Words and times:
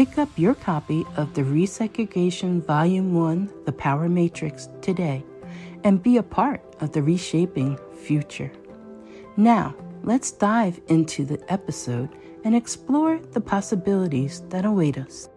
Pick 0.00 0.16
up 0.16 0.30
your 0.38 0.54
copy 0.54 1.04
of 1.18 1.34
the 1.34 1.42
Resegregation 1.42 2.64
Volume 2.64 3.12
1 3.12 3.52
The 3.66 3.72
Power 3.72 4.08
Matrix 4.08 4.70
today 4.80 5.22
and 5.84 6.02
be 6.02 6.16
a 6.16 6.22
part 6.22 6.62
of 6.80 6.92
the 6.92 7.02
reshaping 7.02 7.78
future. 8.02 8.50
Now, 9.36 9.74
let's 10.02 10.30
dive 10.30 10.80
into 10.88 11.26
the 11.26 11.38
episode 11.52 12.08
and 12.44 12.56
explore 12.56 13.18
the 13.32 13.42
possibilities 13.42 14.40
that 14.48 14.64
await 14.64 14.96
us. 14.96 15.28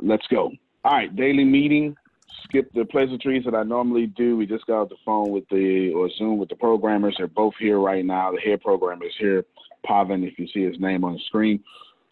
Let's 0.00 0.26
go. 0.28 0.52
All 0.86 0.92
right, 0.92 1.14
daily 1.14 1.44
meeting 1.44 1.98
skip 2.44 2.72
the 2.72 2.84
pleasantries 2.84 3.44
that 3.44 3.54
I 3.54 3.62
normally 3.62 4.06
do. 4.06 4.36
We 4.36 4.46
just 4.46 4.66
got 4.66 4.82
off 4.82 4.88
the 4.88 4.96
phone 5.04 5.30
with 5.30 5.48
the 5.48 5.92
or 5.92 6.10
Zoom 6.16 6.38
with 6.38 6.48
the 6.48 6.56
programmers. 6.56 7.16
They're 7.18 7.26
both 7.26 7.54
here 7.58 7.78
right 7.78 8.04
now. 8.04 8.32
The 8.32 8.40
head 8.40 8.60
programmer 8.62 9.06
is 9.06 9.14
here, 9.18 9.44
Pavan. 9.86 10.26
If 10.26 10.38
you 10.38 10.46
see 10.48 10.62
his 10.62 10.80
name 10.80 11.04
on 11.04 11.14
the 11.14 11.20
screen, 11.26 11.62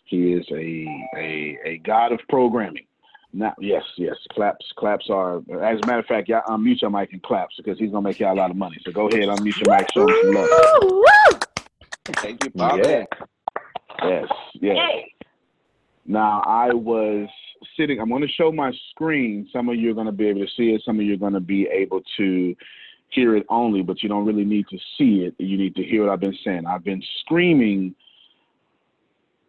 he 0.05 0.33
is 0.33 0.47
a 0.51 1.09
a, 1.17 1.59
a 1.65 1.79
god 1.79 2.13
of 2.13 2.21
programming. 2.29 2.87
Now, 3.37 3.53
yes, 3.59 3.83
yes, 3.97 4.15
claps, 4.31 4.65
claps 4.77 5.11
are. 5.11 5.39
As 5.39 5.81
a 5.83 5.87
matter 5.87 5.99
of 5.99 6.07
fact, 6.07 6.29
y'all 6.29 6.43
unmute 6.43 6.83
your 6.83 6.91
mic 6.91 7.13
and 7.13 7.23
claps 7.23 7.57
because 7.57 7.79
he's 7.79 7.91
gonna 7.91 8.03
make 8.03 8.21
y'all 8.21 8.33
a 8.33 8.39
lot 8.39 8.51
of 8.51 8.57
money. 8.57 8.77
So 8.85 8.93
go 8.93 9.09
ahead, 9.09 9.25
unmute 9.25 9.61
your 9.61 9.77
mic, 9.77 9.91
show 9.93 10.07
him 10.07 10.15
some 10.23 10.35
love. 10.35 11.41
Thank 12.05 12.45
you, 12.45 12.51
Pavan. 12.51 12.85
Yeah. 12.85 13.05
Yes, 14.05 14.29
yes. 14.55 14.77
Now 16.07 16.43
I 16.47 16.73
was 16.75 17.29
sitting. 17.77 18.01
I'm 18.01 18.09
going 18.09 18.23
to 18.23 18.29
show 18.29 18.53
my 18.53 18.73
screen. 18.91 19.49
Some 19.53 19.69
of 19.69 19.77
you 19.77 19.91
are 19.91 19.95
going 19.95 20.07
to 20.07 20.13
be 20.13 20.29
able 20.29 20.41
to 20.41 20.53
see 20.57 20.71
it. 20.71 20.83
Some 20.85 20.99
of 20.99 21.07
you 21.07 21.15
are 21.15 21.19
going 21.19 21.33
to 21.33 21.41
be 21.41 21.67
able 21.67 22.01
to 22.17 22.55
hear 23.11 23.37
it 23.37 23.47
only, 23.49 23.83
but 23.83 24.03
you 24.03 24.09
don't 24.09 24.27
really 24.27 24.45
need 24.45 24.67
to 24.69 24.79
see 24.99 25.25
it. 25.25 25.35
You 25.39 25.57
need 25.57 25.77
to 25.77 25.83
hear 25.83 26.05
what 26.05 26.13
I've 26.13 26.21
been 26.21 26.39
saying. 26.45 26.67
I've 26.67 26.85
been 26.85 27.03
screaming 27.21 27.95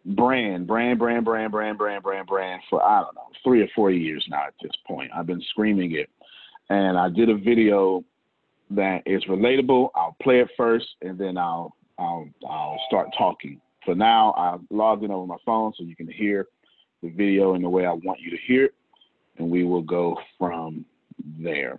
brand, 0.04 0.66
brand, 0.66 0.98
brand, 0.98 1.24
brand, 1.24 1.50
brand, 1.50 1.78
brand, 1.78 2.02
brand, 2.02 2.26
brand 2.26 2.62
for 2.70 2.82
I 2.82 3.02
don't 3.02 3.14
know 3.14 3.28
three 3.42 3.62
or 3.62 3.68
four 3.74 3.90
years 3.90 4.24
now 4.28 4.46
at 4.46 4.54
this 4.62 4.72
point. 4.86 5.10
I've 5.14 5.26
been 5.26 5.42
screaming 5.50 5.92
it, 5.96 6.08
and 6.70 6.96
I 6.96 7.08
did 7.08 7.28
a 7.28 7.36
video 7.36 8.04
that 8.70 9.02
is 9.06 9.24
relatable. 9.24 9.90
I'll 9.94 10.16
play 10.22 10.40
it 10.40 10.48
first, 10.56 10.86
and 11.02 11.18
then 11.18 11.36
I'll 11.36 11.74
I'll 11.98 12.28
I'll 12.48 12.80
start 12.86 13.08
talking. 13.16 13.60
For 13.84 13.94
now, 13.94 14.32
I've 14.36 14.60
logged 14.70 15.04
in 15.04 15.10
over 15.10 15.26
my 15.26 15.36
phone 15.44 15.72
so 15.76 15.84
you 15.84 15.96
can 15.96 16.08
hear 16.08 16.48
the 17.02 17.10
video 17.10 17.54
in 17.54 17.62
the 17.62 17.68
way 17.68 17.86
I 17.86 17.92
want 17.92 18.20
you 18.20 18.30
to 18.30 18.36
hear 18.46 18.66
it, 18.66 18.74
and 19.38 19.50
we 19.50 19.64
will 19.64 19.82
go 19.82 20.16
from 20.38 20.84
there. 21.38 21.78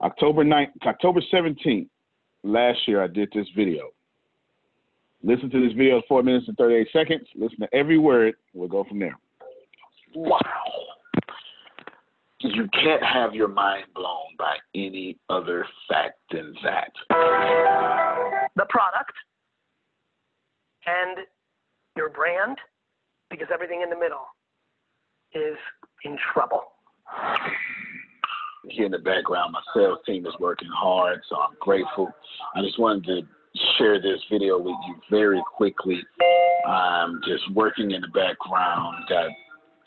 October 0.00 0.44
9th, 0.44 0.70
October 0.86 1.20
17th, 1.32 1.88
last 2.42 2.78
year 2.86 3.02
I 3.02 3.06
did 3.06 3.30
this 3.34 3.46
video. 3.54 3.90
Listen 5.22 5.50
to 5.50 5.60
this 5.62 5.76
video, 5.76 6.00
four 6.08 6.22
minutes 6.22 6.48
and 6.48 6.56
38 6.56 6.88
seconds. 6.92 7.28
Listen 7.34 7.58
to 7.60 7.68
every 7.74 7.98
word. 7.98 8.34
We'll 8.54 8.68
go 8.68 8.84
from 8.84 8.98
there. 8.98 9.18
Wow. 10.14 10.38
You 12.42 12.66
can't 12.72 13.04
have 13.04 13.34
your 13.34 13.48
mind 13.48 13.84
blown 13.94 14.34
by 14.38 14.56
any 14.74 15.18
other 15.28 15.66
fact 15.88 16.18
than 16.32 16.54
that. 16.64 16.90
The 18.56 18.64
product 18.70 19.12
and 20.86 21.26
your 21.96 22.08
brand 22.08 22.56
because 23.30 23.48
everything 23.52 23.82
in 23.82 23.90
the 23.90 23.96
middle 23.96 24.26
is 25.34 25.56
in 26.04 26.16
trouble. 26.32 26.64
Here 28.68 28.86
in 28.86 28.92
the 28.92 28.98
background, 28.98 29.52
my 29.52 29.62
sales 29.74 29.98
team 30.04 30.26
is 30.26 30.34
working 30.38 30.68
hard, 30.72 31.20
so 31.28 31.36
I'm 31.36 31.56
grateful. 31.60 32.10
I 32.54 32.60
just 32.62 32.78
wanted 32.78 33.04
to 33.06 33.22
share 33.78 34.00
this 34.00 34.20
video 34.30 34.58
with 34.58 34.76
you 34.86 34.96
very 35.10 35.42
quickly. 35.56 36.00
I'm 36.66 37.20
just 37.26 37.50
working 37.54 37.90
in 37.92 38.02
the 38.02 38.08
background, 38.08 39.06
got 39.08 39.30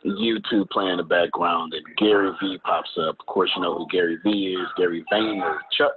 YouTube 0.05 0.69
playing 0.69 0.91
in 0.91 0.97
the 0.97 1.03
background, 1.03 1.73
and 1.73 1.95
Gary 1.97 2.31
Vee 2.41 2.57
pops 2.65 2.89
up. 2.97 3.15
Of 3.19 3.25
course, 3.25 3.51
you 3.55 3.61
know 3.61 3.77
who 3.77 3.87
Gary 3.91 4.17
Vee 4.23 4.57
is, 4.59 4.67
Gary 4.75 5.03
Vaynerchuk. 5.11 5.95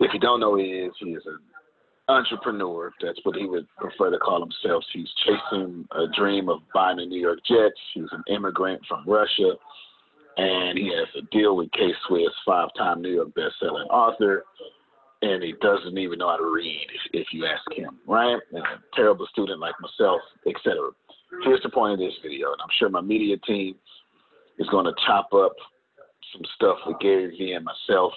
If 0.00 0.12
you 0.14 0.20
don't 0.20 0.40
know 0.40 0.52
who 0.52 0.62
he 0.62 0.70
is, 0.70 0.92
he 0.98 1.10
is 1.10 1.22
an 1.26 1.38
entrepreneur. 2.08 2.92
That's 3.02 3.18
what 3.22 3.36
he 3.36 3.46
would 3.46 3.66
prefer 3.76 4.10
to 4.10 4.18
call 4.18 4.40
himself. 4.40 4.84
He's 4.92 5.08
chasing 5.24 5.86
a 5.92 6.06
dream 6.16 6.48
of 6.48 6.60
buying 6.74 6.96
the 6.96 7.06
New 7.06 7.20
York 7.20 7.38
Jets. 7.46 7.78
He's 7.94 8.10
an 8.12 8.24
immigrant 8.28 8.82
from 8.88 9.04
Russia, 9.06 9.52
and 10.36 10.78
he 10.78 10.86
has 10.96 11.08
a 11.16 11.26
deal 11.36 11.56
with 11.56 11.70
K 11.72 11.92
Swiss, 12.06 12.32
five-time 12.46 13.02
New 13.02 13.14
York 13.14 13.34
best-selling 13.34 13.88
author, 13.88 14.44
and 15.22 15.42
he 15.42 15.54
doesn't 15.60 15.98
even 15.98 16.18
know 16.18 16.28
how 16.28 16.36
to 16.36 16.50
read, 16.50 16.86
if, 16.94 17.22
if 17.22 17.26
you 17.32 17.44
ask 17.44 17.76
him, 17.76 17.98
right? 18.06 18.38
And 18.52 18.62
a 18.64 18.80
terrible 18.94 19.26
student 19.32 19.60
like 19.60 19.74
myself, 19.80 20.20
etc. 20.46 20.90
Here's 21.44 21.62
the 21.62 21.70
point 21.70 21.94
of 21.94 21.98
this 21.98 22.14
video, 22.22 22.52
and 22.52 22.60
I'm 22.62 22.70
sure 22.78 22.88
my 22.88 23.00
media 23.00 23.36
team 23.38 23.74
is 24.58 24.68
going 24.68 24.86
to 24.86 24.94
chop 25.06 25.32
up 25.34 25.52
some 26.32 26.42
stuff 26.54 26.78
with 26.86 26.98
Gary 27.00 27.36
Vee 27.36 27.52
and 27.52 27.64
myself 27.64 28.12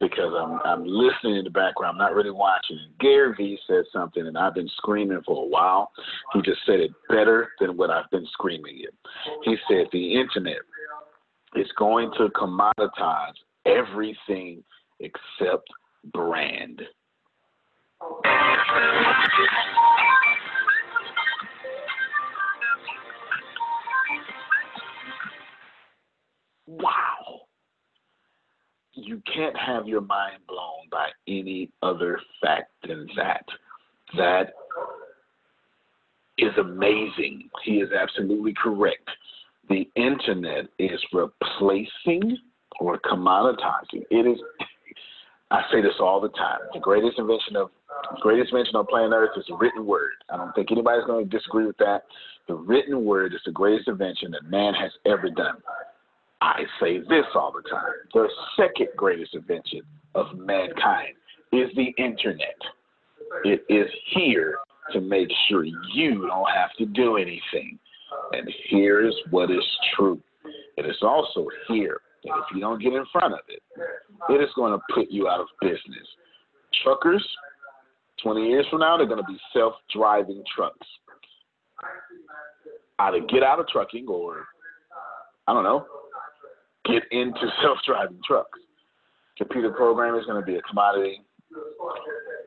because 0.00 0.32
I'm 0.36 0.60
I'm 0.64 0.84
listening 0.84 1.36
in 1.36 1.44
the 1.44 1.50
background, 1.50 1.94
I'm 1.94 1.98
not 1.98 2.14
really 2.14 2.30
watching. 2.30 2.78
And 2.78 2.98
Gary 2.98 3.34
Vee 3.36 3.58
said 3.66 3.84
something, 3.92 4.26
and 4.26 4.36
I've 4.36 4.54
been 4.54 4.68
screaming 4.76 5.22
for 5.24 5.44
a 5.44 5.48
while. 5.48 5.90
He 6.32 6.42
just 6.42 6.60
said 6.66 6.80
it 6.80 6.90
better 7.08 7.50
than 7.60 7.76
what 7.76 7.90
I've 7.90 8.10
been 8.10 8.26
screaming 8.32 8.80
it. 8.82 8.94
He 9.44 9.56
said 9.68 9.86
the 9.92 10.14
internet 10.14 10.58
is 11.54 11.70
going 11.78 12.10
to 12.18 12.28
commoditize 12.28 13.34
everything 13.64 14.62
except 15.00 15.68
brand. 16.12 16.82
Wow. 26.66 27.45
You 28.96 29.22
can't 29.32 29.56
have 29.56 29.86
your 29.86 30.00
mind 30.00 30.38
blown 30.48 30.88
by 30.90 31.08
any 31.28 31.70
other 31.82 32.18
fact 32.42 32.72
than 32.86 33.06
that. 33.16 33.44
That 34.16 34.54
is 36.38 36.52
amazing. 36.58 37.48
He 37.64 37.74
is 37.74 37.90
absolutely 37.92 38.54
correct. 38.54 39.08
The 39.68 39.88
internet 39.96 40.66
is 40.78 40.98
replacing 41.12 42.38
or 42.80 42.98
commoditizing. 42.98 44.04
It 44.10 44.26
is 44.26 44.38
I 45.50 45.62
say 45.72 45.80
this 45.80 45.94
all 46.00 46.20
the 46.20 46.28
time. 46.30 46.58
The 46.74 46.80
greatest 46.80 47.18
invention 47.18 47.56
of 47.56 47.70
greatest 48.20 48.50
invention 48.50 48.76
on 48.76 48.86
planet 48.86 49.12
Earth 49.12 49.30
is 49.36 49.44
the 49.48 49.56
written 49.56 49.86
word. 49.86 50.12
I 50.30 50.36
don't 50.36 50.52
think 50.54 50.72
anybody's 50.72 51.04
going 51.06 51.28
to 51.28 51.30
disagree 51.30 51.66
with 51.66 51.76
that. 51.78 52.02
The 52.48 52.54
written 52.54 53.04
word 53.04 53.32
is 53.32 53.40
the 53.44 53.52
greatest 53.52 53.88
invention 53.88 54.32
that 54.32 54.50
man 54.50 54.74
has 54.74 54.90
ever 55.06 55.30
done. 55.30 55.56
I 56.40 56.62
say 56.80 56.98
this 56.98 57.24
all 57.34 57.52
the 57.52 57.68
time. 57.68 57.92
The 58.12 58.28
second 58.56 58.88
greatest 58.96 59.34
invention 59.34 59.82
of 60.14 60.26
mankind 60.36 61.14
is 61.52 61.70
the 61.76 61.94
internet. 61.98 62.56
It 63.44 63.64
is 63.68 63.90
here 64.14 64.58
to 64.92 65.00
make 65.00 65.28
sure 65.48 65.64
you 65.64 66.26
don't 66.26 66.50
have 66.54 66.72
to 66.78 66.86
do 66.86 67.16
anything. 67.16 67.78
And 68.32 68.48
here's 68.68 69.14
what 69.30 69.50
is 69.50 69.64
true. 69.96 70.20
It 70.76 70.86
is 70.86 70.96
also 71.02 71.46
here 71.68 72.00
if 72.26 72.44
you 72.54 72.60
don't 72.60 72.82
get 72.82 72.92
in 72.92 73.04
front 73.12 73.34
of 73.34 73.40
it, 73.48 73.62
it 74.28 74.42
is 74.42 74.50
going 74.56 74.72
to 74.72 74.94
put 74.94 75.10
you 75.10 75.28
out 75.28 75.40
of 75.40 75.46
business. 75.60 76.06
Truckers, 76.82 77.26
20 78.22 78.48
years 78.48 78.66
from 78.70 78.80
now, 78.80 78.96
they're 78.96 79.06
going 79.06 79.22
to 79.22 79.26
be 79.26 79.38
self 79.52 79.74
driving 79.94 80.42
trucks. 80.54 80.86
Either 82.98 83.20
get 83.20 83.42
out 83.42 83.60
of 83.60 83.68
trucking 83.68 84.06
or, 84.08 84.46
I 85.46 85.52
don't 85.52 85.64
know, 85.64 85.86
get 86.86 87.02
into 87.10 87.40
self 87.62 87.78
driving 87.86 88.20
trucks. 88.26 88.58
Computer 89.38 89.70
programming 89.70 90.20
is 90.20 90.26
going 90.26 90.40
to 90.40 90.46
be 90.46 90.56
a 90.56 90.62
commodity. 90.62 91.20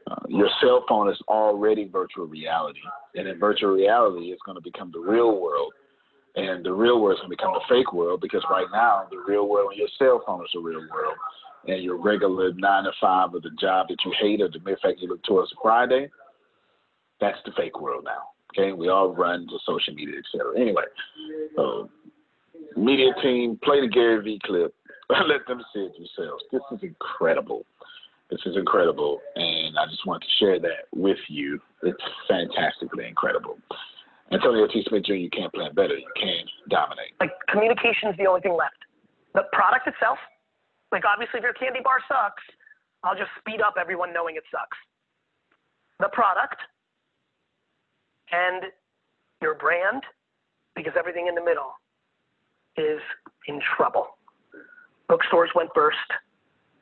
Uh, 0.09 0.15
your 0.27 0.50
cell 0.62 0.83
phone 0.89 1.09
is 1.09 1.18
already 1.27 1.88
virtual 1.88 2.25
reality. 2.25 2.80
And 3.15 3.27
in 3.27 3.39
virtual 3.39 3.71
reality, 3.71 4.27
it's 4.31 4.41
going 4.45 4.57
to 4.57 4.62
become 4.62 4.91
the 4.91 5.00
real 5.00 5.39
world 5.39 5.71
and 6.36 6.63
the 6.63 6.71
real 6.71 7.01
world 7.01 7.18
is 7.18 7.21
going 7.21 7.31
to 7.31 7.38
become 7.38 7.53
the 7.53 7.62
fake 7.68 7.94
world 7.94 8.21
because 8.21 8.44
right 8.50 8.68
now 8.71 9.07
the 9.09 9.18
real 9.27 9.47
world 9.47 9.69
on 9.71 9.77
your 9.77 9.88
cell 9.97 10.21
phone 10.25 10.42
is 10.44 10.50
the 10.53 10.59
real 10.59 10.85
world, 10.94 11.15
and 11.68 11.83
your 11.83 11.97
regular 11.97 12.51
nine 12.53 12.83
to 12.83 12.92
five 13.01 13.33
or 13.33 13.39
the 13.39 13.51
job 13.59 13.88
that 13.89 13.97
you 14.06 14.13
hate 14.19 14.42
or 14.42 14.50
the 14.50 14.59
mere 14.59 14.77
fact 14.81 15.00
you 15.00 15.07
look 15.07 15.24
towards 15.24 15.51
Friday, 15.62 16.09
that's 17.19 17.38
the 17.45 17.51
fake 17.57 17.80
world 17.81 18.06
now. 18.06 18.30
Okay, 18.53 18.74
we 18.74 18.89
all 18.89 19.13
run 19.13 19.47
to 19.47 19.57
social 19.65 19.94
media, 19.94 20.15
etc. 20.19 20.59
Anyway, 20.59 20.83
media 22.77 23.12
team, 23.21 23.60
play 23.63 23.81
the 23.81 23.88
Gary 23.88 24.21
Vee 24.24 24.39
clip. 24.44 24.74
Let 25.10 25.45
them 25.48 25.62
see 25.74 25.81
it 25.81 25.94
themselves. 25.94 26.44
This 26.51 26.62
is 26.71 26.80
incredible. 26.83 27.66
This 28.30 28.42
is 28.45 28.56
incredible, 28.56 29.19
and 29.36 29.75
I 29.77 29.88
just 29.89 30.06
want 30.06 30.21
to 30.21 30.30
share 30.38 30.60
that 30.60 30.86
with 30.94 31.18
you. 31.30 31.60
It's 31.81 32.04
fantastically 32.27 33.07
incredible. 33.07 33.57
Antonio 34.31 34.68
T. 34.68 34.86
Smith 34.88 35.06
Jr., 35.06 35.13
you 35.13 35.30
can't 35.31 35.51
plan 35.51 35.74
better. 35.74 35.98
You 35.98 36.12
can 36.16 36.45
dominate. 36.69 37.18
Like 37.19 37.31
communication 37.50 38.10
is 38.10 38.18
the 38.18 38.27
only 38.27 38.42
thing 38.42 38.54
left. 38.54 38.77
The 39.33 39.44
product 39.51 39.88
itself, 39.88 40.19
like 40.92 41.04
obviously 41.06 41.39
if 41.39 41.44
your 41.44 41.54
candy 41.54 41.80
bar 41.83 41.98
sucks, 42.07 42.44
I'll 43.04 43.18
just 43.18 43.31
speed 43.39 43.62
up 43.62 43.75
everyone 43.80 44.13
knowing 44.13 44.36
it 44.36 44.44
sucks. 44.51 44.77
The 46.00 46.10
product 46.13 46.62
and 48.31 48.69
your 49.42 49.56
brand, 49.56 50.04
because 50.75 50.94
everything 50.98 51.25
in 51.27 51.33
the 51.33 51.44
middle 51.44 51.74
is 52.79 53.01
in 53.47 53.59
trouble. 53.75 54.17
Bookstores 55.07 55.49
went 55.55 55.69
first, 55.75 55.97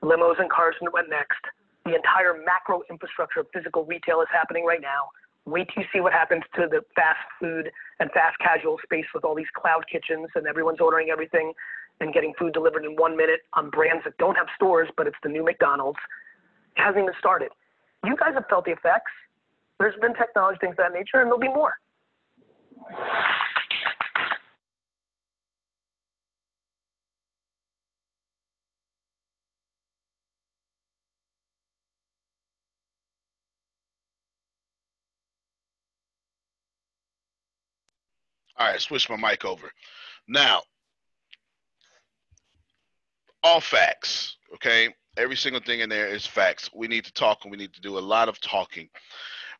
limos 0.03 0.39
and 0.39 0.49
cars 0.49 0.75
went 0.93 1.09
next. 1.09 1.41
The 1.85 1.95
entire 1.95 2.35
macro 2.45 2.81
infrastructure 2.89 3.39
of 3.39 3.47
physical 3.53 3.85
retail 3.85 4.21
is 4.21 4.27
happening 4.31 4.65
right 4.65 4.81
now. 4.81 5.09
Wait 5.45 5.67
till 5.73 5.83
you 5.83 5.89
see 5.93 6.01
what 6.01 6.11
happens 6.11 6.43
to 6.55 6.67
the 6.69 6.81
fast 6.93 7.23
food 7.39 7.71
and 8.01 8.11
fast 8.11 8.37
casual 8.39 8.77
space 8.83 9.05
with 9.15 9.23
all 9.23 9.33
these 9.33 9.47
cloud 9.55 9.85
kitchens 9.89 10.27
and 10.35 10.45
everyone's 10.45 10.81
ordering 10.81 11.09
everything 11.09 11.53
and 12.01 12.13
getting 12.13 12.33
food 12.37 12.53
delivered 12.53 12.83
in 12.83 12.95
one 12.97 13.15
minute 13.15 13.39
on 13.53 13.69
brands 13.69 14.03
that 14.03 14.17
don't 14.17 14.35
have 14.35 14.47
stores, 14.55 14.89
but 14.97 15.07
it's 15.07 15.15
the 15.23 15.29
new 15.29 15.43
McDonald's. 15.43 15.97
It 16.75 16.81
hasn't 16.81 17.03
even 17.03 17.13
started. 17.17 17.49
You 18.05 18.15
guys 18.17 18.33
have 18.33 18.45
felt 18.49 18.65
the 18.65 18.71
effects. 18.71 19.11
There's 19.79 19.95
been 20.01 20.13
technology, 20.13 20.57
things 20.59 20.73
of 20.73 20.77
that 20.77 20.93
nature, 20.93 21.21
and 21.21 21.27
there'll 21.27 21.39
be 21.39 21.47
more. 21.47 21.73
All 38.57 38.67
right, 38.67 38.81
switch 38.81 39.09
my 39.09 39.15
mic 39.15 39.45
over. 39.45 39.71
Now, 40.27 40.63
all 43.43 43.61
facts, 43.61 44.37
okay? 44.55 44.93
Every 45.15 45.35
single 45.35 45.61
thing 45.61 45.81
in 45.81 45.89
there 45.89 46.07
is 46.07 46.25
facts. 46.25 46.69
We 46.73 46.87
need 46.87 47.05
to 47.05 47.13
talk 47.13 47.39
and 47.43 47.51
we 47.51 47.57
need 47.57 47.73
to 47.73 47.81
do 47.81 47.97
a 47.97 47.99
lot 47.99 48.29
of 48.29 48.39
talking. 48.41 48.89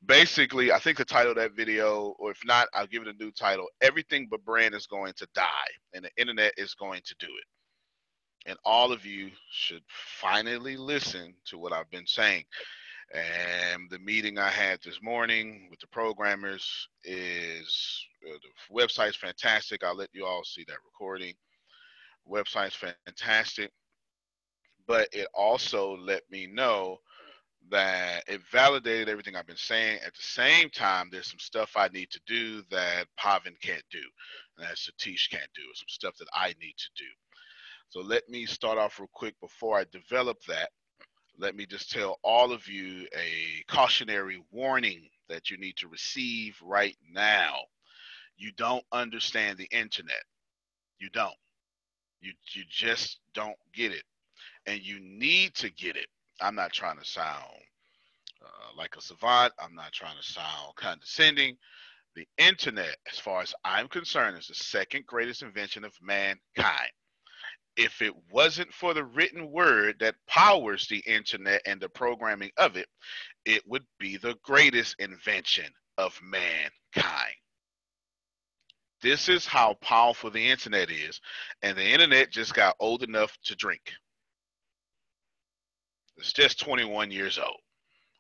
Basically, 0.06 0.72
I 0.72 0.80
think 0.80 0.98
the 0.98 1.06
title 1.06 1.32
of 1.32 1.38
that 1.38 1.56
video, 1.56 2.16
or 2.20 2.32
if 2.32 2.40
not, 2.46 2.68
I'll 2.74 2.88
give 2.88 3.02
it 3.02 3.08
a 3.08 3.24
new 3.24 3.32
title 3.32 3.68
Everything 3.82 4.28
But 4.30 4.46
Brand 4.46 4.76
is 4.76 4.86
Going 4.86 5.14
to 5.18 5.28
Die, 5.34 5.72
and 5.94 6.06
the 6.06 6.12
internet 6.18 6.54
is 6.58 6.76
going 6.76 7.02
to 7.06 7.16
do 7.20 7.28
it. 7.28 8.50
And 8.50 8.58
all 8.64 8.92
of 8.92 9.06
you 9.06 9.32
should 9.52 9.84
finally 9.88 10.78
listen 10.78 11.34
to 11.46 11.58
what 11.58 11.74
I've 11.74 11.90
been 11.90 12.08
saying. 12.08 12.46
And 13.14 13.90
the 13.90 14.00
meeting 14.00 14.38
I 14.38 14.50
had 14.50 14.80
this 14.84 15.02
morning 15.02 15.68
with 15.70 15.80
the 15.80 15.88
programmers 15.88 16.90
is 17.06 18.06
uh, 18.28 18.34
the 18.34 18.76
website's 18.76 19.16
fantastic. 19.16 19.84
I'll 19.84 19.96
let 19.96 20.10
you 20.14 20.26
all 20.26 20.44
see 20.44 20.66
that 20.68 20.78
recording. 20.86 21.34
Website's 22.30 22.76
fantastic, 22.76 23.72
but 24.86 25.08
it 25.14 25.28
also 25.34 25.96
let 25.98 26.24
me 26.30 26.48
know 26.48 26.98
that 27.70 28.24
it 28.28 28.42
validated 28.52 29.08
everything 29.08 29.36
I've 29.36 29.48
been 29.48 29.56
saying. 29.56 30.00
At 30.06 30.14
the 30.14 30.22
same 30.22 30.70
time, 30.70 31.10
there's 31.10 31.30
some 31.30 31.40
stuff 31.40 31.72
I 31.76 31.88
need 31.90 32.10
to 32.12 32.20
do 32.28 32.62
that 32.72 33.06
Pavan 33.20 33.60
can't 33.62 33.84
do, 33.90 34.02
and 34.58 34.68
that 34.68 34.76
Satish 34.76 35.30
can't 35.30 35.50
do. 35.56 35.64
Some 35.76 35.88
stuff 35.88 36.16
that 36.18 36.28
I 36.34 36.48
need 36.62 36.76
to 36.78 36.90
do. 36.98 37.10
So 37.90 38.02
let 38.02 38.28
me 38.28 38.46
start 38.46 38.78
off 38.78 39.00
real 39.00 39.10
quick 39.14 39.36
before 39.40 39.78
I 39.78 39.86
develop 39.92 40.38
that 40.48 40.70
let 41.38 41.56
me 41.56 41.66
just 41.66 41.92
tell 41.92 42.20
all 42.24 42.52
of 42.52 42.68
you 42.68 43.08
a 43.16 43.64
cautionary 43.68 44.44
warning 44.52 45.10
that 45.30 45.50
you 45.50 45.58
need 45.58 45.76
to 45.78 45.88
receive 45.88 46.58
right 46.64 46.98
now. 47.12 47.56
You 48.38 48.52
don't 48.58 48.84
understand 48.92 49.58
the 49.58 49.68
internet. 49.72 50.24
You 51.00 51.10
don't. 51.10 51.36
You 52.22 52.34
you 52.54 52.64
just 52.70 53.20
don't 53.34 53.58
get 53.74 53.92
it, 53.92 54.04
and 54.66 54.82
you 54.82 55.00
need 55.00 55.54
to 55.56 55.70
get 55.70 55.96
it. 55.96 56.08
I'm 56.42 56.56
not 56.56 56.74
trying 56.74 56.98
to 56.98 57.06
sound 57.06 57.62
uh, 58.44 58.78
like 58.78 58.96
a 58.98 59.02
savant. 59.02 59.54
I'm 59.60 59.76
not 59.76 59.92
trying 59.94 60.18
to 60.20 60.28
sound 60.28 60.76
condescending. 60.76 61.58
The 62.16 62.28
internet, 62.40 62.98
as 63.12 63.20
far 63.20 63.42
as 63.42 63.54
I'm 63.64 63.88
concerned, 63.88 64.38
is 64.40 64.48
the 64.48 64.56
second 64.56 65.06
greatest 65.06 65.44
invention 65.44 65.84
of 65.84 65.94
mankind 66.02 66.90
if 67.78 68.02
it 68.02 68.14
wasn't 68.32 68.74
for 68.74 68.94
the 68.94 69.06
written 69.06 69.52
word 69.52 69.98
that 70.00 70.16
powers 70.28 70.88
the 70.88 71.04
internet 71.06 71.62
and 71.66 71.80
the 71.80 71.90
programming 71.90 72.52
of 72.58 72.76
it, 72.76 72.88
it 73.46 73.62
would 73.68 73.86
be 74.00 74.18
the 74.18 74.36
greatest 74.44 74.96
invention 75.00 75.72
of 75.98 76.20
mankind. 76.24 77.36
This 79.02 79.30
is 79.30 79.46
how 79.46 79.76
powerful 79.76 80.32
the 80.32 80.50
internet 80.50 80.90
is, 80.90 81.22
and 81.62 81.78
the 81.78 81.86
internet 81.88 82.32
just 82.32 82.56
got 82.56 82.76
old 82.80 83.04
enough 83.04 83.38
to 83.44 83.56
drink. 83.56 83.94
It's 86.18 86.34
just 86.34 86.60
21 86.60 87.12
years 87.12 87.38
old. 87.38 87.60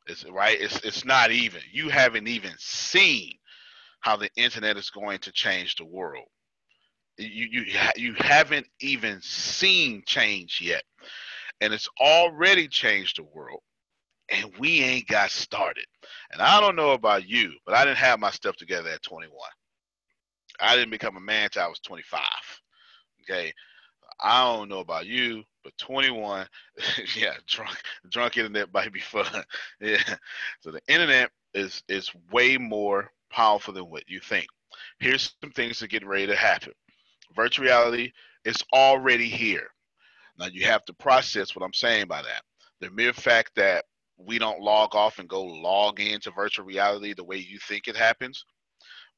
It's 0.05 0.23
right. 0.25 0.59
It's 0.61 0.79
it's 0.85 1.03
not 1.03 1.31
even. 1.31 1.61
You 1.71 1.89
haven't 1.89 2.27
even 2.27 2.53
seen 2.59 3.33
how 4.01 4.15
the 4.15 4.29
internet 4.35 4.77
is 4.77 4.91
going 4.91 5.19
to 5.19 5.31
change 5.31 5.75
the 5.75 5.85
world 5.85 6.27
you 7.17 7.47
you 7.51 7.65
you 7.95 8.13
haven't 8.19 8.67
even 8.81 9.19
seen 9.21 10.03
change 10.05 10.59
yet 10.61 10.83
and 11.61 11.73
it's 11.73 11.89
already 11.99 12.67
changed 12.67 13.17
the 13.17 13.23
world 13.23 13.61
and 14.29 14.51
we 14.59 14.81
ain't 14.81 15.07
got 15.07 15.31
started. 15.31 15.85
And 16.31 16.41
I 16.41 16.59
don't 16.59 16.75
know 16.75 16.91
about 16.91 17.27
you, 17.27 17.53
but 17.65 17.75
I 17.75 17.85
didn't 17.85 17.97
have 17.97 18.19
my 18.19 18.31
stuff 18.31 18.55
together 18.57 18.89
at 18.89 19.01
21. 19.03 19.31
I 20.59 20.75
didn't 20.75 20.91
become 20.91 21.17
a 21.17 21.21
man 21.21 21.45
until 21.45 21.63
I 21.63 21.67
was 21.67 21.79
25. 21.79 22.21
Okay. 23.23 23.53
I 24.19 24.43
don't 24.43 24.69
know 24.69 24.79
about 24.79 25.05
you, 25.05 25.43
but 25.63 25.77
21, 25.77 26.47
yeah, 27.15 27.33
drunk, 27.45 27.77
drunk 28.09 28.37
internet 28.37 28.73
might 28.73 28.91
be 28.91 28.99
fun. 28.99 29.27
yeah. 29.81 30.01
So 30.61 30.71
the 30.71 30.81
internet 30.87 31.29
is 31.53 31.83
is 31.87 32.11
way 32.31 32.57
more 32.57 33.11
powerful 33.29 33.73
than 33.73 33.89
what 33.89 34.03
you 34.07 34.19
think. 34.19 34.47
Here's 34.99 35.35
some 35.41 35.51
things 35.51 35.79
that 35.79 35.89
get 35.89 36.05
ready 36.05 36.27
to 36.27 36.35
happen. 36.35 36.73
Virtual 37.35 37.65
reality 37.65 38.11
is 38.45 38.57
already 38.73 39.27
here. 39.27 39.67
Now 40.39 40.47
you 40.47 40.65
have 40.65 40.85
to 40.85 40.93
process 40.93 41.55
what 41.55 41.65
I'm 41.65 41.73
saying 41.73 42.07
by 42.07 42.21
that. 42.21 42.43
The 42.79 42.91
mere 42.91 43.13
fact 43.13 43.51
that 43.55 43.85
we 44.17 44.39
don't 44.39 44.61
log 44.61 44.95
off 44.95 45.19
and 45.19 45.29
go 45.29 45.43
log 45.43 45.99
into 45.99 46.31
virtual 46.31 46.65
reality 46.65 47.13
the 47.13 47.23
way 47.23 47.37
you 47.37 47.59
think 47.59 47.87
it 47.87 47.95
happens, 47.95 48.45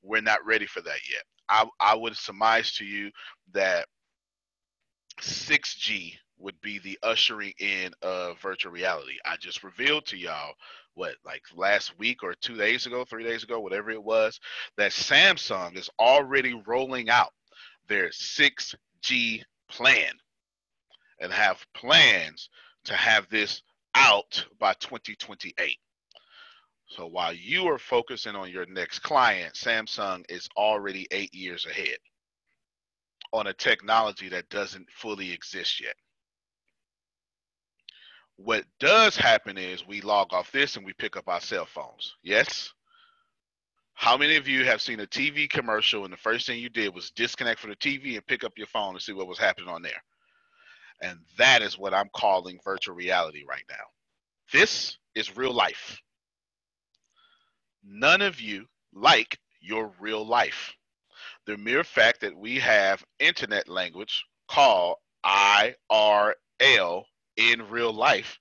we're 0.01 0.21
not 0.21 0.45
ready 0.45 0.65
for 0.65 0.81
that 0.81 0.99
yet. 1.11 1.23
I, 1.49 1.65
I 1.79 1.95
would 1.95 2.15
surmise 2.15 2.73
to 2.73 2.85
you 2.85 3.11
that 3.53 3.87
6G 5.21 6.13
would 6.37 6.59
be 6.61 6.79
the 6.79 6.97
ushering 7.03 7.53
in 7.59 7.91
of 8.01 8.39
virtual 8.41 8.71
reality. 8.71 9.13
I 9.25 9.35
just 9.37 9.63
revealed 9.63 10.05
to 10.07 10.17
y'all 10.17 10.53
what 10.95 11.15
like 11.25 11.43
last 11.55 11.97
week 11.99 12.23
or 12.23 12.33
two 12.35 12.55
days 12.55 12.85
ago, 12.85 13.05
three 13.05 13.23
days 13.23 13.43
ago, 13.43 13.59
whatever 13.59 13.91
it 13.91 14.03
was, 14.03 14.39
that 14.77 14.91
Samsung 14.91 15.77
is 15.77 15.89
already 15.99 16.61
rolling 16.65 17.09
out 17.09 17.31
their 17.89 18.10
6G 18.10 19.43
plan 19.69 20.12
and 21.19 21.34
have 21.34 21.65
plans 21.74 22.50
to 22.86 22.93
have 22.93 23.27
this 23.29 23.62
out 23.96 24.46
by 24.60 24.74
2028. 24.75 25.77
So 26.88 27.05
while 27.05 27.34
you 27.34 27.67
are 27.67 27.77
focusing 27.77 28.36
on 28.36 28.50
your 28.50 28.65
next 28.65 29.00
client, 29.00 29.53
Samsung 29.53 30.24
is 30.29 30.48
already 30.58 31.08
eight 31.12 31.34
years 31.34 31.65
ahead 31.65 31.98
on 33.31 33.48
a 33.48 33.53
technology 33.53 34.29
that 34.29 34.50
doesn't 34.50 34.89
fully 34.89 35.31
exist 35.31 35.81
yet. 35.81 35.96
What 38.38 38.63
does 38.79 39.15
happen 39.15 39.58
is 39.58 39.86
we 39.86 40.01
log 40.01 40.34
off 40.34 40.51
this 40.51 40.77
and 40.77 40.86
we 40.86 40.93
pick 40.93 41.17
up 41.17 41.27
our 41.27 41.41
cell 41.41 41.65
phones. 41.65 42.15
Yes? 42.24 42.74
How 44.00 44.15
many 44.15 44.38
of 44.38 44.48
you 44.48 44.63
have 44.63 44.82
seen 44.82 45.01
a 45.01 45.06
TV 45.06 45.50
commercial 45.50 46.06
and 46.06 46.13
the 46.13 46.18
first 46.18 46.48
thing 46.48 46.58
you 46.58 46.70
did 46.70 46.96
was 46.96 47.12
disconnect 47.12 47.60
from 47.60 47.72
the 47.72 47.75
TV 47.75 48.15
and 48.15 48.25
pick 48.25 48.46
up 48.46 48.53
your 48.56 48.65
phone 48.68 48.91
and 48.91 49.01
see 49.01 49.12
what 49.12 49.27
was 49.27 49.38
happening 49.38 49.68
on 49.68 49.82
there? 49.82 50.01
And 51.01 51.20
that 51.38 51.62
is 51.62 51.77
what 51.77 51.94
I'm 51.94 52.08
calling 52.15 52.62
virtual 52.63 52.96
reality 52.96 53.44
right 53.46 53.65
now. 53.70 53.84
This 54.53 54.98
is 55.15 55.36
real 55.36 55.51
life. 55.51 56.01
None 57.84 58.22
of 58.22 58.39
you 58.39 58.68
like 58.94 59.38
your 59.60 59.91
real 60.00 60.25
life. 60.25 60.74
The 61.46 61.58
mere 61.58 61.84
fact 61.84 62.22
that 62.22 62.38
we 62.38 62.58
have 62.60 63.03
internet 63.20 63.68
language 63.68 64.24
called 64.48 64.96
IRL 65.25 67.03
in 67.36 67.70
real 67.70 67.91
life 67.91 68.39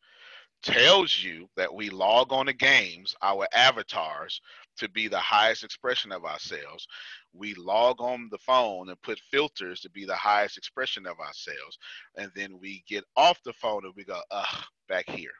tells 0.63 1.23
you 1.23 1.49
that 1.57 1.75
we 1.75 1.91
log 1.91 2.33
on 2.33 2.47
to 2.47 2.53
games, 2.53 3.15
our 3.23 3.47
avatars, 3.53 4.41
to 4.79 4.89
be 4.89 5.09
the 5.09 5.19
highest 5.19 5.65
expression 5.65 6.13
of 6.13 6.25
ourselves. 6.25 6.87
We 7.33 7.55
log 7.55 8.01
on 8.01 8.29
the 8.31 8.39
phone 8.39 8.89
and 8.89 9.03
put 9.03 9.21
filters 9.31 9.81
to 9.81 9.91
be 9.91 10.05
the 10.05 10.17
highest 10.17 10.57
expression 10.57 11.07
of 11.07 11.19
ourselves. 11.21 11.79
And 12.17 12.31
then 12.35 12.59
we 12.59 12.85
get 12.89 13.05
off 13.17 13.43
the 13.45 13.53
phone 13.53 13.85
and 13.85 13.95
we 13.97 14.05
go, 14.05 14.21
ugh, 14.31 14.65
back 14.89 15.09
here. 15.09 15.33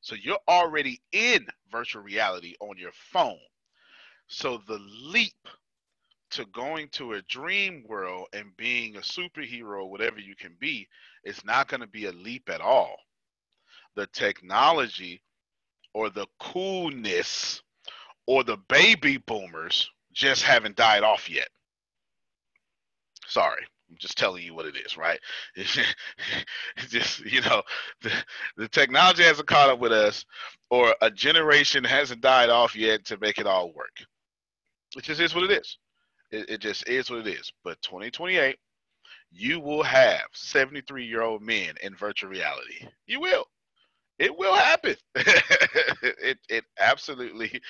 So 0.00 0.16
you're 0.16 0.38
already 0.48 1.00
in 1.12 1.46
virtual 1.70 2.02
reality 2.02 2.54
on 2.60 2.76
your 2.76 2.92
phone. 2.92 3.38
So 4.26 4.60
the 4.66 4.80
leap 5.04 5.48
to 6.30 6.46
going 6.46 6.88
to 6.88 7.12
a 7.12 7.22
dream 7.22 7.84
world 7.86 8.26
and 8.32 8.56
being 8.56 8.96
a 8.96 9.00
superhero, 9.00 9.88
whatever 9.88 10.18
you 10.18 10.34
can 10.34 10.56
be, 10.58 10.88
is 11.24 11.44
not 11.44 11.68
going 11.68 11.82
to 11.82 11.86
be 11.86 12.06
a 12.06 12.12
leap 12.12 12.48
at 12.48 12.60
all. 12.60 12.96
The 13.94 14.06
technology 14.08 15.22
or 15.94 16.10
the 16.10 16.26
coolness 16.40 17.62
or 18.26 18.44
the 18.44 18.56
baby 18.68 19.18
boomers 19.18 19.90
just 20.12 20.42
haven't 20.42 20.76
died 20.76 21.02
off 21.02 21.28
yet. 21.30 21.48
Sorry. 23.26 23.62
I'm 23.90 23.98
just 23.98 24.16
telling 24.16 24.42
you 24.42 24.54
what 24.54 24.64
it 24.64 24.76
is, 24.76 24.96
right? 24.96 25.20
It's 25.54 25.78
just 26.88 27.20
you 27.26 27.42
know, 27.42 27.62
the, 28.00 28.10
the 28.56 28.68
technology 28.68 29.22
hasn't 29.22 29.48
caught 29.48 29.68
up 29.68 29.80
with 29.80 29.92
us, 29.92 30.24
or 30.70 30.94
a 31.02 31.10
generation 31.10 31.84
hasn't 31.84 32.22
died 32.22 32.48
off 32.48 32.74
yet 32.74 33.04
to 33.06 33.18
make 33.18 33.38
it 33.38 33.46
all 33.46 33.72
work. 33.74 33.96
It 34.96 35.04
just 35.04 35.20
is 35.20 35.34
what 35.34 35.44
it 35.44 35.50
is. 35.50 35.78
It, 36.30 36.48
it 36.48 36.60
just 36.60 36.88
is 36.88 37.10
what 37.10 37.20
it 37.20 37.26
is. 37.26 37.52
But 37.64 37.82
2028, 37.82 38.56
you 39.30 39.60
will 39.60 39.82
have 39.82 40.22
73 40.32 41.04
year 41.04 41.22
old 41.22 41.42
men 41.42 41.74
in 41.82 41.94
virtual 41.94 42.30
reality. 42.30 42.86
You 43.06 43.20
will. 43.20 43.44
It 44.22 44.38
will 44.38 44.54
happen. 44.54 44.94
it 45.16 46.38
it 46.48 46.64
absolutely 46.78 47.60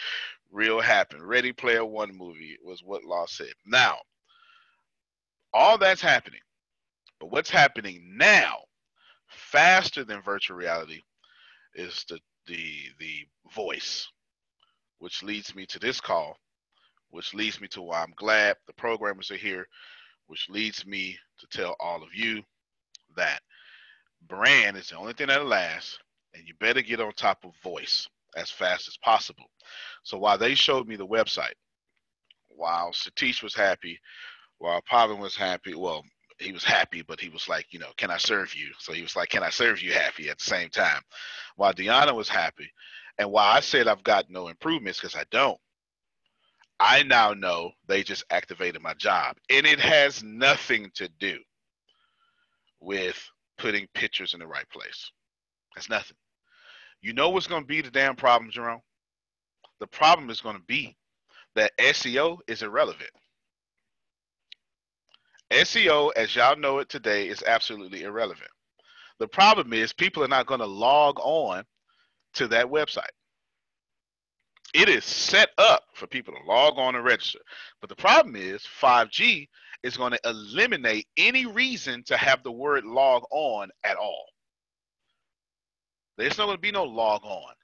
will 0.50 0.82
happen. 0.82 1.23
Ready 1.23 1.50
Player 1.50 1.82
One 1.82 2.14
movie 2.14 2.59
was 2.62 2.82
what 2.85 3.04
Law 3.04 3.25
said. 3.26 3.54
Now, 3.64 3.97
all 5.54 5.78
that's 5.78 6.02
happening. 6.02 6.42
But 7.18 7.30
what's 7.30 7.49
happening 7.49 8.18
now, 8.18 8.56
faster 9.28 10.04
than 10.04 10.21
virtual 10.21 10.59
reality, 10.59 11.00
is 11.75 12.04
the 12.11 12.21
the 12.47 12.90
the 12.99 13.26
voice, 13.54 14.06
which 14.99 15.23
leads 15.23 15.54
me 15.54 15.64
to 15.64 15.78
this 15.78 16.02
call, 16.02 16.37
which 17.12 17.32
leads 17.32 17.62
me 17.62 17.68
to 17.68 17.80
why 17.80 18.02
I'm 18.02 18.12
glad 18.16 18.56
the 18.66 18.75
programmers 18.75 19.30
are 19.30 19.37
here, 19.38 19.66
which 20.26 20.50
leads 20.50 20.85
me 20.85 21.18
to 21.38 21.47
tell 21.47 21.76
all 21.80 22.02
of 22.02 22.14
you 22.14 22.42
that 23.16 23.40
brand 24.28 24.76
is 24.76 24.90
the 24.90 24.99
only 24.99 25.14
thing 25.14 25.28
that'll 25.28 25.47
last, 25.47 25.99
and 26.35 26.47
you 26.47 26.55
better 26.61 26.83
get 26.83 27.01
on 27.01 27.12
top 27.12 27.45
of 27.45 27.53
voice 27.62 28.09
as 28.37 28.51
fast 28.51 28.89
as 28.89 28.97
possible. 28.99 29.47
So 30.03 30.19
while 30.19 30.39
they 30.39 30.55
showed 30.55 30.89
me 30.89 30.97
the 30.97 31.07
website, 31.07 31.55
while 32.49 32.93
Satish 32.93 33.43
was 33.43 33.55
happy 33.55 33.99
while 34.62 34.81
Pavan 34.83 35.19
was 35.19 35.37
happy. 35.37 35.75
Well, 35.75 36.05
he 36.39 36.53
was 36.53 36.65
happy, 36.65 37.03
but 37.03 37.21
he 37.21 37.29
was 37.29 37.49
like, 37.49 37.67
you 37.71 37.81
know, 37.81 37.91
can 37.97 38.11
I 38.11 38.17
serve 38.17 38.55
you? 38.55 38.71
So 38.79 38.93
he 38.93 39.03
was 39.03 39.17
like, 39.17 39.29
can 39.29 39.43
I 39.43 39.51
serve 39.51 39.83
you 39.83 39.93
happy 39.93 40.31
at 40.31 40.39
the 40.39 40.45
same 40.45 40.71
time? 40.71 41.03
While 41.57 41.75
Deanna 41.75 42.15
was 42.15 42.29
happy. 42.29 42.71
And 43.19 43.31
while 43.31 43.57
I 43.57 43.61
said 43.61 43.89
I've 43.89 44.05
got 44.05 44.31
no 44.31 44.49
improvements 44.49 45.01
because 45.01 45.17
I 45.17 45.25
don't, 45.31 45.59
I 46.79 47.03
now 47.03 47.35
know 47.35 47.73
they 47.89 48.03
just 48.03 48.25
activated 48.31 48.81
my 48.83 48.95
job. 48.95 49.37
And 49.51 49.67
it 49.67 49.81
has 49.81 50.23
nothing 50.23 50.91
to 50.95 51.09
do 51.21 51.39
with 52.81 53.21
putting 53.59 53.87
pictures 53.95 54.33
in 54.33 54.41
the 54.41 54.47
right 54.47 54.69
place. 54.71 55.11
That's 55.75 55.91
nothing. 55.91 56.17
You 57.02 57.12
know 57.12 57.30
what's 57.30 57.49
going 57.49 57.62
to 57.62 57.66
be 57.68 57.80
the 57.80 57.90
damn 57.90 58.16
problem, 58.16 58.50
Jerome? 58.50 58.80
The 59.80 59.88
problem 59.88 60.30
is 60.30 60.40
going 60.40 60.56
to 60.56 60.62
be 60.62 60.97
that 61.56 61.76
SEO 61.78 62.38
is 62.47 62.62
irrelevant. 62.62 63.11
SEO, 65.50 66.12
as 66.16 66.35
y'all 66.35 66.56
know 66.56 66.78
it 66.78 66.88
today, 66.88 67.28
is 67.28 67.42
absolutely 67.47 68.04
irrelevant. 68.04 68.50
The 69.18 69.28
problem 69.28 69.73
is 69.73 69.92
people 69.92 70.25
are 70.25 70.28
not 70.28 70.47
going 70.47 70.61
to 70.61 70.66
log 70.66 71.18
on 71.21 71.64
to 72.35 72.49
that 72.49 72.66
website. 72.66 73.11
It 74.75 74.88
is 74.88 75.04
set 75.04 75.50
up 75.59 75.82
for 75.94 76.06
people 76.06 76.32
to 76.35 76.50
log 76.50 76.78
on 76.78 76.94
and 76.94 77.04
register. 77.04 77.40
But 77.80 77.90
the 77.90 77.97
problem 77.97 78.37
is 78.37 78.66
5G 78.80 79.49
is 79.82 79.97
going 79.97 80.12
to 80.12 80.21
eliminate 80.25 81.06
any 81.16 81.44
reason 81.47 82.02
to 82.04 82.16
have 82.16 82.42
the 82.42 82.52
word 82.52 82.85
log 82.85 83.25
on 83.30 83.68
at 83.85 83.97
all. 83.97 84.26
There's 86.16 86.38
not 86.38 86.47
going 86.47 86.57
to 86.57 86.62
be 86.62 86.71
no 86.71 86.85
log 86.85 87.23
on 87.25 87.54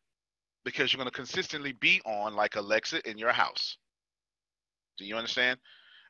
because 0.65 0.93
you're 0.93 0.99
going 0.99 1.11
to 1.11 1.17
consistently 1.17 1.73
be 1.73 2.01
on 2.05 2.35
like 2.35 2.57
Alexa 2.57 3.09
in 3.09 3.19
your 3.19 3.33
house. 3.33 3.77
Do 4.99 5.05
you 5.05 5.17
understand? 5.17 5.59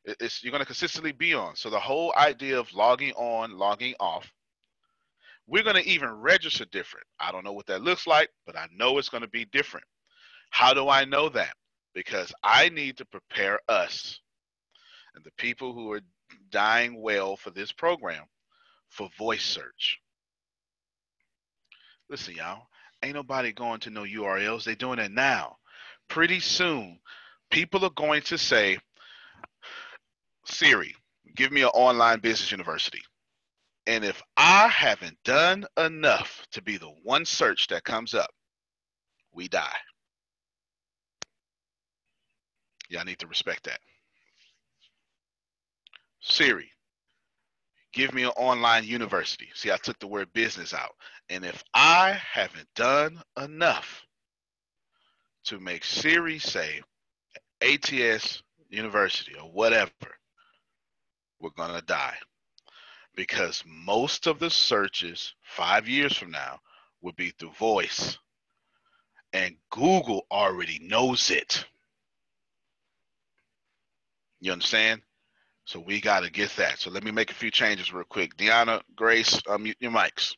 It's 0.05 0.43
you're 0.43 0.53
going 0.53 0.63
to 0.63 0.67
consistently 0.67 1.13
be 1.13 1.35
on. 1.35 1.57
So 1.57 1.71
the 1.71 1.79
whole 1.79 2.15
idea 2.17 2.59
of 2.59 2.73
logging 2.73 3.13
on, 3.13 3.59
logging 3.59 3.95
off, 4.01 4.33
we're 5.47 5.63
going 5.63 5.77
to 5.77 5.89
even 5.89 6.11
register 6.11 6.65
different. 6.67 7.07
I 7.19 7.33
don't 7.33 7.45
know 7.45 7.53
what 7.53 7.67
that 7.67 7.83
looks 7.83 8.07
like, 8.07 8.31
but 8.47 8.57
I 8.57 8.67
know 8.75 8.99
it's 8.99 9.09
going 9.09 9.23
to 9.23 9.29
be 9.29 9.45
different. 9.47 9.87
How 10.51 10.73
do 10.73 10.89
I 10.89 11.05
know 11.05 11.29
that? 11.31 11.55
Because 11.95 12.33
I 12.43 12.69
need 12.69 12.97
to 12.99 13.05
prepare 13.05 13.59
us 13.69 14.21
and 15.15 15.25
the 15.25 15.33
people 15.33 15.73
who 15.73 15.91
are 15.93 16.01
dying 16.51 17.01
well 17.01 17.37
for 17.37 17.51
this 17.51 17.73
program 17.73 18.25
for 18.89 19.09
voice 19.19 19.45
search. 19.45 19.99
Listen, 22.11 22.35
y'all, 22.35 22.67
ain't 23.03 23.15
nobody 23.15 23.53
going 23.53 23.81
to 23.81 23.91
no 23.91 24.03
URLs. 24.03 24.65
They're 24.65 24.75
doing 24.75 24.99
it 24.99 25.11
now. 25.13 25.57
Pretty 26.09 26.41
soon, 26.41 26.99
people 27.51 27.85
are 27.85 27.91
going 27.91 28.23
to 28.23 28.39
say, 28.39 28.79
Siri, 30.47 30.95
give 31.37 31.53
me 31.53 31.63
an 31.63 31.69
online 31.69 32.21
business 32.21 32.51
university. 32.51 33.03
And 33.87 34.05
if 34.05 34.23
I 34.37 34.69
haven't 34.69 35.19
done 35.25 35.67
enough 35.77 36.47
to 36.53 36.63
be 36.63 36.77
the 36.77 36.93
one 37.05 37.25
search 37.25 37.69
that 37.69 37.85
comes 37.85 38.15
up, 38.15 38.31
we 39.33 39.49
die. 39.49 39.77
Y'all 42.89 43.05
need 43.05 43.19
to 43.19 43.27
respect 43.27 43.65
that. 43.65 43.81
Siri, 46.21 46.71
give 47.99 48.15
me 48.15 48.23
an 48.23 48.31
online 48.37 48.85
university. 48.85 49.49
See, 49.55 49.73
I 49.73 49.77
took 49.77 49.99
the 49.99 50.07
word 50.07 50.33
business 50.33 50.73
out. 50.73 50.95
And 51.31 51.45
if 51.45 51.65
I 51.75 52.17
haven't 52.33 52.69
done 52.77 53.21
enough 53.37 54.07
to 55.47 55.59
make 55.59 55.85
Siri 55.85 56.39
say 56.39 56.81
ATS 57.61 58.41
University 58.69 59.35
or 59.35 59.51
whatever, 59.51 59.91
we're 61.41 61.51
going 61.51 61.75
to 61.75 61.85
die. 61.85 62.15
Because 63.17 63.65
most 63.67 64.29
of 64.29 64.39
the 64.39 64.49
searches 64.49 65.35
five 65.43 65.89
years 65.89 66.17
from 66.17 66.31
now 66.31 66.61
will 67.03 67.15
be 67.15 67.31
through 67.31 67.51
voice. 67.59 68.17
And 69.33 69.57
Google 69.71 70.25
already 70.31 70.79
knows 70.81 71.33
it. 71.33 71.65
You 74.39 74.53
understand? 74.53 75.03
So 75.69 75.79
we 75.79 76.01
got 76.01 76.21
to 76.21 76.31
get 76.31 76.49
that. 76.57 76.79
So 76.79 76.89
let 76.89 77.05
me 77.05 77.11
make 77.11 77.31
a 77.31 77.35
few 77.35 77.51
changes 77.51 77.93
real 77.93 78.03
quick. 78.09 78.39
Deanna, 78.39 78.81
Grace, 78.97 79.39
unmute 79.43 79.75
your 79.81 79.91
mics. 79.91 80.35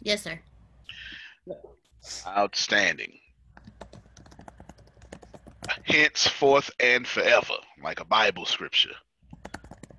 Yes, 0.00 0.22
sir. 0.22 0.38
Outstanding. 2.24 3.18
Henceforth 5.82 6.70
and 6.78 7.04
forever, 7.04 7.54
like 7.82 7.98
a 7.98 8.04
Bible 8.04 8.44
scripture. 8.44 8.94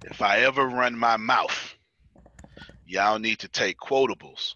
If 0.03 0.21
I 0.21 0.39
ever 0.39 0.65
run 0.69 0.97
my 0.97 1.17
mouth, 1.17 1.75
y'all 2.85 3.19
need 3.19 3.39
to 3.39 3.49
take 3.49 3.75
quotables 3.79 4.53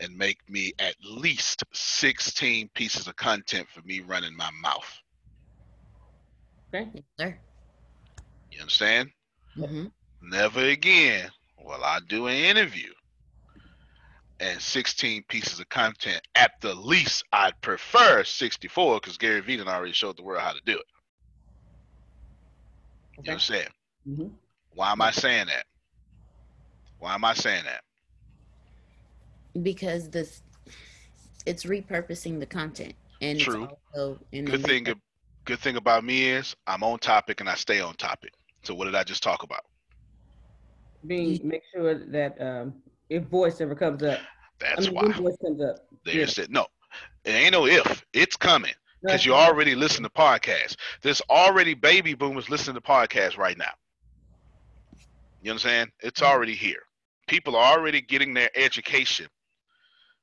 and 0.00 0.18
make 0.18 0.38
me 0.48 0.72
at 0.80 0.96
least 1.08 1.62
16 1.72 2.68
pieces 2.74 3.06
of 3.06 3.14
content 3.14 3.68
for 3.72 3.82
me 3.82 4.00
running 4.00 4.36
my 4.36 4.50
mouth. 4.60 4.92
Okay. 6.74 6.90
Yes, 6.92 7.04
sir. 7.16 7.38
You 8.54 8.60
understand? 8.60 9.10
Mm-hmm. 9.56 9.86
Never 10.22 10.60
again 10.60 11.30
will 11.58 11.82
I 11.82 11.98
do 12.08 12.28
an 12.28 12.36
interview 12.36 12.92
and 14.40 14.60
16 14.60 15.24
pieces 15.28 15.60
of 15.60 15.68
content. 15.68 16.20
At 16.34 16.52
the 16.60 16.74
least, 16.74 17.24
I'd 17.32 17.60
prefer 17.62 18.24
64 18.24 19.00
because 19.00 19.18
Gary 19.18 19.40
Vee 19.40 19.58
and 19.58 19.68
I 19.68 19.74
already 19.74 19.92
showed 19.92 20.16
the 20.16 20.22
world 20.22 20.42
how 20.42 20.52
to 20.52 20.60
do 20.64 20.72
it. 20.72 20.84
Okay. 23.18 23.22
You 23.24 23.32
understand? 23.32 23.68
Mm-hmm. 24.08 24.28
Why 24.74 24.92
am 24.92 25.02
I 25.02 25.10
saying 25.10 25.46
that? 25.46 25.66
Why 26.98 27.14
am 27.14 27.24
I 27.24 27.34
saying 27.34 27.64
that? 27.64 27.82
Because 29.62 30.10
this, 30.10 30.42
it's 31.46 31.64
repurposing 31.64 32.40
the 32.40 32.46
content, 32.46 32.94
and 33.20 33.38
True. 33.38 33.64
it's 33.64 33.72
also 33.94 34.18
in 34.32 34.44
the 34.46 34.52
Good 34.52 34.64
thing, 34.64 34.86
good 35.44 35.58
thing 35.60 35.76
about 35.76 36.04
me 36.04 36.30
is 36.30 36.56
I'm 36.66 36.82
on 36.82 36.98
topic 36.98 37.40
and 37.40 37.48
I 37.48 37.54
stay 37.54 37.80
on 37.80 37.94
topic. 37.94 38.32
So 38.64 38.74
what 38.74 38.86
did 38.86 38.94
I 38.94 39.04
just 39.04 39.22
talk 39.22 39.42
about? 39.42 39.64
Being 41.06 41.40
make 41.46 41.62
sure 41.72 41.94
that 41.94 42.40
um, 42.40 42.74
if 43.10 43.24
voice 43.24 43.60
ever 43.60 43.74
comes 43.74 44.02
up, 44.02 44.20
That's 44.58 44.88
I 44.88 44.90
mean, 44.90 44.94
why. 44.94 45.12
voice 45.12 45.36
comes 45.40 45.62
up. 45.62 45.76
There's 46.04 46.38
it. 46.38 46.50
No, 46.50 46.66
it 47.24 47.30
ain't 47.30 47.52
no 47.52 47.66
if. 47.66 48.04
It's 48.12 48.36
coming 48.36 48.72
because 49.02 49.26
you 49.26 49.34
already 49.34 49.74
listen 49.74 50.02
to 50.02 50.08
podcasts. 50.08 50.76
There's 51.02 51.20
already 51.28 51.74
baby 51.74 52.14
boomers 52.14 52.48
listening 52.48 52.76
to 52.76 52.80
podcasts 52.80 53.36
right 53.36 53.58
now. 53.58 53.72
You 55.42 55.50
understand? 55.50 55.90
It's 56.00 56.22
already 56.22 56.54
here. 56.54 56.80
People 57.28 57.54
are 57.54 57.78
already 57.78 58.00
getting 58.00 58.32
their 58.32 58.50
education 58.54 59.28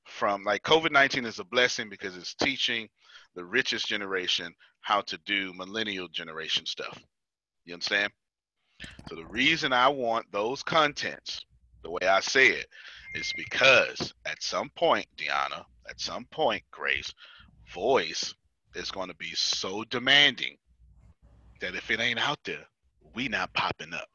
from 0.05 0.43
like 0.43 0.63
COVID 0.63 0.91
19 0.91 1.25
is 1.25 1.37
a 1.37 1.43
blessing 1.43 1.89
because 1.89 2.17
it's 2.17 2.33
teaching 2.33 2.89
the 3.35 3.45
richest 3.45 3.87
generation 3.87 4.53
how 4.81 5.01
to 5.01 5.17
do 5.25 5.53
millennial 5.53 6.07
generation 6.07 6.65
stuff. 6.65 6.99
You 7.65 7.73
understand? 7.75 8.11
So 9.09 9.15
the 9.15 9.25
reason 9.25 9.73
I 9.73 9.87
want 9.87 10.31
those 10.31 10.63
contents, 10.63 11.45
the 11.83 11.91
way 11.91 12.07
I 12.07 12.19
say 12.19 12.49
it, 12.49 12.67
is 13.15 13.33
because 13.35 14.13
at 14.25 14.41
some 14.41 14.69
point, 14.75 15.05
Deanna, 15.17 15.63
at 15.89 15.99
some 15.99 16.25
point, 16.31 16.63
Grace, 16.71 17.13
voice 17.73 18.33
is 18.75 18.91
going 18.91 19.09
to 19.09 19.15
be 19.15 19.31
so 19.33 19.83
demanding 19.85 20.55
that 21.59 21.75
if 21.75 21.91
it 21.91 21.99
ain't 21.99 22.19
out 22.19 22.39
there, 22.45 22.65
we 23.13 23.27
not 23.27 23.53
popping 23.53 23.93
up. 23.93 24.07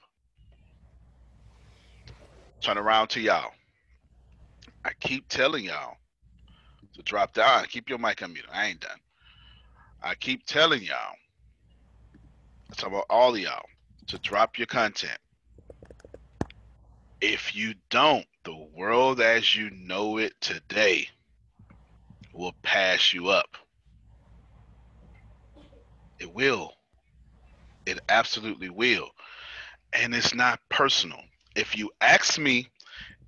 Turn 2.62 2.79
around 2.79 3.09
to 3.09 3.20
y'all. 3.20 3.52
I 4.85 4.90
keep 5.00 5.29
telling 5.29 5.64
y'all 5.64 5.96
to 6.94 7.02
drop 7.02 7.33
down. 7.35 7.64
Keep 7.66 7.88
your 7.88 7.98
mic 7.98 8.22
on 8.22 8.31
unmuted. 8.31 8.52
I 8.52 8.66
ain't 8.66 8.81
done. 8.81 8.98
I 10.02 10.14
keep 10.14 10.46
telling 10.46 10.83
y'all, 10.83 11.14
I'm 12.83 12.92
about 12.92 13.07
all 13.11 13.35
of 13.35 13.40
y'all, 13.40 13.64
to 14.09 14.19
drop 14.19 14.59
your 14.59 14.66
content. 14.66 15.19
If 17.21 17.57
you 17.57 17.75
don't, 17.90 18.27
the 18.45 18.57
world 18.75 19.21
as 19.21 19.57
you 19.57 19.71
know 19.71 20.19
it 20.19 20.35
today 20.40 21.09
will 22.33 22.55
pass 22.62 23.12
you 23.12 23.29
up. 23.29 23.57
It 26.21 26.33
will. 26.33 26.73
It 27.87 28.01
absolutely 28.09 28.71
will. 28.71 29.11
And 29.92 30.14
it's 30.14 30.35
not 30.35 30.61
personal. 30.69 31.21
If 31.55 31.77
you 31.77 31.90
ask 32.01 32.38
me, 32.38 32.69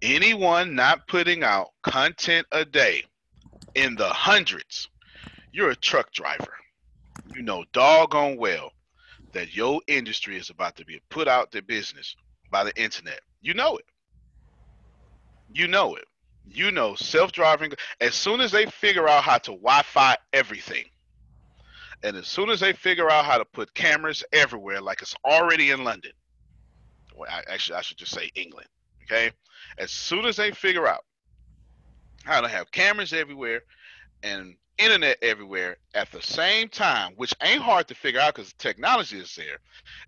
anyone 0.02 0.74
not 0.74 1.08
putting 1.08 1.42
out 1.42 1.68
content 1.82 2.46
a 2.52 2.64
day 2.64 3.04
in 3.74 3.94
the 3.96 4.08
hundreds, 4.08 4.88
you're 5.52 5.70
a 5.70 5.76
truck 5.76 6.12
driver. 6.12 6.52
You 7.34 7.42
know 7.42 7.64
doggone 7.72 8.36
well 8.36 8.72
that 9.32 9.54
your 9.54 9.80
industry 9.86 10.36
is 10.36 10.50
about 10.50 10.76
to 10.76 10.84
be 10.84 11.00
put 11.10 11.28
out 11.28 11.50
the 11.50 11.62
business 11.62 12.16
by 12.50 12.64
the 12.64 12.82
internet. 12.82 13.20
You 13.40 13.54
know 13.54 13.76
it. 13.76 13.84
You 15.52 15.68
know 15.68 15.94
it. 15.94 16.04
You 16.46 16.70
know 16.70 16.94
self-driving. 16.94 17.72
As 18.00 18.14
soon 18.14 18.40
as 18.40 18.52
they 18.52 18.66
figure 18.66 19.08
out 19.08 19.22
how 19.22 19.38
to 19.38 19.52
Wi-Fi 19.52 20.16
everything, 20.32 20.84
and 22.02 22.16
as 22.16 22.26
soon 22.26 22.48
as 22.48 22.60
they 22.60 22.72
figure 22.72 23.10
out 23.10 23.24
how 23.24 23.38
to 23.38 23.44
put 23.44 23.74
cameras 23.74 24.24
everywhere, 24.32 24.80
like 24.80 25.02
it's 25.02 25.14
already 25.24 25.72
in 25.72 25.84
London, 25.84 26.12
well, 27.14 27.28
I, 27.30 27.42
actually, 27.52 27.76
I 27.76 27.82
should 27.82 27.98
just 27.98 28.12
say 28.12 28.30
England. 28.34 28.68
Okay, 29.04 29.30
as 29.78 29.90
soon 29.90 30.26
as 30.26 30.36
they 30.36 30.50
figure 30.52 30.86
out 30.86 31.04
how 32.24 32.40
to 32.40 32.48
have 32.48 32.70
cameras 32.70 33.12
everywhere 33.12 33.62
and 34.22 34.54
internet 34.78 35.18
everywhere 35.22 35.76
at 35.94 36.10
the 36.12 36.22
same 36.22 36.68
time, 36.68 37.12
which 37.16 37.34
ain't 37.42 37.62
hard 37.62 37.88
to 37.88 37.94
figure 37.94 38.20
out 38.20 38.34
because 38.34 38.52
technology 38.54 39.18
is 39.18 39.34
there, 39.36 39.58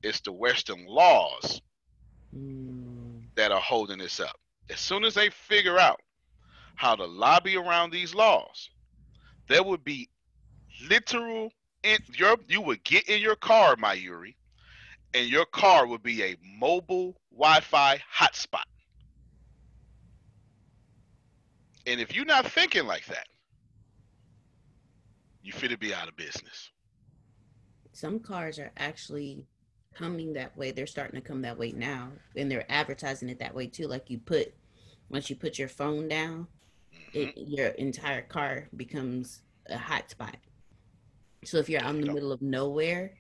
it's 0.03 0.21
the 0.21 0.33
Western 0.33 0.87
laws 0.87 1.61
Mm, 2.35 3.23
that 3.37 3.53
are 3.53 3.61
holding 3.61 3.99
this 3.99 4.21
up. 4.21 4.37
As 4.71 4.81
soon 4.81 5.05
as 5.05 5.15
they 5.15 5.31
figure 5.31 5.79
out 5.79 6.01
how 6.77 6.97
to 6.97 7.05
lobby 7.07 7.57
around 7.57 7.91
these 7.93 8.15
laws, 8.15 8.71
there 9.49 9.63
would 9.63 9.85
be 9.85 10.09
literal 10.89 11.51
in 11.85 11.99
your 12.17 12.37
you 12.49 12.61
would 12.63 12.85
get 12.85 13.09
in 13.09 13.21
your 13.21 13.37
car, 13.37 13.77
my 13.77 13.95
Yuri, 13.95 14.37
and 15.15 15.29
your 15.29 15.47
car 15.47 15.87
would 15.87 16.03
be 16.03 16.23
a 16.23 16.37
mobile 16.59 17.17
Wi-Fi 17.33 18.01
hotspot. 18.19 18.65
And 21.87 22.01
if 22.01 22.15
you're 22.15 22.27
not 22.27 22.47
thinking 22.47 22.87
like 22.87 23.07
that, 23.07 23.27
you 25.43 25.53
fit 25.53 25.71
to 25.71 25.79
be 25.79 25.95
out 25.95 26.09
of 26.09 26.17
business. 26.17 26.71
some 27.93 28.21
cars 28.21 28.59
are 28.59 28.73
actually 28.77 29.45
coming 29.95 30.33
that 30.35 30.57
way. 30.57 30.71
They're 30.71 30.87
starting 30.87 31.21
to 31.21 31.27
come 31.27 31.43
that 31.43 31.59
way 31.59 31.73
now, 31.73 32.11
and 32.37 32.51
they're 32.51 32.71
advertising 32.71 33.29
it 33.29 33.39
that 33.41 33.55
way 33.55 33.67
too. 33.67 33.87
Like 33.87 34.11
you 34.11 34.19
put, 34.19 34.55
once 35.09 35.29
you 35.29 35.37
put 35.37 35.59
your 35.59 35.69
phone 35.69 36.09
down, 36.09 36.47
mm-hmm. 37.15 37.19
it, 37.19 37.35
your 37.37 37.69
entire 37.69 38.23
car 38.23 38.69
becomes 38.77 39.43
a 39.69 39.77
hotspot. 39.77 40.35
So 41.45 41.59
if 41.59 41.69
you're 41.69 41.83
out 41.83 41.95
in 41.95 42.01
the 42.03 42.13
middle 42.13 42.33
of 42.33 42.43
nowhere, 42.43 43.15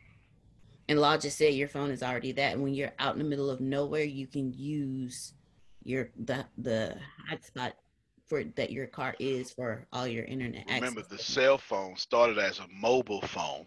and 0.88 1.00
law 1.00 1.16
just 1.16 1.38
said 1.38 1.54
your 1.54 1.68
phone 1.68 1.90
is 1.90 2.02
already 2.02 2.33
that, 2.33 2.54
and 2.54 2.62
when 2.62 2.74
you're 2.74 2.92
out 2.98 3.14
in 3.14 3.18
the 3.18 3.28
middle 3.28 3.50
of 3.50 3.61
nowhere, 3.61 4.04
you 4.04 4.26
can 4.26 4.52
use 4.52 5.35
your 5.83 6.11
the 6.16 6.46
the 6.59 6.96
hotspot 7.30 7.72
for 8.31 8.45
that 8.55 8.71
your 8.71 8.87
car 8.87 9.14
is 9.19 9.51
for 9.51 9.85
all 9.93 10.07
your 10.07 10.25
internet 10.25 10.64
Remember, 10.71 11.03
the 11.03 11.19
cell 11.19 11.59
phone 11.59 11.97
started 11.97 12.38
as 12.38 12.61
a 12.61 12.66
mobile 12.73 13.21
phone, 13.23 13.66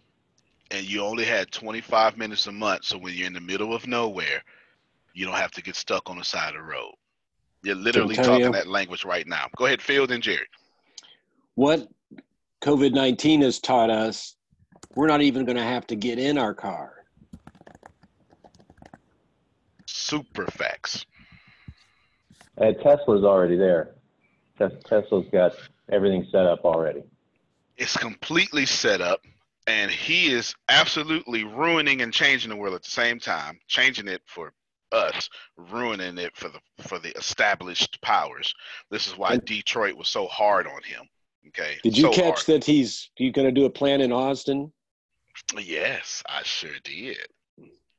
and 0.71 0.86
you 0.86 1.02
only 1.02 1.26
had 1.26 1.52
25 1.52 2.17
minutes 2.17 2.47
a 2.47 2.52
month. 2.52 2.86
So 2.86 2.97
when 2.97 3.13
you're 3.13 3.28
in 3.28 3.34
the 3.34 3.41
middle 3.41 3.76
of 3.76 3.86
nowhere, 3.86 4.41
you 5.13 5.26
don't 5.26 5.36
have 5.36 5.52
to 5.52 5.62
get 5.62 5.76
stuck 5.76 6.10
on 6.10 6.17
the 6.17 6.23
side 6.23 6.56
of 6.56 6.62
the 6.62 6.63
road. 6.63 6.93
You're 7.62 7.76
literally 7.76 8.17
Antonio. 8.17 8.39
talking 8.39 8.52
that 8.54 8.67
language 8.67 9.04
right 9.04 9.28
now. 9.28 9.47
Go 9.58 9.65
ahead, 9.65 9.82
Field 9.82 10.12
and 10.12 10.23
Jerry. 10.23 10.47
What 11.56 11.89
COVID 12.62 12.93
19 12.93 13.41
has 13.41 13.60
taught 13.60 13.89
us, 13.89 14.38
we're 14.95 15.08
not 15.08 15.21
even 15.21 15.43
going 15.43 15.58
to 15.58 15.63
have 15.63 15.86
to 15.88 15.95
get 15.95 16.19
in 16.19 16.38
our 16.38 16.54
car. 16.54 17.06
Super 19.86 20.45
facts. 20.47 21.06
Uh, 22.58 22.71
Tesla's 22.71 23.26
already 23.26 23.58
there. 23.58 23.95
Tes- 24.57 24.83
Tesla's 24.85 25.25
got 25.31 25.53
everything 25.91 26.27
set 26.31 26.45
up 26.45 26.63
already. 26.65 27.03
It's 27.77 27.97
completely 27.97 28.65
set 28.65 29.01
up, 29.01 29.21
and 29.67 29.89
he 29.89 30.31
is 30.31 30.53
absolutely 30.69 31.43
ruining 31.43 32.01
and 32.01 32.13
changing 32.13 32.49
the 32.49 32.55
world 32.55 32.75
at 32.75 32.83
the 32.83 32.89
same 32.89 33.19
time, 33.19 33.59
changing 33.67 34.07
it 34.07 34.21
for 34.25 34.53
us, 34.91 35.27
ruining 35.57 36.17
it 36.19 36.35
for 36.35 36.49
the 36.49 36.59
for 36.83 36.99
the 36.99 37.09
established 37.17 37.99
powers. 38.01 38.53
This 38.91 39.07
is 39.07 39.17
why 39.17 39.37
Detroit 39.37 39.95
was 39.95 40.07
so 40.07 40.27
hard 40.27 40.67
on 40.67 40.83
him. 40.83 41.07
Okay. 41.47 41.77
Did 41.83 41.97
you 41.97 42.03
So 42.03 42.11
catch 42.11 42.45
hard. 42.45 42.45
that 42.47 42.63
he's 42.63 43.09
he's 43.15 43.33
going 43.33 43.47
to 43.47 43.51
do 43.51 43.65
a 43.65 43.69
plan 43.69 44.01
in 44.01 44.11
Austin? 44.11 44.71
Yes, 45.57 46.21
I 46.29 46.43
sure 46.43 46.69
did. 46.83 47.17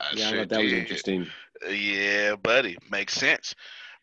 I 0.01 0.07
yeah, 0.15 0.27
I 0.29 0.31
sure 0.31 0.39
thought 0.41 0.49
that 0.51 0.63
was 0.63 0.73
interesting. 0.73 1.27
Yeah, 1.69 2.37
buddy, 2.37 2.77
makes 2.91 3.15
sense 3.15 3.55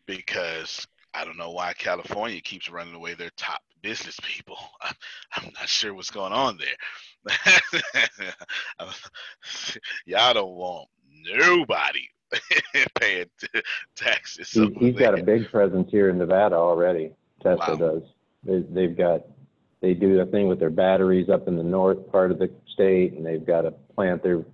because 0.06 0.86
I 1.14 1.24
don't 1.24 1.36
know 1.36 1.50
why 1.50 1.72
California 1.74 2.40
keeps 2.40 2.70
running 2.70 2.94
away 2.94 3.14
their 3.14 3.30
top 3.36 3.60
business 3.82 4.18
people. 4.22 4.56
I'm, 4.82 4.94
I'm 5.36 5.52
not 5.54 5.68
sure 5.68 5.94
what's 5.94 6.10
going 6.10 6.32
on 6.32 6.58
there. 6.58 7.36
Y'all 10.06 10.34
don't 10.34 10.54
want 10.54 10.88
nobody 11.24 12.08
paying 13.00 13.26
t- 13.38 13.62
taxes. 13.94 14.50
He, 14.50 14.72
he's 14.78 14.94
got 14.96 15.18
a 15.18 15.22
big 15.22 15.50
presence 15.50 15.90
here 15.90 16.08
in 16.10 16.18
Nevada 16.18 16.56
already. 16.56 17.12
Tesla 17.42 17.76
Wow. 17.76 17.76
does. 17.76 18.02
They, 18.44 18.60
they've 18.70 18.96
got 18.96 19.22
they 19.80 19.94
do 19.94 20.20
a 20.20 20.26
thing 20.26 20.46
with 20.48 20.60
their 20.60 20.70
batteries 20.70 21.28
up 21.28 21.48
in 21.48 21.56
the 21.56 21.62
north 21.62 22.10
part 22.10 22.30
of 22.30 22.38
the 22.38 22.50
state, 22.72 23.14
and 23.14 23.26
they've 23.26 23.44
got 23.44 23.66
a 23.66 23.72
plant 23.94 24.22
there. 24.22 24.44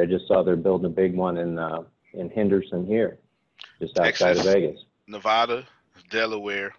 I 0.00 0.06
just 0.06 0.28
saw 0.28 0.42
they're 0.42 0.56
building 0.56 0.86
a 0.86 0.90
big 0.94 1.14
one 1.16 1.36
in 1.38 1.58
uh, 1.58 1.82
in 2.14 2.30
Henderson 2.30 2.86
here, 2.86 3.18
just 3.80 3.98
outside 3.98 4.34
Texas. 4.34 4.46
of 4.46 4.52
Vegas. 4.52 4.80
Nevada, 5.08 5.66
Delaware. 6.04 6.74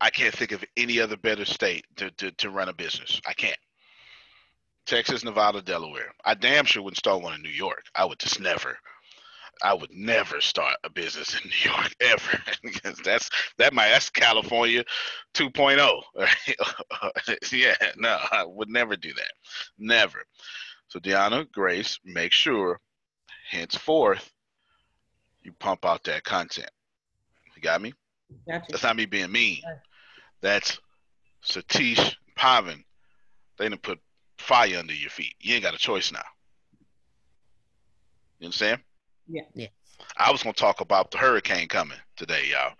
I 0.00 0.10
can't 0.10 0.34
think 0.34 0.52
of 0.52 0.64
any 0.76 1.00
other 1.00 1.16
better 1.16 1.44
state 1.44 1.86
to, 1.96 2.10
to, 2.12 2.30
to 2.32 2.50
run 2.50 2.68
a 2.68 2.74
business. 2.74 3.20
I 3.26 3.32
can't. 3.32 3.58
Texas, 4.86 5.24
Nevada, 5.24 5.62
Delaware. 5.62 6.12
I 6.24 6.34
damn 6.34 6.64
sure 6.64 6.82
wouldn't 6.82 6.98
start 6.98 7.22
one 7.22 7.34
in 7.34 7.42
New 7.42 7.48
York. 7.48 7.84
I 7.94 8.04
would 8.04 8.18
just 8.18 8.40
never. 8.40 8.78
I 9.62 9.72
would 9.72 9.90
never 9.90 10.40
start 10.40 10.76
a 10.84 10.90
business 10.90 11.34
in 11.34 11.50
New 11.64 11.70
York 11.70 11.94
ever 12.00 12.42
because 12.62 12.98
that's 13.04 13.30
that 13.58 13.72
might 13.72 13.88
that's 13.88 14.10
California 14.10 14.84
2.0. 15.34 16.02
Right? 16.14 17.38
yeah, 17.52 17.74
no, 17.96 18.18
I 18.30 18.44
would 18.44 18.68
never 18.68 18.96
do 18.96 19.12
that. 19.14 19.32
Never. 19.78 20.24
So 20.88 21.00
Deanna, 21.00 21.50
Grace, 21.50 21.98
make 22.04 22.32
sure 22.32 22.80
henceforth 23.50 24.30
you 25.42 25.52
pump 25.52 25.84
out 25.84 26.04
that 26.04 26.24
content. 26.24 26.70
You 27.56 27.62
got 27.62 27.80
me? 27.80 27.94
Gotcha. 28.46 28.66
That's 28.70 28.82
not 28.82 28.96
me 28.96 29.06
being 29.06 29.32
mean. 29.32 29.62
That's 30.42 30.78
Satish 31.44 32.14
Pavan. 32.38 32.84
They 33.58 33.68
didn't 33.68 33.82
put 33.82 33.98
fire 34.38 34.78
under 34.78 34.92
your 34.92 35.10
feet. 35.10 35.34
You 35.40 35.54
ain't 35.54 35.64
got 35.64 35.74
a 35.74 35.78
choice 35.78 36.12
now. 36.12 36.20
You 38.38 38.46
understand? 38.46 38.80
Yeah. 39.26 39.42
Yeah. 39.54 39.68
I 40.16 40.30
was 40.30 40.42
gonna 40.42 40.52
talk 40.52 40.80
about 40.80 41.10
the 41.10 41.18
hurricane 41.18 41.68
coming 41.68 41.98
today, 42.16 42.50
y'all. 42.50 42.74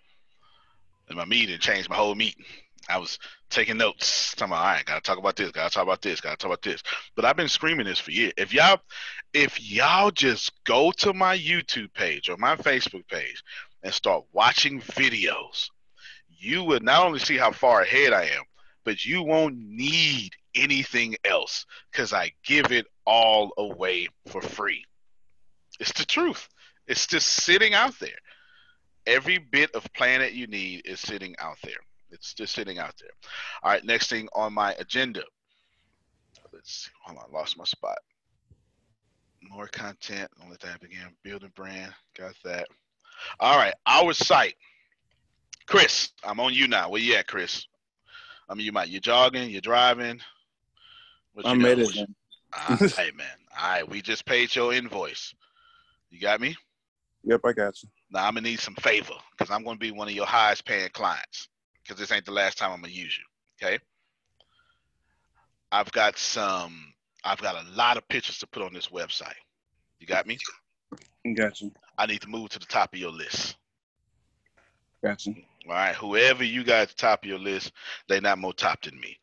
And 1.09 1.17
my 1.17 1.25
meeting 1.25 1.59
changed 1.59 1.89
my 1.89 1.97
whole 1.97 2.15
meeting. 2.15 2.45
I 2.89 2.99
was 2.99 3.19
taking 3.49 3.79
notes. 3.79 4.35
Talking 4.35 4.53
about, 4.53 4.61
all 4.61 4.73
right, 4.73 4.85
gotta 4.85 5.01
talk 5.01 5.19
about 5.19 5.37
this, 5.37 5.51
gotta 5.51 5.73
talk 5.73 5.83
about 5.85 6.03
this, 6.03 6.21
gotta 6.21 6.37
talk 6.37 6.51
about 6.51 6.63
this. 6.63 6.83
But 7.15 7.25
I've 7.25 7.37
been 7.37 7.49
screaming 7.49 7.87
this 7.87 7.99
for 7.99 8.11
years. 8.11 8.33
If 8.37 8.53
y'all 8.53 8.81
if 9.33 9.61
y'all 9.61 10.11
just 10.11 10.53
go 10.65 10.93
to 10.99 11.13
my 11.13 11.37
YouTube 11.37 11.93
page 11.95 12.29
or 12.29 12.37
my 12.37 12.57
Facebook 12.57 13.09
page 13.09 13.43
and 13.87 13.95
start 13.95 14.25
watching 14.33 14.81
videos, 14.81 15.71
you 16.29 16.65
would 16.65 16.83
not 16.83 17.07
only 17.07 17.21
see 17.21 17.37
how 17.37 17.53
far 17.53 17.83
ahead 17.83 18.13
I 18.13 18.25
am, 18.25 18.43
but 18.85 19.07
you 19.07 19.23
won't 19.23 19.57
need 19.57 20.33
anything 20.57 21.15
else 21.25 21.65
because 21.93 22.13
I 22.13 22.33
give 22.45 22.73
it 22.73 22.87
all 23.07 23.53
away 23.57 24.09
for 24.27 24.43
free. 24.43 24.85
It's 25.79 25.93
the 25.93 26.05
truth. 26.05 26.49
It's 26.89 27.07
just 27.07 27.29
sitting 27.29 27.75
out 27.75 27.97
there. 28.01 28.19
Every 29.07 29.39
bit 29.39 29.71
of 29.77 29.87
planet 29.95 30.33
you 30.33 30.49
need 30.49 30.83
is 30.85 30.99
sitting 30.99 31.37
out 31.39 31.59
there. 31.63 31.75
It's 32.11 32.35
just 32.35 32.57
sitting 32.57 32.81
out 32.81 32.95
there. 33.01 33.11
All 33.63 33.71
right, 33.71 33.85
next 33.85 34.11
thing 34.11 34.29
on 34.35 34.53
my 34.53 34.75
agenda. 34.81 35.23
Let's 36.53 36.87
see. 36.87 36.91
Hold 37.05 37.19
on, 37.19 37.25
I 37.33 37.39
lost 37.39 37.57
my 37.57 37.65
spot. 37.65 37.99
More 39.49 39.69
content. 39.69 40.29
Don't 40.41 40.51
let 40.51 40.59
that 40.61 40.81
begin. 40.81 41.15
Building 41.23 41.53
brand. 41.55 41.93
Got 42.19 42.35
that. 42.43 42.67
All 43.41 43.57
right, 43.57 43.75
our 43.87 44.13
site. 44.13 44.55
Chris, 45.67 46.11
I'm 46.25 46.41
on 46.41 46.55
you 46.55 46.69
now. 46.69 46.91
Where 46.91 47.01
you 47.01 47.15
at, 47.15 47.27
Chris? 47.27 47.67
I 48.49 48.55
mean, 48.55 48.67
you 48.67 48.73
might. 48.73 48.89
You 48.89 49.01
jogging? 49.01 49.51
You 49.51 49.61
driving? 49.61 50.21
What 51.33 51.47
I 51.47 51.53
you 51.53 51.61
made 51.61 51.77
doing? 51.77 51.91
it. 51.97 52.11
Ah, 52.55 52.79
hey 52.97 53.11
man. 53.15 53.27
All 53.61 53.69
right, 53.69 53.89
we 53.89 54.01
just 54.01 54.25
paid 54.25 54.55
your 54.55 54.73
invoice. 54.73 55.35
You 56.11 56.21
got 56.21 56.41
me? 56.41 56.57
Yep, 57.25 57.41
I 57.45 57.53
got 57.53 57.83
you. 57.83 57.89
Now 58.11 58.27
I'm 58.27 58.35
gonna 58.35 58.49
need 58.49 58.61
some 58.61 58.77
favor 58.77 59.15
because 59.33 59.53
I'm 59.53 59.65
gonna 59.65 59.79
be 59.79 59.91
one 59.91 60.09
of 60.09 60.15
your 60.15 60.27
highest 60.27 60.65
paying 60.65 60.89
clients 60.91 61.49
because 61.83 61.99
this 61.99 62.13
ain't 62.13 62.25
the 62.25 62.33
last 62.33 62.57
time 62.57 62.73
I'm 62.73 62.81
gonna 62.81 62.93
use 62.93 63.19
you. 63.19 63.67
Okay. 63.67 63.79
I've 65.73 65.91
got 65.93 66.17
some. 66.17 66.95
I've 67.25 67.41
got 67.41 67.57
a 67.57 67.69
lot 67.71 67.97
of 67.97 68.09
pictures 68.09 68.39
to 68.39 68.47
put 68.47 68.63
on 68.63 68.73
this 68.73 68.89
website. 68.89 69.35
You 69.99 70.07
got 70.07 70.27
me? 70.27 70.39
Got 71.35 71.61
you. 71.61 71.73
I 71.99 72.07
need 72.07 72.21
to 72.23 72.29
move 72.29 72.51
to 72.51 72.59
the 72.59 72.67
top 72.67 72.93
of 72.93 72.99
your 72.99 73.11
list. 73.11 73.57
Got 75.03 75.27
you. 75.27 75.35
All 75.67 75.73
right, 75.73 75.95
whoever 75.95 76.45
you 76.45 76.63
got 76.65 76.83
at 76.83 76.89
the 76.89 76.95
top 76.95 77.25
of 77.25 77.29
your 77.29 77.39
list, 77.39 77.73
they 78.09 78.21
not 78.21 78.39
more 78.39 78.53
top 78.53 78.83
than 78.83 78.99
me, 79.01 79.19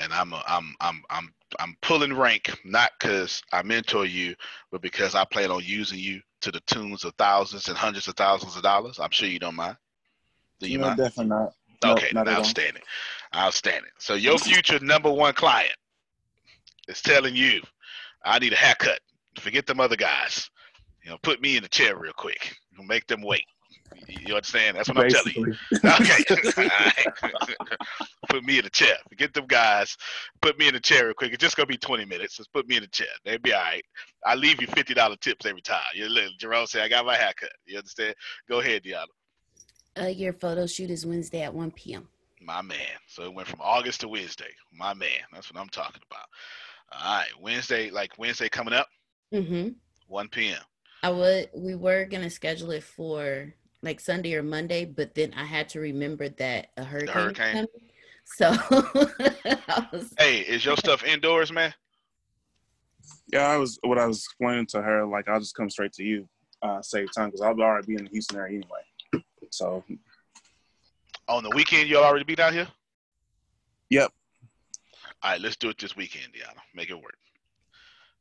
and 0.00 0.12
I'm 0.12 0.32
a, 0.32 0.42
I'm 0.46 0.74
I'm 0.80 1.02
I'm 1.10 1.32
I'm 1.60 1.76
pulling 1.80 2.12
rank 2.12 2.58
not 2.64 2.90
because 2.98 3.42
I 3.52 3.62
mentor 3.62 4.04
you, 4.04 4.34
but 4.72 4.82
because 4.82 5.14
I 5.14 5.24
plan 5.24 5.50
on 5.50 5.62
using 5.64 5.98
you 5.98 6.20
to 6.40 6.50
the 6.50 6.60
tunes 6.66 7.04
of 7.04 7.14
thousands 7.14 7.68
and 7.68 7.76
hundreds 7.76 8.08
of 8.08 8.16
thousands 8.16 8.56
of 8.56 8.62
dollars. 8.62 8.98
I'm 8.98 9.10
sure 9.10 9.28
you 9.28 9.38
don't 9.38 9.54
mind. 9.54 9.76
Do 10.60 10.68
you 10.68 10.78
no, 10.78 10.86
mind? 10.86 10.98
definitely 10.98 11.30
not. 11.30 11.52
No, 11.84 11.92
Okay, 11.92 12.08
not 12.12 12.26
at 12.26 12.34
all. 12.34 12.40
outstanding, 12.40 12.82
outstanding. 13.34 13.90
So 13.98 14.14
your 14.14 14.38
future 14.38 14.80
number 14.80 15.10
one 15.10 15.34
client 15.34 15.76
is 16.88 17.02
telling 17.02 17.36
you, 17.36 17.60
I 18.24 18.38
need 18.38 18.52
a 18.52 18.56
haircut. 18.56 19.00
Forget 19.38 19.66
them 19.66 19.80
other 19.80 19.96
guys. 19.96 20.50
You 21.06 21.12
know, 21.12 21.18
put 21.22 21.40
me 21.40 21.56
in 21.56 21.62
the 21.62 21.68
chair 21.68 21.96
real 21.96 22.12
quick. 22.12 22.56
Make 22.84 23.06
them 23.06 23.22
wait. 23.22 23.44
You 24.08 24.34
understand? 24.34 24.76
That's 24.76 24.88
what 24.88 24.98
I'm 24.98 25.08
telling 25.08 25.34
you. 25.36 25.54
Okay. 25.84 26.24
All 26.56 26.64
right. 26.64 27.56
put 28.28 28.42
me 28.42 28.58
in 28.58 28.64
the 28.64 28.70
chair. 28.70 28.96
Get 29.16 29.32
them 29.32 29.46
guys. 29.46 29.96
Put 30.42 30.58
me 30.58 30.66
in 30.66 30.74
the 30.74 30.80
chair 30.80 31.04
real 31.04 31.14
quick. 31.14 31.32
It's 31.32 31.40
just 31.40 31.56
gonna 31.56 31.68
be 31.68 31.76
20 31.76 32.06
minutes. 32.06 32.36
Just 32.38 32.52
put 32.52 32.66
me 32.66 32.74
in 32.74 32.82
the 32.82 32.88
chair. 32.88 33.06
They'll 33.24 33.38
be 33.38 33.52
all 33.54 33.60
right. 33.62 33.84
I 34.24 34.34
leave 34.34 34.60
you 34.60 34.66
$50 34.66 35.20
tips 35.20 35.46
every 35.46 35.60
time. 35.60 35.84
You 35.94 36.08
look, 36.08 36.32
Jerome 36.40 36.66
say 36.66 36.82
I 36.82 36.88
got 36.88 37.06
my 37.06 37.16
haircut. 37.16 37.52
You 37.66 37.78
understand? 37.78 38.16
Go 38.48 38.58
ahead, 38.58 38.82
Deanna. 38.82 39.04
Uh, 39.96 40.06
your 40.08 40.32
photo 40.32 40.66
shoot 40.66 40.90
is 40.90 41.06
Wednesday 41.06 41.42
at 41.42 41.54
1 41.54 41.70
p.m. 41.70 42.08
My 42.42 42.62
man. 42.62 42.98
So 43.06 43.22
it 43.22 43.32
went 43.32 43.46
from 43.46 43.60
August 43.62 44.00
to 44.00 44.08
Wednesday. 44.08 44.50
My 44.72 44.92
man. 44.92 45.08
That's 45.32 45.52
what 45.54 45.60
I'm 45.60 45.68
talking 45.68 46.02
about. 46.10 46.26
All 47.00 47.18
right. 47.18 47.28
Wednesday, 47.40 47.90
like 47.90 48.18
Wednesday 48.18 48.48
coming 48.48 48.74
up, 48.74 48.88
Mm-hmm. 49.32 49.68
1 50.08 50.28
p.m. 50.30 50.58
I 51.06 51.10
would. 51.10 51.50
We 51.54 51.76
were 51.76 52.04
gonna 52.04 52.30
schedule 52.30 52.72
it 52.72 52.82
for 52.82 53.54
like 53.80 54.00
Sunday 54.00 54.34
or 54.34 54.42
Monday, 54.42 54.84
but 54.84 55.14
then 55.14 55.32
I 55.36 55.44
had 55.44 55.68
to 55.68 55.78
remember 55.78 56.28
that 56.30 56.70
a 56.76 56.82
hurricane. 56.82 57.30
is 57.30 57.38
hurricane? 57.38 57.66
So 58.24 58.50
was, 59.92 60.12
Hey, 60.18 60.40
is 60.40 60.64
your 60.64 60.76
stuff 60.76 61.04
indoors, 61.04 61.52
man? 61.52 61.72
Yeah, 63.32 63.46
I 63.46 63.56
was 63.56 63.78
what 63.84 63.98
I 64.00 64.06
was 64.06 64.18
explaining 64.18 64.66
to 64.70 64.82
her. 64.82 65.06
Like, 65.06 65.28
I'll 65.28 65.38
just 65.38 65.54
come 65.54 65.70
straight 65.70 65.92
to 65.92 66.02
you, 66.02 66.28
uh, 66.60 66.82
save 66.82 67.14
time 67.14 67.28
because 67.28 67.40
I'll 67.40 67.60
already 67.60 67.86
be 67.86 67.94
in 67.94 68.06
the 68.06 68.10
Houston 68.10 68.38
area 68.38 68.58
anyway. 68.58 69.24
So, 69.52 69.84
On 71.28 71.44
the 71.44 71.50
weekend, 71.50 71.88
you'll 71.88 72.02
already 72.02 72.24
be 72.24 72.34
down 72.34 72.52
here? 72.52 72.66
yep. 73.90 74.10
All 75.22 75.30
right, 75.30 75.40
let's 75.40 75.56
do 75.56 75.68
it 75.68 75.78
this 75.78 75.96
weekend, 75.96 76.32
Deanna. 76.32 76.58
Make 76.74 76.90
it 76.90 77.00
work. 77.00 77.14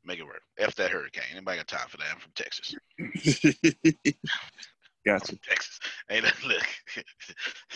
Make 0.05 0.19
it 0.19 0.25
work. 0.25 0.43
F 0.59 0.75
that 0.75 0.91
hurricane. 0.91 1.23
Anybody 1.31 1.57
got 1.57 1.67
time 1.67 1.87
for 1.89 1.97
that? 1.97 2.05
I'm 2.13 2.19
from 2.19 2.31
Texas. 2.35 2.75
Gotcha. 5.05 5.35
Texas. 5.47 5.79
Ain't 6.09 6.23
that 6.25 6.43
look. 6.43 6.65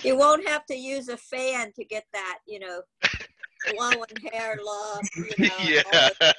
You 0.03 0.15
won't 0.17 0.47
have 0.47 0.65
to 0.67 0.75
use 0.75 1.09
a 1.09 1.17
fan 1.17 1.73
to 1.73 1.83
get 1.83 2.05
that, 2.13 2.39
you 2.47 2.59
know, 2.59 2.81
blowing 3.75 3.99
hair 4.31 4.57
loss, 4.63 5.01
you 5.17 5.25
know. 5.39 5.49
yeah. 5.61 5.81
the- 5.91 6.35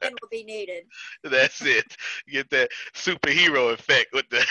Nothing 0.00 0.16
will 0.22 0.28
be 0.30 0.44
needed. 0.44 0.84
That's 1.24 1.60
it. 1.64 1.84
Get 2.28 2.48
that 2.50 2.70
superhero 2.94 3.72
effect 3.74 4.10
with 4.12 4.28
the 4.30 4.44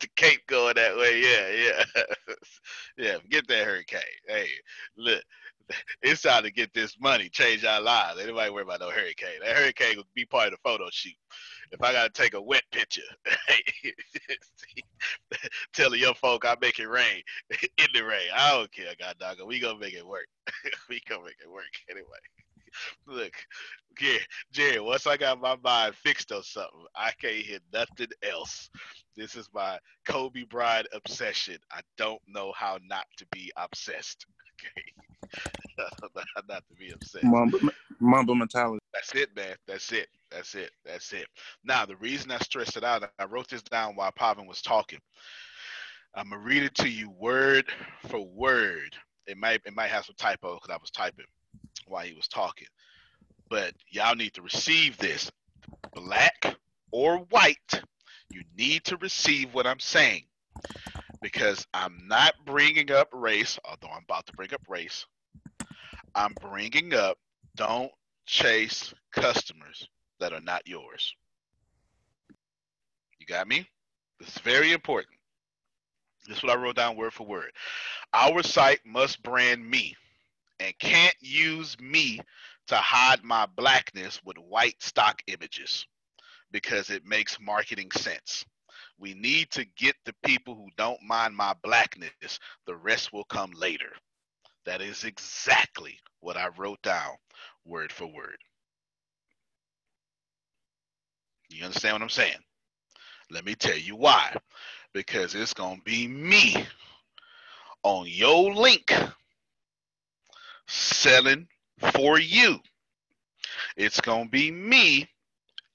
the 0.00 0.08
cape 0.16 0.46
going 0.46 0.74
that 0.74 0.96
way. 0.96 1.22
Yeah, 1.22 1.48
yeah. 1.96 2.02
yeah, 2.98 3.16
get 3.30 3.48
that 3.48 3.64
hurricane. 3.64 4.00
Hey, 4.28 4.48
look. 4.96 5.22
it's 6.02 6.22
time 6.22 6.42
to 6.44 6.50
get 6.50 6.72
this 6.74 6.96
money, 7.00 7.28
change 7.28 7.64
our 7.64 7.80
lives. 7.80 8.20
Anybody 8.20 8.50
worry 8.50 8.62
about 8.62 8.80
no 8.80 8.90
hurricane? 8.90 9.40
That 9.42 9.56
hurricane 9.56 9.96
will 9.96 10.04
be 10.14 10.26
part 10.26 10.48
of 10.48 10.52
the 10.52 10.68
photo 10.68 10.88
shoot. 10.90 11.14
If 11.72 11.82
I 11.82 11.92
gotta 11.92 12.10
take 12.10 12.34
a 12.34 12.42
wet 12.42 12.62
picture, 12.70 13.02
telling 15.72 16.00
your 16.00 16.14
folk 16.14 16.44
I 16.44 16.56
make 16.60 16.78
it 16.78 16.88
rain 16.88 17.22
in 17.78 17.86
the 17.94 18.04
rain. 18.04 18.28
I 18.34 18.52
don't 18.52 18.72
care, 18.72 18.92
God 18.98 19.16
dog. 19.18 19.38
We 19.46 19.60
gonna 19.60 19.78
make 19.78 19.94
it 19.94 20.06
work. 20.06 20.26
we 20.88 21.00
gonna 21.08 21.24
make 21.24 21.36
it 21.42 21.50
work 21.50 21.64
anyway. 21.90 22.06
Look, 23.06 23.32
yeah, 24.00 24.18
Jerry. 24.52 24.80
Once 24.80 25.06
I 25.06 25.16
got 25.16 25.40
my 25.40 25.56
mind 25.62 25.94
fixed 25.94 26.32
on 26.32 26.42
something, 26.42 26.84
I 26.96 27.12
can't 27.20 27.34
hear 27.36 27.58
nothing 27.72 28.08
else. 28.22 28.68
This 29.16 29.36
is 29.36 29.48
my 29.54 29.78
Kobe 30.06 30.42
Bryant 30.44 30.88
obsession. 30.92 31.58
I 31.70 31.80
don't 31.96 32.20
know 32.26 32.52
how 32.56 32.78
not 32.88 33.06
to 33.18 33.26
be 33.32 33.52
obsessed. 33.56 34.26
Okay, 34.60 35.03
not 36.48 36.62
to 36.68 36.74
be 36.78 36.90
upset. 36.92 37.24
Mamba, 37.24 37.58
Mamba 38.00 38.34
mentality. 38.34 38.80
That's 38.92 39.14
it, 39.14 39.34
man. 39.36 39.56
That's 39.66 39.92
it. 39.92 40.08
That's 40.30 40.54
it. 40.54 40.70
That's 40.84 41.12
it. 41.12 41.26
Now, 41.64 41.86
the 41.86 41.96
reason 41.96 42.30
I 42.30 42.38
stressed 42.38 42.76
it 42.76 42.84
out, 42.84 43.08
I 43.18 43.24
wrote 43.24 43.48
this 43.48 43.62
down 43.62 43.96
while 43.96 44.12
Pavan 44.12 44.46
was 44.46 44.62
talking. 44.62 45.00
I'm 46.14 46.30
gonna 46.30 46.42
read 46.42 46.62
it 46.62 46.74
to 46.76 46.88
you 46.88 47.10
word 47.10 47.66
for 48.08 48.24
word. 48.24 48.94
It 49.26 49.36
might 49.36 49.62
it 49.66 49.74
might 49.74 49.90
have 49.90 50.04
some 50.04 50.14
typo 50.16 50.54
because 50.54 50.70
I 50.70 50.78
was 50.80 50.90
typing 50.90 51.26
while 51.86 52.04
he 52.04 52.14
was 52.14 52.28
talking. 52.28 52.68
But 53.50 53.74
y'all 53.90 54.14
need 54.14 54.32
to 54.34 54.42
receive 54.42 54.96
this, 54.98 55.30
black 55.92 56.56
or 56.92 57.18
white. 57.30 57.82
You 58.30 58.42
need 58.56 58.84
to 58.84 58.96
receive 58.98 59.52
what 59.54 59.66
I'm 59.66 59.80
saying 59.80 60.24
because 61.20 61.66
I'm 61.74 61.98
not 62.06 62.34
bringing 62.44 62.90
up 62.92 63.08
race, 63.12 63.58
although 63.64 63.92
I'm 63.94 64.04
about 64.04 64.26
to 64.26 64.32
bring 64.34 64.52
up 64.54 64.62
race. 64.68 65.06
I'm 66.14 66.34
bringing 66.40 66.94
up 66.94 67.18
don't 67.56 67.90
chase 68.26 68.94
customers 69.12 69.88
that 70.20 70.32
are 70.32 70.40
not 70.40 70.66
yours. 70.66 71.14
You 73.18 73.26
got 73.26 73.48
me? 73.48 73.68
This 74.18 74.28
is 74.28 74.38
very 74.38 74.72
important. 74.72 75.14
This 76.26 76.38
is 76.38 76.42
what 76.42 76.52
I 76.52 76.60
wrote 76.60 76.76
down 76.76 76.96
word 76.96 77.12
for 77.12 77.26
word. 77.26 77.50
Our 78.12 78.42
site 78.42 78.80
must 78.86 79.22
brand 79.22 79.68
me 79.68 79.94
and 80.60 80.78
can't 80.78 81.14
use 81.20 81.78
me 81.80 82.20
to 82.68 82.76
hide 82.76 83.22
my 83.22 83.46
blackness 83.56 84.20
with 84.24 84.38
white 84.38 84.82
stock 84.82 85.20
images 85.26 85.86
because 86.52 86.90
it 86.90 87.04
makes 87.04 87.38
marketing 87.40 87.90
sense. 87.92 88.44
We 88.98 89.14
need 89.14 89.50
to 89.52 89.66
get 89.76 89.96
the 90.04 90.14
people 90.24 90.54
who 90.54 90.68
don't 90.76 91.02
mind 91.02 91.36
my 91.36 91.54
blackness. 91.62 92.38
The 92.66 92.76
rest 92.76 93.12
will 93.12 93.24
come 93.24 93.50
later. 93.52 93.92
That 94.66 94.80
is 94.80 95.04
exactly 95.04 95.98
what 96.20 96.36
I 96.36 96.48
wrote 96.56 96.82
down 96.82 97.12
word 97.64 97.92
for 97.92 98.06
word. 98.06 98.38
You 101.50 101.64
understand 101.64 101.94
what 101.94 102.02
I'm 102.02 102.08
saying? 102.08 102.38
Let 103.30 103.44
me 103.44 103.54
tell 103.54 103.76
you 103.76 103.96
why. 103.96 104.36
Because 104.92 105.34
it's 105.34 105.54
going 105.54 105.78
to 105.78 105.82
be 105.84 106.08
me 106.08 106.66
on 107.82 108.06
your 108.08 108.54
link 108.54 108.92
selling 110.66 111.46
for 111.92 112.18
you. 112.18 112.58
It's 113.76 114.00
going 114.00 114.24
to 114.24 114.30
be 114.30 114.50
me 114.50 115.08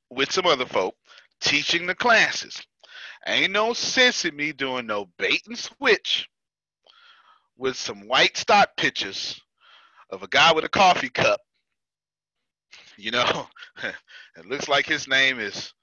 with 0.09 0.31
some 0.31 0.45
other 0.45 0.65
folk 0.65 0.95
teaching 1.41 1.85
the 1.85 1.95
classes. 1.95 2.61
Ain't 3.27 3.51
no 3.51 3.73
sense 3.73 4.25
in 4.25 4.35
me 4.35 4.51
doing 4.53 4.87
no 4.87 5.09
bait 5.17 5.43
and 5.47 5.57
switch 5.57 6.27
with 7.59 7.75
some 7.75 8.07
white 8.07 8.37
stock 8.37 8.75
pictures 8.77 9.39
of 10.09 10.23
a 10.23 10.27
guy 10.27 10.53
with 10.53 10.63
a 10.63 10.69
coffee 10.69 11.09
cup. 11.09 11.41
You 12.97 13.11
know, 13.11 13.47
it 14.37 14.45
looks 14.45 14.67
like 14.67 14.85
his 14.85 15.07
name 15.07 15.39
is 15.39 15.73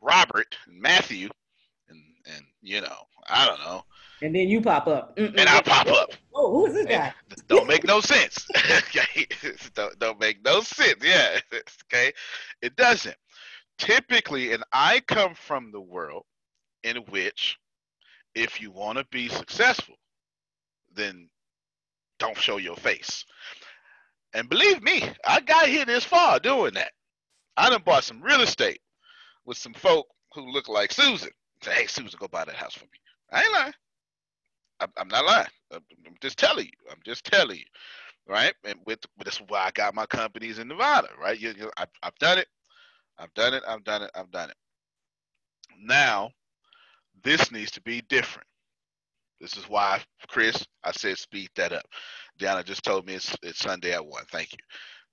Robert 0.00 0.56
and 0.68 0.80
Matthew, 0.80 1.28
and 1.88 2.00
and 2.26 2.44
you 2.62 2.80
know, 2.80 2.96
I 3.28 3.46
don't 3.46 3.60
know. 3.60 3.82
And 4.22 4.34
then 4.34 4.48
you 4.48 4.60
pop 4.60 4.86
up. 4.86 5.16
Mm-mm. 5.16 5.34
And 5.36 5.48
I 5.48 5.60
pop 5.60 5.88
up. 5.88 6.10
Oh, 6.34 6.50
who 6.52 6.66
is 6.66 6.74
this 6.74 6.86
guy? 6.86 7.12
don't 7.48 7.66
make 7.66 7.84
no 7.84 8.00
sense. 8.00 8.46
okay, 8.56 9.26
don't 9.74 9.98
don't 9.98 10.20
make 10.20 10.44
no 10.44 10.60
sense. 10.60 11.02
Yeah, 11.02 11.38
okay, 11.92 12.12
it 12.62 12.76
doesn't. 12.76 13.16
Typically, 13.78 14.52
and 14.52 14.64
I 14.72 15.00
come 15.00 15.34
from 15.34 15.70
the 15.70 15.80
world 15.80 16.24
in 16.82 16.96
which, 17.10 17.58
if 18.34 18.60
you 18.60 18.70
want 18.70 18.96
to 18.96 19.06
be 19.10 19.28
successful, 19.28 19.96
then 20.96 21.28
don't 22.18 22.38
show 22.38 22.56
your 22.56 22.76
face. 22.76 23.24
And 24.34 24.48
believe 24.48 24.82
me, 24.82 25.02
I 25.24 25.40
got 25.40 25.68
here 25.68 25.84
this 25.84 26.04
far 26.04 26.38
doing 26.38 26.74
that. 26.74 26.92
I 27.56 27.70
done 27.70 27.82
bought 27.84 28.04
some 28.04 28.20
real 28.20 28.42
estate 28.42 28.80
with 29.46 29.56
some 29.56 29.72
folk 29.72 30.06
who 30.34 30.50
look 30.50 30.68
like 30.68 30.92
Susan. 30.92 31.30
Say, 31.62 31.72
hey, 31.72 31.86
Susan, 31.86 32.18
go 32.18 32.28
buy 32.28 32.44
that 32.44 32.54
house 32.54 32.74
for 32.74 32.84
me. 32.84 32.98
I 33.32 33.42
ain't 33.42 33.52
lying. 33.52 33.72
I'm, 34.80 35.08
not 35.08 35.24
lying. 35.24 35.46
I'm, 35.72 35.80
just 36.20 36.38
telling 36.38 36.66
you. 36.66 36.90
I'm 36.90 37.00
just 37.04 37.24
telling 37.24 37.56
you, 37.56 37.64
right? 38.28 38.52
And 38.64 38.78
with 38.84 38.98
this 39.24 39.36
is 39.36 39.42
why 39.48 39.60
I 39.60 39.70
got 39.70 39.94
my 39.94 40.04
companies 40.06 40.58
in 40.58 40.68
Nevada, 40.68 41.08
right? 41.20 41.38
You, 41.38 41.54
you, 41.56 41.70
I've, 41.78 41.88
I've 42.02 42.16
done 42.16 42.38
it. 42.38 42.48
I've 43.18 43.32
done 43.32 43.54
it. 43.54 43.62
I've 43.66 43.84
done 43.84 44.02
it. 44.02 44.10
I've 44.14 44.30
done 44.30 44.50
it. 44.50 44.56
Now, 45.80 46.30
this 47.22 47.50
needs 47.50 47.70
to 47.72 47.80
be 47.80 48.02
different. 48.02 48.48
This 49.40 49.56
is 49.56 49.64
why, 49.68 50.00
Chris, 50.28 50.64
I 50.84 50.92
said 50.92 51.18
speed 51.18 51.48
that 51.56 51.72
up. 51.72 51.84
Deanna 52.40 52.64
just 52.64 52.84
told 52.84 53.06
me 53.06 53.14
it's, 53.14 53.34
it's 53.42 53.58
Sunday 53.58 53.92
at 53.92 54.06
1. 54.06 54.24
Thank 54.30 54.52
you. 54.52 54.58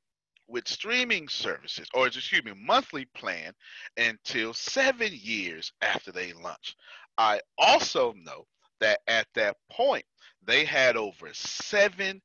with 0.47 0.67
streaming 0.67 1.29
services, 1.29 1.87
or 1.93 2.07
excuse 2.07 2.43
me, 2.43 2.51
monthly 2.55 3.05
plan 3.15 3.53
until 3.97 4.53
seven 4.53 5.11
years 5.13 5.71
after 5.81 6.11
they 6.11 6.33
launched. 6.33 6.75
I 7.17 7.39
also 7.57 8.13
know 8.13 8.45
that 8.83 8.99
at 9.07 9.27
that 9.35 9.55
point, 9.71 10.05
they 10.45 10.65
had 10.65 10.97
over 10.97 11.29
7 11.31 12.21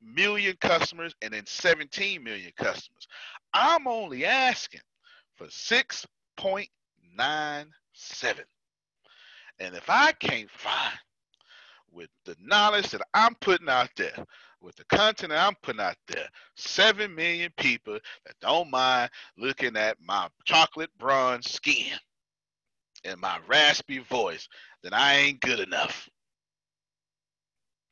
million 0.00 0.56
customers 0.60 1.14
and 1.20 1.34
then 1.34 1.44
17 1.46 2.22
million 2.22 2.52
customers. 2.56 3.08
I'm 3.52 3.88
only 3.88 4.24
asking 4.24 4.82
for 5.34 5.46
6.97. 5.46 6.06
And 9.58 9.74
if 9.74 9.88
I 9.88 10.12
can't 10.12 10.50
find 10.50 10.98
with 11.90 12.10
the 12.24 12.36
knowledge 12.40 12.90
that 12.90 13.02
I'm 13.14 13.34
putting 13.40 13.68
out 13.68 13.90
there, 13.96 14.24
with 14.60 14.76
the 14.76 14.84
content 14.84 15.30
that 15.30 15.44
I'm 15.44 15.56
putting 15.62 15.80
out 15.80 15.96
there, 16.06 16.28
7 16.56 17.12
million 17.12 17.50
people 17.56 17.98
that 18.26 18.34
don't 18.40 18.70
mind 18.70 19.10
looking 19.36 19.76
at 19.76 19.96
my 20.00 20.28
chocolate 20.44 20.90
bronze 20.98 21.50
skin 21.50 21.98
and 23.06 23.20
my 23.20 23.38
raspy 23.46 23.98
voice, 23.98 24.48
that 24.82 24.92
I 24.94 25.14
ain't 25.16 25.40
good 25.40 25.60
enough. 25.60 26.08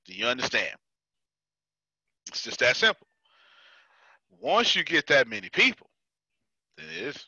Do 0.07 0.15
you 0.15 0.27
understand? 0.27 0.77
It's 2.29 2.43
just 2.43 2.59
that 2.61 2.77
simple. 2.77 3.07
Once 4.41 4.77
you 4.77 4.85
get 4.85 5.07
that 5.07 5.29
many 5.29 5.49
people, 5.51 5.89
it 6.79 7.03
is. 7.03 7.25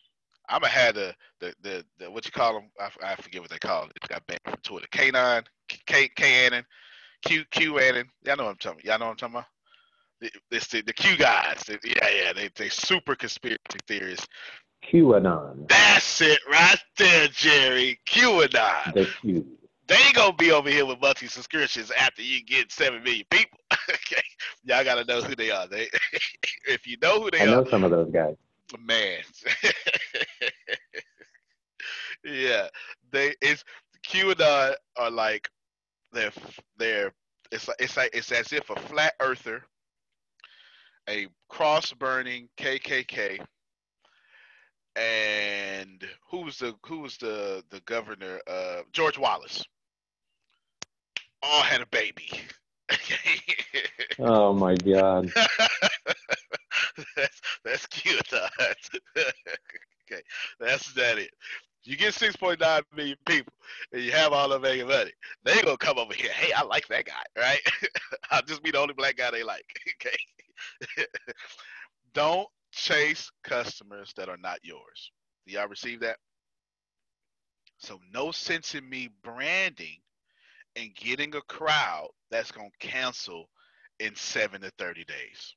I'm 0.49 0.61
gonna 0.61 0.72
have 0.72 0.94
the, 0.94 1.14
the 1.40 1.55
the, 1.62 1.85
the 1.99 2.11
what 2.11 2.25
you 2.25 2.33
call 2.33 2.55
them. 2.55 2.70
I, 2.81 3.12
I 3.12 3.16
forget 3.16 3.40
what 3.40 3.51
they 3.51 3.59
call 3.59 3.85
it. 3.85 3.92
It 3.96 4.09
got 4.09 4.27
banned 4.27 4.40
from 4.44 4.59
Twitter. 4.62 4.87
K9, 4.92 5.44
K 5.87 6.09
K 6.14 6.46
Annan, 6.46 6.64
Q 7.25 7.44
QAnon. 7.53 8.05
Y'all 8.25 8.37
know 8.37 8.44
what 8.44 8.51
I'm 8.51 8.57
talking. 8.57 8.81
Y'all 8.85 8.99
know 8.99 9.07
what 9.07 9.12
I'm 9.12 9.16
talking 9.16 9.37
about. 9.37 9.46
It's 10.51 10.68
the, 10.68 10.83
the 10.83 10.92
Q 10.92 11.16
guys. 11.16 11.64
yeah, 11.68 12.09
yeah. 12.09 12.33
They 12.33 12.49
they 12.57 12.68
super 12.68 13.14
conspiracy 13.14 13.59
theorists. 13.87 14.27
QAnon. 14.90 15.68
That's 15.68 16.20
it 16.20 16.38
right 16.51 16.79
there, 16.96 17.29
Jerry. 17.29 17.99
QAnon. 18.07 18.94
The 18.94 19.09
Q. 19.20 19.46
They 19.88 19.94
ain't 19.94 20.14
gonna 20.14 20.33
be 20.33 20.51
over 20.51 20.68
here 20.68 20.85
with 20.85 21.01
monthly 21.01 21.29
subscriptions 21.29 21.92
after 21.92 22.22
you 22.22 22.44
get 22.44 22.72
seven 22.72 23.05
million 23.05 23.25
people. 23.31 23.61
okay, 23.88 24.22
y'all 24.64 24.83
gotta 24.83 25.05
know 25.05 25.20
who 25.20 25.37
they 25.37 25.51
are. 25.51 25.68
They, 25.68 25.88
if 26.68 26.87
you 26.87 26.96
know 27.01 27.20
who 27.20 27.31
they 27.31 27.38
are. 27.38 27.42
I 27.42 27.44
know 27.46 27.62
are, 27.62 27.70
some 27.70 27.85
of 27.85 27.92
those 27.92 28.11
guys. 28.11 28.35
man. 28.81 29.20
yeah, 32.25 32.66
they 33.12 33.35
it's 33.40 33.62
QAnon 34.09 34.75
are 34.96 35.11
like 35.11 35.49
they're 36.12 36.33
they're 36.79 37.12
it's 37.53 37.68
like 37.68 37.77
it's 37.79 37.96
like 37.96 38.11
it's 38.12 38.33
as 38.33 38.53
if 38.53 38.68
a 38.70 38.77
flat 38.77 39.14
earther, 39.20 39.62
a 41.09 41.29
cross 41.49 41.92
burning 41.92 42.49
KKK, 42.59 43.40
and 44.96 46.04
who 46.30 46.42
was 46.42 46.59
the 46.59 46.74
who 46.87 47.00
was 47.00 47.16
the 47.18 47.62
the 47.70 47.80
governor 47.80 48.40
uh 48.46 48.82
George 48.92 49.18
Wallace 49.18 49.64
all 51.42 51.62
had 51.62 51.80
a 51.80 51.87
baby. 51.87 52.30
Oh 54.18 54.54
my 54.54 54.74
God. 54.76 55.30
that's 57.16 57.40
that's 57.64 57.87
cute. 57.88 58.32
okay, 58.32 60.22
that's 60.59 60.92
that 60.94 61.18
it. 61.18 61.30
You 61.85 61.96
get 61.96 62.14
6.9 62.14 62.82
million 62.96 63.16
people 63.26 63.52
and 63.92 64.02
you 64.02 64.12
have 64.12 64.32
all 64.32 64.52
of 64.52 64.62
making 64.62 64.88
money. 64.88 65.12
They 65.44 65.61
gonna 65.61 65.76
come 65.76 65.98
over 65.98 66.14
here. 66.14 66.30
Hey, 66.30 66.52
I 66.52 66.62
like 66.62 66.88
that 66.88 67.04
guy, 67.04 67.22
right? 67.37 67.61
I'll 68.30 68.42
just 68.42 68.62
be 68.62 68.70
the 68.70 68.78
only 68.78 68.94
black 68.94 69.18
guy 69.18 69.30
they 69.30 69.42
like. 69.42 69.66
Okay. 70.00 71.06
Don't 72.14 72.48
chase 72.76 73.30
customers 73.42 74.12
that 74.16 74.28
are 74.28 74.36
not 74.36 74.58
yours. 74.62 75.10
Do 75.46 75.54
y'all 75.54 75.66
receive 75.66 76.00
that? 76.00 76.18
So 77.78 77.98
no 78.12 78.30
sense 78.30 78.74
in 78.74 78.88
me 78.88 79.08
branding 79.24 79.98
and 80.76 80.94
getting 80.94 81.34
a 81.34 81.40
crowd 81.42 82.08
that's 82.30 82.52
gonna 82.52 82.68
cancel 82.78 83.48
in 83.98 84.14
seven 84.14 84.60
to 84.60 84.70
30 84.78 85.04
days. 85.04 85.54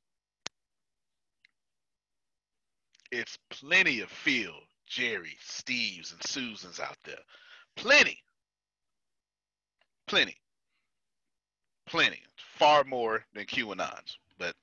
It's 3.11 3.37
plenty 3.49 4.01
of 4.01 4.09
Phil, 4.09 4.53
Jerry, 4.87 5.35
Steves, 5.45 6.13
and 6.13 6.23
Susans 6.23 6.79
out 6.79 6.97
there. 7.03 7.19
Plenty. 7.75 8.17
Plenty. 10.07 10.37
Plenty. 11.87 12.21
Far 12.57 12.83
more 12.83 13.25
than 13.33 13.45
QAnons, 13.45 14.15
but 14.37 14.55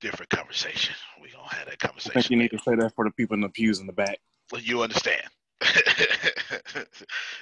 different 0.00 0.30
conversation. 0.30 0.94
We 1.22 1.30
gonna 1.30 1.48
have 1.48 1.68
that 1.68 1.78
conversation. 1.78 2.18
I 2.18 2.22
think 2.22 2.30
you 2.30 2.36
need 2.36 2.50
to 2.50 2.58
say 2.58 2.74
that 2.76 2.94
for 2.94 3.04
the 3.04 3.10
people 3.10 3.34
in 3.34 3.40
the 3.40 3.48
pews 3.48 3.80
in 3.80 3.86
the 3.86 3.92
back. 3.92 4.18
Well, 4.52 4.60
you 4.60 4.82
understand. 4.82 5.22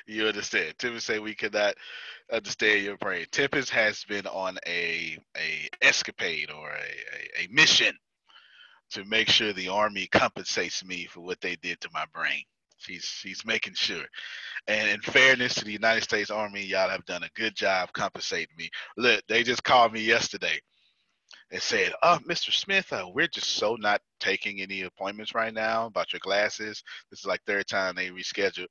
you 0.07 0.27
understand. 0.27 0.75
Tippins 0.79 1.05
say 1.05 1.19
we 1.19 1.35
cannot 1.35 1.75
understand 2.33 2.83
your 2.83 2.97
brain. 2.97 3.27
Tippins 3.31 3.71
has 3.71 4.05
been 4.05 4.27
on 4.27 4.59
a 4.67 5.19
a 5.37 5.69
escapade 5.83 6.51
or 6.51 6.71
a, 6.71 7.43
a, 7.43 7.45
a 7.45 7.49
mission 7.53 7.95
to 8.91 9.05
make 9.05 9.29
sure 9.29 9.53
the 9.53 9.69
army 9.69 10.07
compensates 10.07 10.85
me 10.85 11.07
for 11.07 11.21
what 11.21 11.41
they 11.41 11.57
did 11.57 11.81
to 11.81 11.89
my 11.93 12.05
brain. 12.15 12.43
She's 12.79 13.05
she's 13.05 13.45
making 13.45 13.75
sure. 13.75 14.05
And 14.67 14.89
in 14.89 15.01
fairness 15.01 15.55
to 15.57 15.65
the 15.65 15.73
United 15.73 16.03
States 16.03 16.31
Army, 16.31 16.63
y'all 16.63 16.89
have 16.89 17.05
done 17.05 17.23
a 17.23 17.31
good 17.35 17.55
job 17.55 17.93
compensating 17.93 18.57
me. 18.57 18.71
Look, 18.97 19.23
they 19.29 19.43
just 19.43 19.65
called 19.65 19.93
me 19.93 20.01
yesterday 20.01 20.61
and 21.51 21.63
said, 21.63 21.93
"Oh, 22.03 22.19
Mr. 22.29 22.53
Smith, 22.53 22.93
uh, 22.93 23.09
we're 23.13 23.29
just 23.29 23.51
so 23.51 23.77
not 23.77 24.01
taking 24.21 24.61
any 24.61 24.83
appointments 24.83 25.35
right 25.35 25.55
now 25.55 25.87
about 25.87 26.13
your 26.13 26.21
glasses. 26.21 26.83
This 27.11 27.21
is 27.21 27.27
like 27.27 27.43
third 27.45 27.67
time 27.67 27.95
they 27.95 28.11
rescheduled." 28.11 28.69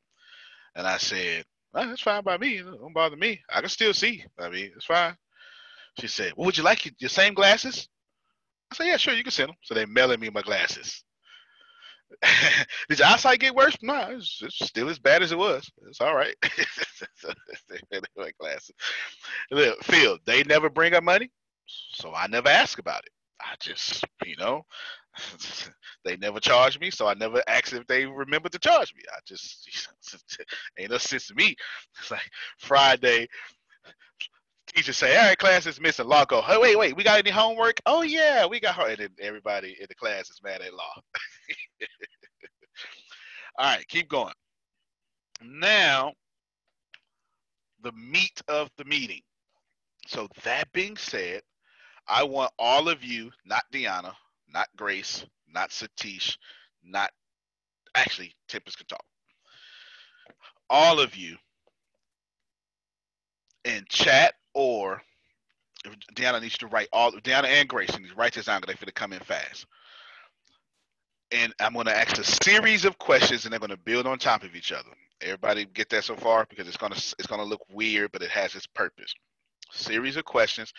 And 0.76 0.86
I 0.86 0.98
said, 0.98 1.46
"Oh, 1.74 1.88
"That's 1.88 2.02
fine 2.02 2.24
by 2.24 2.38
me. 2.38 2.58
Don't 2.62 2.94
bother 2.94 3.16
me. 3.16 3.42
I 3.50 3.62
can 3.62 3.70
still 3.70 3.94
see. 3.94 4.26
I 4.40 4.50
mean, 4.50 4.72
it's 4.76 4.86
fine." 4.86 5.16
She 6.00 6.08
said, 6.08 6.34
"Well, 6.36 6.46
would 6.46 6.58
you 6.58 6.64
like 6.64 6.92
your, 7.00 7.10
same 7.10 7.34
glasses?" 7.34 7.88
I 8.72 8.76
said, 8.76 8.88
"Yeah, 8.88 8.98
sure. 8.98 9.14
You 9.14 9.24
can 9.24 9.32
send 9.32 9.50
them." 9.50 9.58
So 9.64 9.74
they 9.74 9.86
mailing 9.86 10.20
me 10.20 10.30
my 10.30 10.42
glasses. 10.42 11.04
Did 12.90 13.00
your 13.00 13.08
eyesight 13.08 13.40
get 13.40 13.56
worse? 13.56 13.76
No, 13.82 14.10
it's, 14.12 14.40
it's 14.44 14.68
still 14.68 14.90
as 14.90 15.00
bad 15.00 15.24
as 15.24 15.32
it 15.32 15.38
was. 15.38 15.70
It's 15.88 16.02
all 16.02 16.16
right. 16.16 16.36
my 18.18 18.32
glasses. 18.40 18.76
Look, 19.50 19.84
Phil, 19.84 20.20
they 20.26 20.44
never 20.44 20.70
bring 20.70 20.94
up 20.94 21.04
money 21.04 21.32
so 21.66 22.14
I 22.14 22.28
never 22.28 22.50
ask 22.50 22.80
about 22.80 23.04
it. 23.06 23.12
I 23.42 23.56
just, 23.60 24.04
you 24.26 24.36
know, 24.38 24.64
they 26.06 26.18
never 26.18 26.40
charge 26.40 26.80
me, 26.80 26.90
so 26.92 27.08
I 27.08 27.14
never 27.14 27.42
ask 27.48 27.74
if 27.74 27.86
they 27.88 28.06
remember 28.06 28.50
to 28.50 28.60
charge 28.60 28.94
me. 28.96 29.04
I 29.12 29.20
just 29.26 29.70
ain't 30.80 30.92
no 30.92 30.98
sense 30.98 31.28
to 31.28 31.36
me. 31.36 31.56
It's 32.00 32.12
like 32.12 32.30
Friday, 32.58 33.28
teacher 34.74 34.94
say, 34.94 35.18
"All 35.18 35.24
right, 35.28 35.38
class 35.38 35.66
is 35.66 35.80
missing 35.82 36.08
law." 36.08 36.26
Go, 36.26 36.42
hey, 36.42 36.58
wait, 36.58 36.78
wait, 36.78 36.96
we 36.96 37.04
got 37.04 37.20
any 37.20 37.32
homework? 37.32 37.80
Oh 37.86 38.02
yeah, 38.02 38.46
we 38.46 38.60
got. 38.60 38.76
Homework. 38.76 39.00
And 39.00 39.10
everybody 39.22 39.78
in 39.80 39.86
the 39.90 39.96
class 39.96 40.30
is 40.30 40.42
mad 40.44 40.62
at 40.62 40.74
law. 40.74 41.02
All 43.58 43.66
right, 43.76 43.88
keep 43.88 44.10
going. 44.10 44.34
Now, 45.42 46.14
the 47.82 47.92
meat 47.94 48.42
of 48.48 48.70
the 48.78 48.86
meeting. 48.86 49.22
So 50.08 50.28
that 50.44 50.72
being 50.74 50.98
said, 50.98 51.42
I 52.08 52.24
want 52.24 52.52
all 52.60 52.90
of 52.90 53.04
you, 53.04 53.32
not 53.46 53.64
Deanna, 53.74 54.14
not 54.54 54.68
Grace, 54.78 55.26
not 55.54 55.72
Satish, 55.72 56.38
not 56.84 57.12
actually 57.96 58.36
Tempest 58.48 58.78
can 58.78 58.88
talk. 58.88 59.06
All 60.70 61.00
of 61.00 61.16
you 61.16 61.38
in 63.66 63.86
chat 63.90 64.36
or 64.54 65.02
if 65.86 65.94
Deanna 66.16 66.42
needs 66.42 66.58
to 66.60 66.68
write 66.68 66.90
all 66.94 67.12
Deanna 67.14 67.46
and 67.46 67.70
Grace 67.70 67.98
need 68.00 68.10
to 68.10 68.16
write 68.16 68.34
this 68.34 68.46
down 68.46 68.62
because 68.62 68.76
they 68.80 68.86
finna 68.86 68.94
come 68.96 69.14
in 69.14 69.20
fast. 69.22 69.66
And 71.32 71.54
I'm 71.60 71.74
gonna 71.74 71.92
ask 71.92 72.18
a 72.18 72.24
series 72.46 72.86
of 72.86 72.98
questions 73.00 73.46
and 73.46 73.54
they're 73.54 73.60
gonna 73.60 73.78
build 73.78 74.08
on 74.08 74.20
top 74.20 74.44
of 74.44 74.56
each 74.56 74.72
other. 74.72 74.90
Everybody 75.22 75.66
get 75.66 75.90
that 75.90 76.04
so 76.04 76.16
far 76.16 76.48
because 76.50 76.68
it's 76.68 76.78
gonna 76.78 76.96
it's 76.96 77.28
gonna 77.28 77.44
look 77.44 77.62
weird, 77.72 78.12
but 78.12 78.24
it 78.24 78.32
has 78.32 78.56
its 78.56 78.68
purpose. 78.68 79.14
Series 79.72 80.18
of 80.18 80.26
questions. 80.26 80.74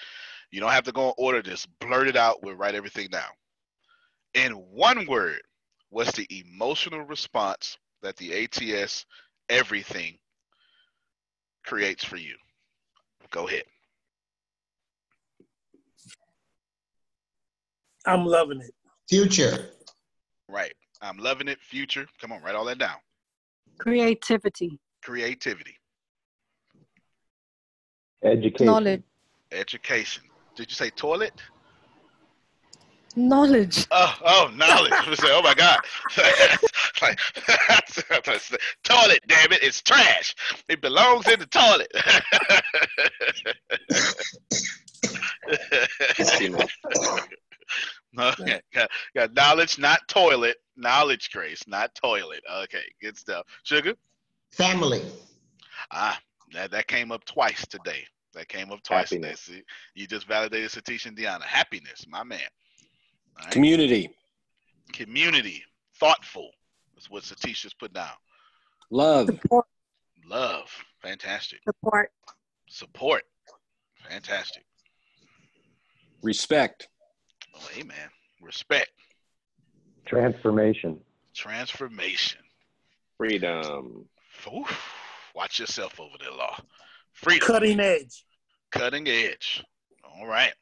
You 0.51 0.61
don't 0.61 0.71
have 0.71 0.85
to 0.85 0.93
go 0.93 1.07
and 1.07 1.15
order 1.19 1.43
this. 1.43 1.67
Blurt 1.81 2.09
it 2.09 2.17
out. 2.17 2.43
We'll 2.43 2.55
write 2.55 2.75
everything 2.75 3.09
down. 3.09 3.31
In 4.35 4.53
one 4.53 5.07
word, 5.07 5.41
what's 5.91 6.13
the 6.13 6.27
emotional 6.31 7.01
response 7.03 7.77
that 8.03 8.17
the 8.17 8.45
ATS 8.45 9.07
everything 9.49 10.19
creates 11.65 12.05
for 12.05 12.17
you? 12.17 12.37
Go 13.31 13.49
ahead. 13.49 13.65
I'm 18.07 18.25
loving 18.25 18.61
it. 18.61 18.73
Future. 19.09 19.71
Right. 20.49 20.75
I'm 21.03 21.19
loving 21.19 21.49
it. 21.49 21.59
Future. 21.61 22.07
Come 22.21 22.33
on, 22.33 22.43
write 22.43 22.55
all 22.55 22.65
that 22.67 22.79
down. 22.79 22.97
Creativity. 23.79 24.79
Creativity. 25.03 25.77
Education. 28.25 28.67
Knowledge. 28.67 29.03
Education. 29.53 30.25
Did 30.57 30.71
you 30.71 30.75
say 30.75 30.91
toilet? 30.91 31.35
Knowledge. 33.15 33.87
Oh, 33.91 34.15
oh, 34.25 34.51
knowledge. 34.55 34.93
I 34.93 35.09
was 35.09 35.19
saying, 35.19 35.35
oh 35.35 35.43
my 35.43 35.55
God. 35.55 35.79
like, 37.03 37.19
toilet, 38.85 39.21
damn 39.27 39.53
it. 39.53 39.63
It's 39.63 39.81
trash. 39.83 40.35
It 40.69 40.81
belongs 40.81 41.29
in 41.29 41.39
the 41.39 41.47
toilet. 41.47 41.91
okay. 48.41 48.61
Got, 48.75 48.91
got 49.15 49.35
knowledge, 49.35 49.79
not 49.79 50.01
toilet. 50.09 50.57
Knowledge, 50.77 51.31
Grace, 51.31 51.63
not 51.67 51.95
toilet. 51.95 52.43
Okay, 52.65 52.85
good 53.01 53.17
stuff. 53.17 53.47
Sugar? 53.63 53.95
Family. 54.53 55.03
Ah, 55.91 56.19
that, 56.53 56.71
that 56.71 56.87
came 56.87 57.13
up 57.13 57.25
twice 57.25 57.67
today. 57.67 58.05
That 58.37 58.49
came 58.49 58.71
up 58.71 58.83
twice 58.83 59.11
Happiness. 59.11 59.47
today. 59.47 59.59
See, 59.59 59.65
you 59.95 60.07
just 60.07 60.27
validated 60.27 60.71
Satish 60.71 61.07
and 61.07 61.17
Deanna. 61.17 61.43
Happiness, 61.43 62.05
my 62.07 62.23
man. 62.23 62.39
All 63.39 63.45
right. 63.45 63.51
Community. 63.51 64.11
Community. 64.93 65.65
Thoughtful. 65.99 66.51
That's 66.95 67.09
what 67.09 67.23
Satish 67.23 67.63
just 67.63 67.79
put 67.79 67.95
down. 67.95 68.13
Love. 68.91 69.29
Support. 69.29 69.65
Love. 70.29 70.71
Fantastic. 71.01 71.61
Support. 71.65 72.13
Support. 72.69 73.23
Fantastic. 74.07 74.65
Respect. 76.23 76.89
Oh, 77.55 77.69
amen. 77.79 78.11
Respect. 78.43 78.91
Transformation. 80.05 81.01
Transformation. 81.35 82.41
Freedom. 83.17 84.05
Oof. 84.55 84.93
Watch 85.35 85.59
yourself 85.59 85.99
over 85.99 86.17
there, 86.21 86.33
Law. 86.33 86.59
Freedom. 87.13 87.47
Cutting 87.47 87.81
edge. 87.81 88.26
Cutting 88.79 89.09
edge. 89.09 89.65
All 90.05 90.27
right. 90.27 90.53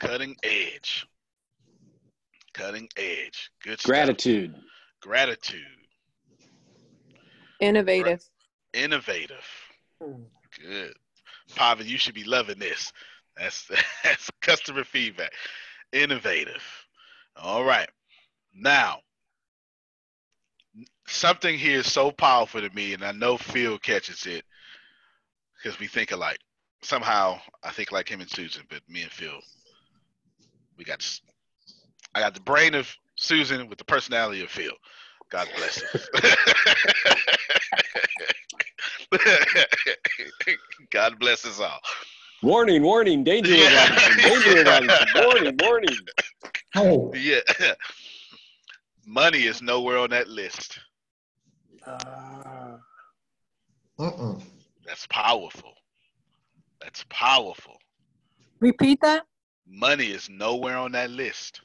Cutting 0.00 0.36
edge. 0.42 1.06
Cutting 2.54 2.88
edge. 2.96 3.50
Good 3.62 3.80
stuff. 3.80 3.90
Gratitude. 3.90 4.54
Gratitude. 5.00 5.60
Innovative. 7.60 8.22
Innovative. 8.72 9.44
Good. 10.00 10.94
Pavan, 11.54 11.86
you 11.86 11.98
should 11.98 12.14
be 12.14 12.24
loving 12.24 12.58
this. 12.58 12.92
That's 13.36 13.70
that's 14.04 14.30
customer 14.40 14.84
feedback. 14.84 15.32
Innovative. 15.92 16.62
All 17.36 17.64
right. 17.64 17.88
Now, 18.54 18.98
something 21.06 21.56
here 21.56 21.78
is 21.78 21.90
so 21.90 22.10
powerful 22.10 22.60
to 22.60 22.70
me, 22.74 22.94
and 22.94 23.04
I 23.04 23.12
know 23.12 23.36
Phil 23.36 23.78
catches 23.78 24.26
it 24.26 24.44
because 25.56 25.78
we 25.78 25.86
think 25.86 26.12
alike. 26.12 26.38
Somehow, 26.82 27.40
I 27.64 27.70
think 27.70 27.90
like 27.92 28.08
him 28.08 28.20
and 28.20 28.30
Susan, 28.30 28.62
but 28.70 28.80
me 28.88 29.02
and 29.02 29.10
Phil, 29.10 29.38
we 30.76 30.84
got. 30.84 31.04
I 32.14 32.20
got 32.20 32.34
the 32.34 32.40
brain 32.40 32.74
of 32.74 32.88
Susan 33.16 33.68
with 33.68 33.78
the 33.78 33.84
personality 33.84 34.42
of 34.42 34.50
Phil. 34.50 34.72
God 35.30 35.48
bless 35.56 35.82
him. 35.82 36.00
God 40.90 41.18
bless 41.18 41.44
us 41.44 41.60
all. 41.60 41.78
Warning, 42.42 42.82
warning, 42.82 43.24
danger, 43.24 43.52
Yeah. 43.52 43.74
Robinson, 43.88 44.16
danger, 44.22 44.64
Robinson. 44.64 45.06
Warning, 45.16 45.56
warning. 45.60 45.98
Oh, 46.76 47.12
Yeah. 47.14 47.40
Money 49.04 49.44
is 49.44 49.60
nowhere 49.62 49.98
on 49.98 50.10
that 50.10 50.28
list. 50.28 50.78
mm-mm. 53.98 54.42
That's 54.86 55.06
powerful. 55.08 55.74
That's 56.88 57.04
powerful. 57.10 57.76
Repeat 58.60 59.02
that. 59.02 59.26
Money 59.66 60.06
is 60.06 60.30
nowhere 60.30 60.78
on 60.78 60.92
that 60.92 61.10
list. 61.10 61.60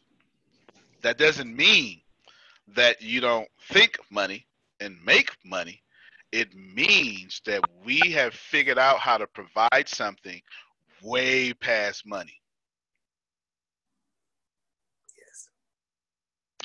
That 1.02 1.18
doesn't 1.18 1.56
mean 1.56 2.02
that 2.76 3.02
you 3.02 3.22
don't 3.22 3.48
think 3.72 3.98
money 4.12 4.46
and 4.82 4.98
make 5.06 5.32
money. 5.46 5.82
It 6.34 6.54
means 6.54 7.42
that 7.46 7.62
we 7.86 8.00
have 8.12 8.34
figured 8.34 8.78
out 8.78 9.00
how 9.00 9.18
to 9.18 9.26
provide 9.26 9.88
something 9.88 10.42
way 11.02 11.54
past 11.54 12.06
money. 12.06 12.38
Yes. 15.18 15.48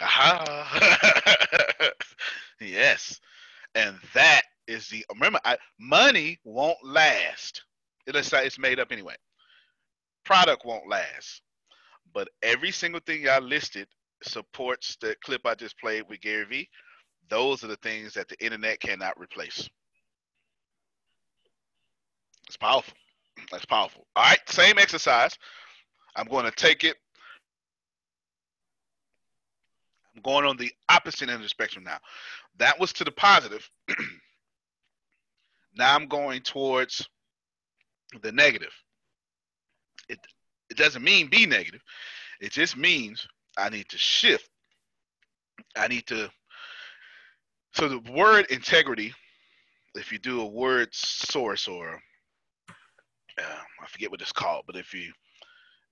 Aha. 0.03 1.93
yes. 2.61 3.21
And 3.77 3.95
that 4.15 4.43
is 4.67 4.89
the 4.89 5.07
remember 5.15 5.39
I, 5.45 5.59
money 5.79 6.41
won't 6.43 6.85
last. 6.85 7.63
It's 8.17 8.33
it's 8.33 8.59
made 8.59 8.81
up 8.81 8.91
anyway. 8.91 9.15
Product 10.25 10.65
won't 10.65 10.89
last. 10.89 11.43
But 12.15 12.29
every 12.43 12.71
single 12.71 13.01
thing 13.07 13.23
y'all 13.23 13.43
listed 13.43 13.87
supports 14.23 14.97
the 15.01 15.15
clip 15.23 15.43
I 15.45 15.55
just 15.55 15.79
played 15.79 16.05
with 16.09 16.21
Gary 16.21 16.45
Vee. 16.47 16.69
Those 17.29 17.63
are 17.63 17.69
the 17.69 17.77
things 17.77 18.15
that 18.15 18.29
the 18.29 18.43
internet 18.45 18.81
cannot 18.81 19.21
replace. 19.21 19.69
It's 22.47 22.57
powerful. 22.57 22.95
That's 23.53 23.67
powerful. 23.67 24.07
All 24.17 24.25
right, 24.25 24.41
same 24.49 24.79
exercise. 24.79 25.37
I'm 26.17 26.27
going 26.27 26.47
to 26.47 26.51
take 26.51 26.85
it. 26.85 26.97
I'm 30.17 30.23
going 30.23 30.47
on 30.47 30.57
the 30.57 30.73
opposite 30.89 31.29
end 31.29 31.37
of 31.37 31.43
the 31.43 31.49
spectrum 31.49 31.85
now. 31.85 31.99
That 32.59 32.81
was 32.81 32.93
to 32.95 33.05
the 33.05 33.13
positive. 33.13 33.71
now 35.77 35.95
I'm 35.95 36.07
going 36.07 36.41
towards 36.41 37.07
the 38.23 38.33
negative. 38.33 38.73
It 40.09 40.19
it 40.71 40.77
doesn't 40.77 41.03
mean 41.03 41.29
be 41.29 41.47
negative. 41.47 41.81
It 42.41 42.53
just 42.53 42.77
means 42.77 43.27
I 43.57 43.69
need 43.69 43.89
to 43.89 43.99
shift. 43.99 44.49
I 45.77 45.89
need 45.89 46.07
to. 46.07 46.31
So 47.75 47.89
the 47.89 48.13
word 48.13 48.47
integrity, 48.51 49.13
if 49.95 50.13
you 50.13 50.19
do 50.19 50.41
a 50.41 50.47
word 50.47 50.89
source 50.93 51.69
or 51.69 52.01
uh, 53.39 53.61
I 53.83 53.87
forget 53.87 54.11
what 54.11 54.21
it's 54.21 54.33
called, 54.33 54.65
but 54.67 54.77
if 54.77 54.93
you 54.95 55.13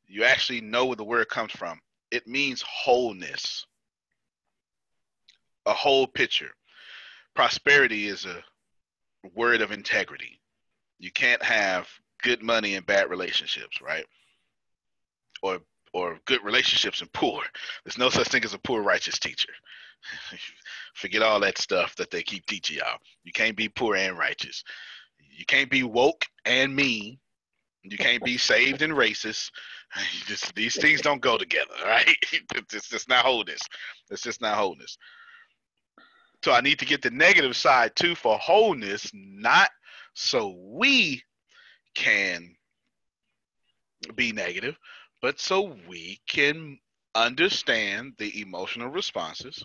you 0.08 0.24
actually 0.24 0.60
know 0.60 0.86
where 0.86 0.96
the 0.96 1.04
word 1.04 1.28
comes 1.28 1.52
from, 1.52 1.80
it 2.10 2.26
means 2.26 2.62
wholeness, 2.62 3.66
a 5.66 5.72
whole 5.72 6.06
picture. 6.06 6.50
Prosperity 7.34 8.06
is 8.06 8.24
a 8.24 8.42
word 9.34 9.60
of 9.60 9.72
integrity. 9.72 10.40
You 10.98 11.10
can't 11.10 11.42
have 11.42 11.88
good 12.26 12.42
money 12.42 12.74
and 12.74 12.84
bad 12.84 13.08
relationships, 13.08 13.80
right? 13.80 14.04
Or 15.42 15.60
or 15.92 16.18
good 16.26 16.42
relationships 16.44 17.00
and 17.00 17.12
poor. 17.12 17.40
There's 17.84 17.96
no 17.96 18.10
such 18.10 18.28
thing 18.28 18.44
as 18.44 18.52
a 18.52 18.58
poor 18.58 18.82
righteous 18.82 19.18
teacher. 19.18 19.52
Forget 20.94 21.22
all 21.22 21.40
that 21.40 21.56
stuff 21.56 21.94
that 21.96 22.10
they 22.10 22.22
keep 22.22 22.44
teaching 22.46 22.78
y'all. 22.78 22.98
You 23.22 23.32
can't 23.32 23.56
be 23.56 23.68
poor 23.68 23.94
and 23.94 24.18
righteous. 24.18 24.64
You 25.18 25.46
can't 25.46 25.70
be 25.70 25.84
woke 25.84 26.26
and 26.44 26.74
mean. 26.74 27.18
You 27.84 27.96
can't 27.96 28.24
be 28.24 28.36
saved 28.36 28.82
and 28.82 28.92
racist. 28.92 29.50
Just, 30.26 30.52
these 30.56 30.76
things 30.76 31.00
don't 31.00 31.22
go 31.22 31.38
together, 31.38 31.74
right? 31.86 32.16
It's 32.72 32.88
just 32.88 33.08
not 33.08 33.24
wholeness. 33.24 33.60
It's 34.10 34.22
just 34.22 34.40
not 34.40 34.56
wholeness. 34.56 34.98
So 36.44 36.52
I 36.52 36.60
need 36.60 36.80
to 36.80 36.84
get 36.84 37.02
the 37.02 37.10
negative 37.10 37.56
side 37.56 37.94
too 37.94 38.16
for 38.16 38.36
wholeness, 38.36 39.10
not 39.14 39.70
so 40.14 40.56
we 40.58 41.22
can 41.96 42.54
be 44.14 44.30
negative, 44.30 44.76
but 45.22 45.40
so 45.40 45.76
we 45.88 46.20
can 46.28 46.78
understand 47.14 48.12
the 48.18 48.40
emotional 48.40 48.88
responses 48.88 49.64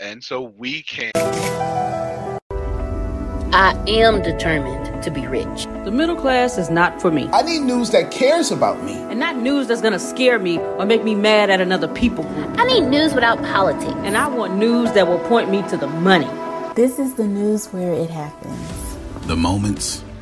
and 0.00 0.22
so 0.22 0.52
we 0.56 0.82
can 0.82 1.10
I 3.54 3.76
am 3.86 4.22
determined 4.22 5.02
to 5.02 5.10
be 5.10 5.26
rich. 5.26 5.66
The 5.84 5.90
middle 5.90 6.16
class 6.16 6.56
is 6.56 6.70
not 6.70 7.02
for 7.02 7.10
me. 7.10 7.28
I 7.32 7.42
need 7.42 7.60
news 7.60 7.90
that 7.90 8.10
cares 8.10 8.50
about 8.50 8.82
me. 8.82 8.94
And 8.94 9.20
not 9.20 9.36
news 9.36 9.66
that's 9.66 9.82
gonna 9.82 9.98
scare 9.98 10.38
me 10.38 10.58
or 10.58 10.86
make 10.86 11.04
me 11.04 11.14
mad 11.14 11.50
at 11.50 11.60
another 11.60 11.88
people 11.88 12.24
group. 12.24 12.58
I 12.58 12.64
need 12.64 12.88
news 12.88 13.12
without 13.12 13.42
politics. 13.42 13.92
And 14.04 14.16
I 14.16 14.26
want 14.28 14.54
news 14.54 14.92
that 14.92 15.06
will 15.06 15.18
point 15.28 15.50
me 15.50 15.62
to 15.68 15.76
the 15.76 15.86
money. 15.86 16.30
This 16.74 16.98
is 16.98 17.14
the 17.14 17.26
news 17.26 17.66
where 17.66 17.92
it 17.92 18.08
happens. 18.08 19.26
The 19.26 19.36
moments 19.36 20.02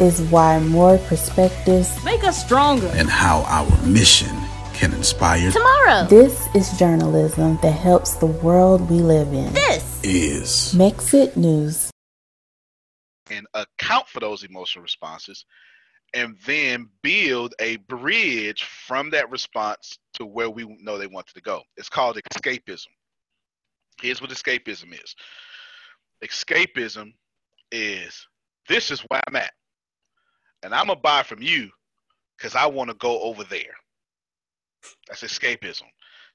is 0.00 0.20
why 0.22 0.58
more 0.60 0.98
perspectives. 0.98 2.02
Make 2.04 2.24
us 2.24 2.42
stronger. 2.44 2.88
and 2.94 3.08
how 3.08 3.42
our 3.48 3.86
mission 3.86 4.34
can 4.74 4.92
inspire 4.94 5.50
Tomorrow. 5.50 6.06
This 6.08 6.46
is 6.54 6.76
journalism 6.78 7.58
that 7.62 7.72
helps 7.72 8.14
the 8.14 8.26
world 8.26 8.88
we 8.90 8.98
live 8.98 9.32
in. 9.32 9.52
This 9.52 10.00
is 10.04 10.72
Mexit 10.74 11.36
News. 11.36 11.90
and 13.30 13.46
account 13.54 14.08
for 14.08 14.20
those 14.20 14.42
emotional 14.44 14.82
responses 14.82 15.44
and 16.14 16.36
then 16.46 16.88
build 17.02 17.54
a 17.60 17.76
bridge 17.76 18.62
from 18.64 19.10
that 19.10 19.30
response 19.30 19.98
to 20.14 20.24
where 20.24 20.48
we 20.48 20.64
know 20.80 20.96
they 20.96 21.06
wanted 21.06 21.34
to 21.34 21.42
go. 21.42 21.60
It's 21.76 21.90
called 21.90 22.18
escapism. 22.32 22.86
Here's 24.00 24.22
what 24.22 24.30
escapism 24.30 24.94
is 24.94 25.14
escapism 26.24 27.12
is 27.70 28.26
this 28.68 28.90
is 28.90 29.00
where 29.08 29.20
I'm 29.28 29.36
at, 29.36 29.52
and 30.62 30.74
I'm 30.74 30.88
to 30.88 30.96
buy 30.96 31.22
from 31.22 31.42
you 31.42 31.70
because 32.36 32.54
I 32.54 32.66
want 32.66 32.90
to 32.90 32.96
go 32.96 33.20
over 33.22 33.44
there. 33.44 33.74
That's 35.08 35.22
escapism. 35.22 35.82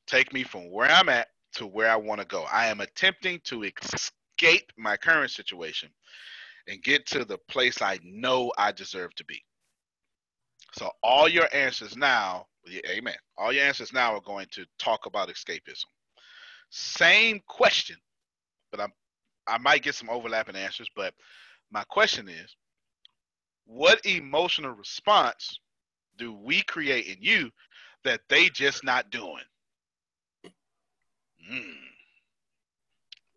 Take 0.08 0.34
me 0.34 0.44
from 0.44 0.72
where 0.72 0.90
I'm 0.90 1.10
at 1.10 1.28
to 1.54 1.66
where 1.66 1.90
I 1.90 1.96
want 1.96 2.20
to 2.20 2.28
go. 2.28 2.46
I 2.52 2.68
am 2.68 2.82
attempting 2.82 3.40
to 3.46 3.64
escape 3.64 4.72
my 4.78 4.98
current 4.98 5.32
situation 5.32 5.90
and 6.68 6.82
get 6.84 7.06
to 7.08 7.26
the 7.26 7.38
place 7.50 7.82
I 7.82 8.00
know 8.04 8.52
I 8.58 8.72
deserve 8.72 9.14
to 9.16 9.26
be. 9.26 9.42
So 10.74 10.90
all 11.04 11.30
your 11.30 11.48
answers 11.54 11.96
now, 11.96 12.48
amen. 12.90 13.16
All 13.38 13.54
your 13.54 13.64
answers 13.64 13.94
now 13.94 14.16
are 14.16 14.22
going 14.22 14.48
to 14.52 14.66
talk 14.80 15.06
about 15.06 15.30
escapism. 15.30 15.86
Same 16.70 17.40
question, 17.48 17.98
but 18.72 18.80
I'm 18.80 18.92
I 19.48 19.58
might 19.58 19.84
get 19.84 19.96
some 19.96 20.10
overlapping 20.10 20.56
answers, 20.56 20.90
but 20.96 21.14
my 21.72 21.84
question 21.90 22.30
is 22.30 22.56
what 23.66 24.06
emotional 24.06 24.72
response 24.74 25.60
do 26.18 26.34
we 26.34 26.62
create 26.64 27.08
in 27.08 27.18
you 27.22 27.52
that 28.04 28.22
they 28.30 28.50
just 28.50 28.84
not 28.84 29.10
doing? 29.12 29.44
Hmm. 31.48 31.72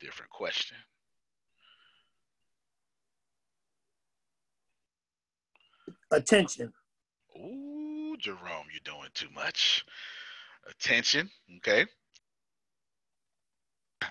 Different 0.00 0.30
question. 0.30 0.76
Attention. 6.12 6.72
Ooh, 7.36 8.16
Jerome, 8.18 8.66
you're 8.72 8.80
doing 8.84 9.10
too 9.14 9.28
much. 9.34 9.84
Attention, 10.68 11.30
okay. 11.58 11.86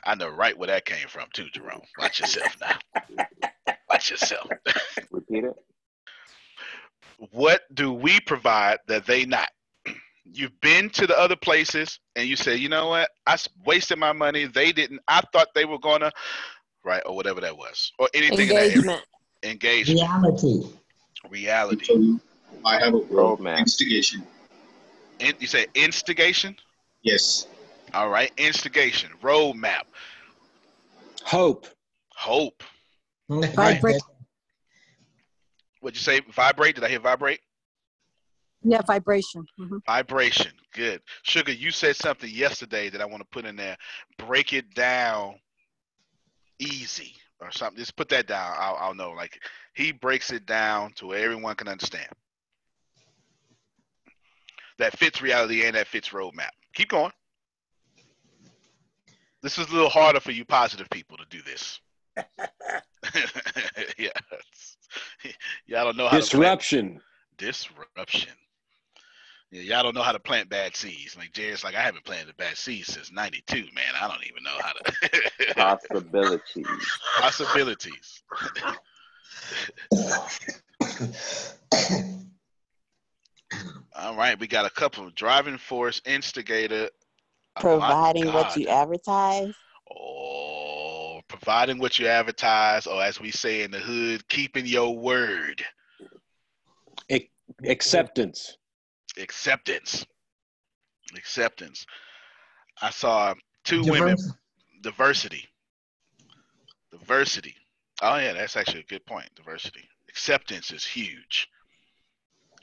I 0.06 0.16
know 0.16 0.30
right 0.30 0.58
where 0.58 0.68
that 0.68 0.86
came 0.86 1.08
from 1.08 1.28
too, 1.34 1.48
Jerome. 1.54 1.82
Watch 2.00 2.20
yourself 2.20 2.56
now. 2.62 2.78
Watch 3.90 4.12
yourself. 4.12 4.50
Repeat 5.12 5.46
it. 5.46 5.65
What 7.32 7.62
do 7.74 7.92
we 7.94 8.20
provide 8.22 8.80
that 8.88 9.06
they 9.06 9.26
not? 9.26 9.50
You've 10.26 10.60
been 10.62 10.90
to 10.92 11.08
the 11.08 11.18
other 11.18 11.36
places 11.36 12.00
and 12.16 12.28
you 12.28 12.36
say, 12.36 12.56
you 12.56 12.70
know 12.70 12.90
what? 12.90 13.10
I 13.28 13.38
wasted 13.66 13.98
my 13.98 14.14
money. 14.14 14.46
They 14.46 14.72
didn't. 14.72 15.02
I 15.08 15.22
thought 15.32 15.48
they 15.56 15.66
were 15.66 15.80
gonna, 15.80 16.12
right, 16.84 17.04
or 17.06 17.16
whatever 17.16 17.42
that 17.42 17.58
was, 17.58 17.92
or 18.00 18.10
anything 18.14 18.50
in 18.50 18.56
that 18.56 18.62
area. 18.62 18.72
Engagement. 18.74 19.02
Engagement. 19.44 20.00
Reality. 20.02 20.64
Reality. 21.30 22.18
I 22.66 22.80
have 22.80 22.94
a. 22.94 23.00
Roadmap. 23.00 23.60
Instigation. 23.60 24.26
In, 25.20 25.34
you 25.40 25.48
say 25.48 25.68
instigation. 25.76 26.56
Yes. 27.04 27.48
All 27.94 28.10
right, 28.10 28.32
instigation. 28.38 29.12
Roadmap. 29.22 29.84
Hope. 31.24 31.68
Hope. 32.10 32.64
Vibrate. 33.30 34.02
What'd 35.86 35.98
you 36.00 36.02
say? 36.02 36.20
Vibrate? 36.34 36.74
Did 36.74 36.84
I 36.84 36.90
hear 36.90 37.00
vibrate? 37.00 37.42
Yeah, 38.64 38.82
vibration. 38.88 39.46
Mhm. 39.60 39.86
Vibration. 39.86 40.52
Good. 40.74 41.04
Sugar, 41.22 41.52
you 41.52 41.70
said 41.70 41.96
something 41.96 42.28
yesterday 42.28 42.90
that 42.90 43.02
I 43.02 43.06
want 43.06 43.22
to 43.22 43.28
put 43.30 43.46
in 43.46 43.56
there. 43.56 43.78
Break 44.18 44.54
it 44.54 44.74
down 44.74 45.40
easy 46.58 47.16
or 47.40 47.52
something. 47.52 47.78
Just 47.78 47.96
put 47.96 48.10
that 48.10 48.26
down. 48.26 48.56
I'll, 48.58 48.76
I'll 48.78 48.96
know. 48.96 49.12
Like 49.12 49.40
he 49.76 49.92
breaks 49.92 50.32
it 50.32 50.48
down 50.48 50.92
to 50.94 51.06
where 51.06 51.24
everyone 51.24 51.54
can 51.54 51.68
understand. 51.68 52.10
That 54.80 54.98
fits 54.98 55.22
reality 55.22 55.66
and 55.66 55.76
that 55.76 55.86
fits 55.86 56.10
roadmap. 56.10 56.50
Keep 56.74 56.90
going. 56.90 57.12
This 59.44 59.60
is 59.60 59.70
a 59.70 59.72
little 59.72 59.90
harder 59.90 60.20
for 60.20 60.32
you 60.32 60.46
positive 60.46 60.90
people 60.90 61.16
to 61.18 61.26
do 61.30 61.44
this. 61.44 61.80
yeah. 63.98 64.10
Y'all 65.68 65.86
don't 65.86 65.98
know 65.98 66.08
how 66.08 66.18
to 66.18 66.22
Disruption. 66.22 66.90
plant 66.90 67.02
disruption. 67.38 68.32
Yeah, 69.52 69.62
y'all 69.62 69.84
don't 69.84 69.94
know 69.96 70.02
how 70.02 70.12
to 70.12 70.20
plant 70.20 70.50
bad 70.50 70.76
seeds. 70.76 71.16
Like 71.16 71.32
Jared's 71.34 71.64
like, 71.64 71.76
I 71.76 71.82
haven't 71.82 72.04
planted 72.04 72.36
bad 72.38 72.58
seeds 72.58 72.94
since 72.94 73.12
'92, 73.12 73.56
man. 73.74 73.94
I 74.00 74.08
don't 74.08 74.24
even 74.26 74.44
know 74.44 74.58
how 74.60 74.72
to. 74.74 75.54
Possibilities. 75.56 76.68
Possibilities. 77.20 78.24
All 83.98 84.16
right, 84.16 84.38
we 84.40 84.48
got 84.48 84.66
a 84.66 84.70
couple 84.70 85.08
of 85.08 85.16
driving 85.16 85.58
force, 85.58 86.02
instigator. 86.06 86.90
Oh, 87.58 87.62
Providing 87.62 88.34
what 88.34 88.58
you 88.58 88.68
advertise. 88.68 89.54
Oh, 89.90 90.55
providing 91.46 91.78
what 91.78 92.00
you 92.00 92.08
advertise, 92.08 92.88
or 92.88 93.04
as 93.04 93.20
we 93.22 93.30
say 93.30 93.62
in 93.62 93.70
the 93.70 93.78
hood, 93.78 94.28
keeping 94.30 94.66
your 94.66 94.98
word. 94.98 95.64
Ac- 97.12 97.30
acceptance. 97.64 98.58
Acceptance. 99.20 100.08
Acceptance. 101.16 101.86
I 102.82 102.90
saw 102.90 103.36
two 103.64 103.84
women. 103.84 104.18
Diversity. 104.82 105.48
Diversity. 106.92 107.54
Oh 108.02 108.18
yeah, 108.18 108.34
that's 108.34 108.58
actually 108.58 108.80
a 108.80 108.86
good 108.86 109.06
point. 109.06 109.30
Diversity. 109.36 109.88
Acceptance 110.10 110.72
is 110.72 110.84
huge. 110.84 111.48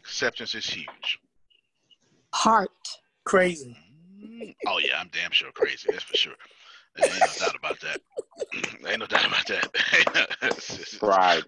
Acceptance 0.01 0.57
is 0.57 0.67
huge. 0.67 1.21
Heart. 2.35 2.71
Crazy. 3.25 3.77
Mm-hmm. 4.21 4.51
Oh 4.67 4.79
yeah, 4.79 4.99
I'm 4.99 5.11
damn 5.13 5.31
sure 5.31 5.53
crazy. 5.53 5.87
That's 5.89 6.03
for 6.03 6.17
sure. 6.17 6.35
There 6.97 7.09
ain't 7.09 7.21
no 7.21 7.47
doubt 7.47 7.57
about 7.57 7.81
that. 7.81 8.01
ain't 8.89 9.01
no 9.01 9.07
doubt 9.07 9.27
about 9.27 9.47
that. 9.47 9.71
Pride. 10.99 11.43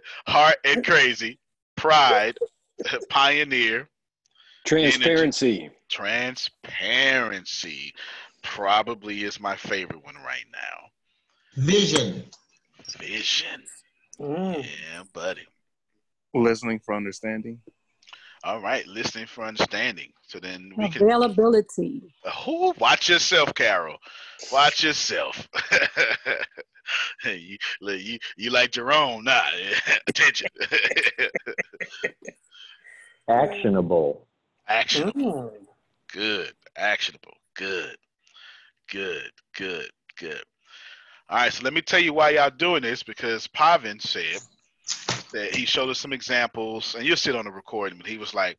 Heart 0.26 0.56
and 0.64 0.84
crazy. 0.84 1.38
Pride. 1.76 2.38
Pioneer. 3.10 3.88
Transparency. 4.64 5.60
Energy. 5.60 5.74
Transparency 5.88 7.94
probably 8.42 9.24
is 9.24 9.40
my 9.40 9.56
favorite 9.56 10.04
one 10.04 10.16
right 10.24 10.44
now. 10.52 11.62
Vision. 11.62 12.24
Vision. 12.98 13.62
Mm. 14.20 14.62
Yeah, 14.62 15.02
buddy. 15.12 15.46
Listening 16.34 16.80
for 16.80 16.94
understanding. 16.94 17.60
All 18.46 18.60
right, 18.60 18.86
listening 18.86 19.26
for 19.26 19.42
understanding. 19.42 20.12
So 20.28 20.38
then 20.38 20.70
we 20.76 20.88
can. 20.88 21.02
Availability. 21.02 22.14
Oh, 22.46 22.72
watch 22.78 23.08
yourself, 23.08 23.52
Carol. 23.54 23.96
Watch 24.52 24.84
yourself. 24.84 25.48
you, 27.24 27.56
you, 27.80 28.18
you 28.36 28.50
like 28.50 28.70
Jerome? 28.70 29.24
Nah, 29.24 29.42
attention. 30.06 30.46
Actionable. 33.28 34.28
Actionable. 34.68 35.52
Mm. 35.52 35.66
Good. 36.12 36.52
Actionable. 36.76 37.34
Good. 37.56 37.96
Good. 38.88 39.32
Good. 39.56 39.90
Good. 40.20 40.42
All 41.28 41.38
right, 41.38 41.52
so 41.52 41.64
let 41.64 41.72
me 41.72 41.82
tell 41.82 41.98
you 41.98 42.12
why 42.12 42.30
y'all 42.30 42.50
doing 42.50 42.82
this 42.82 43.02
because 43.02 43.48
Pavan 43.48 44.00
said 44.00 44.38
that 45.32 45.54
he 45.54 45.64
showed 45.64 45.88
us 45.88 45.98
some 45.98 46.12
examples, 46.12 46.94
and 46.94 47.04
you'll 47.04 47.16
see 47.16 47.30
it 47.30 47.36
on 47.36 47.44
the 47.44 47.50
recording, 47.50 47.98
but 47.98 48.06
he 48.06 48.18
was 48.18 48.34
like, 48.34 48.58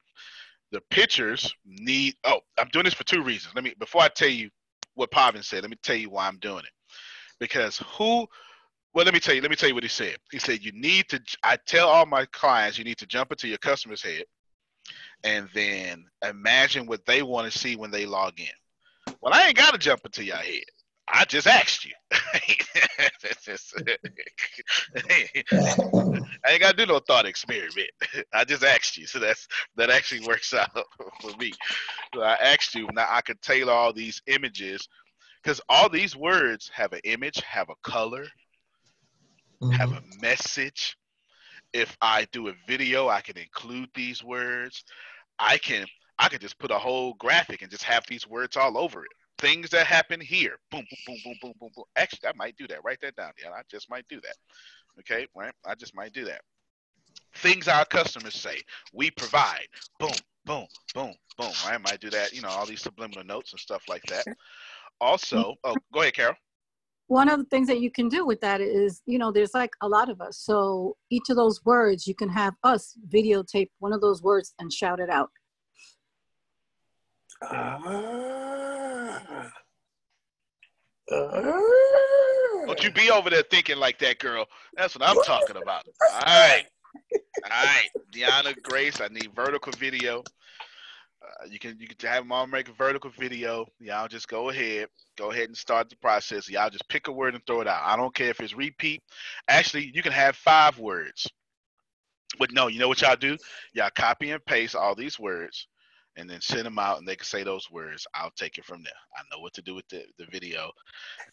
the 0.72 0.82
pictures 0.90 1.54
need 1.66 2.16
oh, 2.26 2.42
I'm 2.60 2.68
doing 2.70 2.86
this 2.86 2.94
for 2.94 3.06
two 3.06 3.24
reasons. 3.24 3.56
Let 3.56 3.64
me 3.64 3.74
before 3.80 4.02
I 4.02 4.10
tell 4.10 4.30
you 4.30 4.50
what 4.96 5.12
Pavan 5.12 5.44
said, 5.44 5.62
let 5.62 5.70
me 5.70 5.78
tell 5.82 5.96
you 5.96 6.10
why 6.10 6.28
I'm 6.28 6.40
doing 6.40 6.60
it. 6.60 6.72
Because 7.40 7.78
who 7.98 8.28
well, 8.94 9.06
let 9.06 9.14
me 9.14 9.20
tell 9.20 9.36
you. 9.36 9.42
Let 9.42 9.52
me 9.52 9.56
tell 9.56 9.70
you 9.70 9.76
what 9.76 9.84
he 9.84 9.90
said. 9.90 10.18
He 10.32 10.40
said 10.40 10.64
you 10.64 10.72
need 10.74 11.08
to. 11.10 11.22
I 11.44 11.58
tell 11.68 11.88
all 11.88 12.08
my 12.08 12.26
clients 12.32 12.80
you 12.80 12.84
need 12.84 12.98
to 12.98 13.06
jump 13.06 13.32
into 13.32 13.48
your 13.48 13.60
customer's 13.60 14.02
head, 14.02 14.24
and 15.24 15.48
then 15.54 16.06
imagine 16.28 16.88
what 16.88 17.06
they 17.06 17.22
want 17.22 17.52
to 17.52 17.56
see 17.56 17.76
when 17.76 17.92
they 17.92 18.08
log 18.08 18.40
in. 18.40 19.14
Well, 19.22 19.36
I 19.36 19.48
ain't 19.48 19.58
got 19.58 19.74
to 19.74 19.78
jump 19.78 20.02
into 20.04 20.24
your 20.24 20.38
head. 20.38 20.64
I 21.10 21.26
just 21.26 21.48
asked 21.48 21.86
you. 21.86 21.94
I 22.12 22.42
ain't 26.50 26.62
got 26.62 26.72
to 26.72 26.78
do 26.78 26.86
no 26.86 27.00
thought 27.00 27.26
experiment. 27.26 27.90
I 28.34 28.44
just 28.44 28.64
asked 28.64 28.98
you, 28.98 29.08
so 29.08 29.20
that's 29.20 29.48
that 29.78 29.90
actually 29.90 30.28
works 30.28 30.54
out 30.54 30.70
for 31.22 31.32
me. 31.38 31.54
So 32.14 32.22
I 32.22 32.34
asked 32.36 32.76
you. 32.76 32.88
Now 32.94 33.08
I 33.10 33.22
could 33.22 33.42
tailor 33.42 33.74
all 33.74 33.94
these 33.94 34.22
images 34.28 34.88
because 35.42 35.62
all 35.70 35.88
these 35.88 36.16
words 36.16 36.70
have 36.74 36.92
an 36.92 37.02
image, 37.06 37.42
have 37.42 37.70
a 37.70 37.90
color, 37.90 38.26
have 39.72 39.92
a 39.92 39.96
mm-hmm. 39.96 40.22
message. 40.22 40.98
If 41.74 41.96
I 42.02 42.28
do 42.32 42.50
a 42.50 42.54
video, 42.68 43.08
I 43.08 43.22
can 43.22 43.38
include 43.38 43.90
these 43.94 44.24
words. 44.24 44.84
I 45.40 45.58
can 45.58 45.86
I 46.20 46.30
could 46.30 46.42
just 46.42 46.60
put 46.60 46.72
a 46.72 46.78
whole 46.78 47.14
graphic 47.14 47.62
and 47.62 47.72
just 47.72 47.84
have 47.84 48.04
these 48.08 48.28
words 48.28 48.58
all 48.58 48.78
over 48.78 49.04
it. 49.04 49.12
Things 49.40 49.70
that 49.70 49.86
happen 49.86 50.20
here. 50.20 50.58
Boom, 50.72 50.86
boom, 50.90 51.00
boom, 51.06 51.18
boom, 51.24 51.36
boom, 51.42 51.54
boom, 51.60 51.70
boom. 51.76 51.86
Actually, 51.96 52.30
I 52.30 52.34
might 52.36 52.58
do 52.58 52.68
that. 52.68 52.84
Write 52.84 53.00
that 53.02 53.16
down. 53.16 53.32
Yeah, 53.42 53.52
I 53.52 53.62
just 53.70 53.90
might 53.90 54.08
do 54.10 54.20
that. 54.22 54.36
Okay, 55.00 55.28
right? 55.36 55.54
I 55.66 55.76
just 55.76 55.96
might 55.96 56.14
do 56.14 56.26
that. 56.26 56.42
Things 57.36 57.68
our 57.68 57.86
customers 57.86 58.34
say. 58.34 58.62
We 58.94 59.12
provide. 59.12 59.68
Boom, 60.00 60.10
boom, 60.46 60.66
boom, 60.96 61.14
boom. 61.38 61.52
I 61.66 61.78
might 61.78 62.00
do 62.00 62.10
that. 62.10 62.34
You 62.34 62.42
know, 62.42 62.50
all 62.50 62.66
these 62.66 62.82
subliminal 62.82 63.24
notes 63.24 63.54
and 63.54 63.60
stuff 63.60 63.84
like 63.88 64.04
that. 64.08 64.26
Also, 65.00 65.54
oh, 65.64 65.76
go 65.94 66.02
ahead, 66.02 66.16
Carol. 66.16 66.36
One 67.06 67.30
of 67.30 67.38
the 67.38 67.46
things 67.46 67.68
that 67.68 67.80
you 67.80 67.92
can 67.92 68.10
do 68.10 68.26
with 68.26 68.42
that 68.42 68.60
is, 68.60 69.02
you 69.06 69.20
know, 69.20 69.32
there's 69.32 69.54
like 69.54 69.72
a 69.82 69.88
lot 69.88 70.10
of 70.10 70.20
us. 70.20 70.40
So 70.40 70.98
each 71.12 71.30
of 71.30 71.36
those 71.36 71.64
words, 71.64 72.08
you 72.08 72.16
can 72.16 72.30
have 72.30 72.56
us 72.64 72.98
videotape 73.08 73.70
one 73.80 73.94
of 73.94 74.02
those 74.02 74.24
words 74.24 74.54
and 74.60 74.74
shout 74.74 75.00
it 75.00 75.10
out. 75.10 75.30
Ah. 77.44 78.47
Don't 81.10 82.84
you 82.84 82.92
be 82.92 83.12
over 83.12 83.30
there 83.30 83.44
thinking 83.44 83.78
like 83.78 84.00
that, 84.00 84.20
girl. 84.20 84.46
That's 84.76 84.98
what 84.98 85.08
I'm 85.08 85.24
talking 85.24 85.56
about. 85.56 85.86
All 86.14 86.20
right. 86.20 86.66
All 87.50 87.66
right. 87.66 87.90
Deanna 88.14 88.62
Grace, 88.64 89.00
I 89.00 89.08
need 89.08 89.32
vertical 89.34 89.72
video. 89.74 90.24
Uh, 91.22 91.46
you 91.50 91.60
can 91.60 91.78
you 91.80 91.88
can 91.88 92.10
have 92.10 92.26
mom 92.26 92.52
make 92.52 92.70
a 92.70 92.74
vertical 92.74 93.10
video. 93.18 93.66
Y'all 93.80 94.08
just 94.08 94.28
go 94.28 94.50
ahead. 94.50 94.88
Go 95.18 95.32
ahead 95.32 95.48
and 95.48 95.58
start 95.58 95.90
the 95.90 95.96
process. 95.98 96.50
Y'all 96.50 96.70
just 96.70 96.88
pick 96.90 97.08
a 97.08 97.12
word 97.12 97.34
and 97.34 97.46
throw 97.46 97.62
it 97.62 97.68
out. 97.68 97.82
I 97.84 97.96
don't 97.96 98.14
care 98.14 98.30
if 98.30 98.40
it's 98.40 98.56
repeat. 98.56 99.02
Actually, 99.48 99.92
you 99.94 100.04
can 100.04 100.12
have 100.12 100.36
five 100.36 100.78
words. 100.78 101.28
But 102.38 102.52
no, 102.52 102.68
you 102.68 102.80
know 102.80 102.88
what 102.88 103.02
y'all 103.02 103.16
do? 103.16 103.38
Y'all 103.74 103.90
copy 103.96 104.32
and 104.32 104.46
paste 104.46 104.76
all 104.76 104.94
these 104.94 105.18
words 105.18 105.68
and 106.18 106.30
then 106.30 106.42
send 106.42 106.66
them 106.66 106.80
out 106.80 106.98
and 106.98 107.08
they 107.08 107.16
can 107.16 107.26
say 107.26 107.44
those 107.44 107.72
words. 107.72 108.06
I'll 108.14 108.32
take 108.32 108.58
it 108.58 108.66
from 108.66 108.84
there. 108.84 108.94
I 109.16 109.22
know 109.32 109.42
what 109.42 109.54
to 109.54 109.62
do 109.62 109.76
with 109.76 109.88
the, 109.88 110.04
the 110.18 110.26
video. 110.32 110.72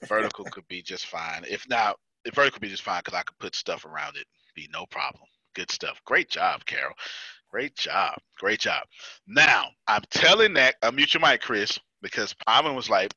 Vertical 0.07 0.45
could 0.45 0.68
be 0.68 0.82
just 0.82 1.07
fine. 1.07 1.45
If 1.49 1.68
not, 1.68 1.97
the 2.24 2.30
vertical 2.30 2.57
could 2.57 2.62
be 2.62 2.68
just 2.68 2.82
fine 2.82 3.01
because 3.05 3.18
I 3.18 3.22
could 3.22 3.39
put 3.39 3.55
stuff 3.55 3.85
around 3.85 4.16
it. 4.16 4.26
Be 4.55 4.68
no 4.72 4.87
problem. 4.87 5.24
Good 5.55 5.70
stuff. 5.70 6.01
Great 6.05 6.28
job, 6.30 6.64
Carol. 6.66 6.95
Great 7.51 7.74
job. 7.76 8.14
Great 8.39 8.61
job. 8.61 8.85
Now, 9.26 9.68
I'm 9.89 10.03
telling 10.11 10.55
that, 10.55 10.80
unmute 10.82 11.14
your 11.14 11.20
mic, 11.20 11.41
Chris, 11.41 11.78
because 12.03 12.35
Pavan 12.47 12.74
was 12.74 12.91
like, 12.91 13.12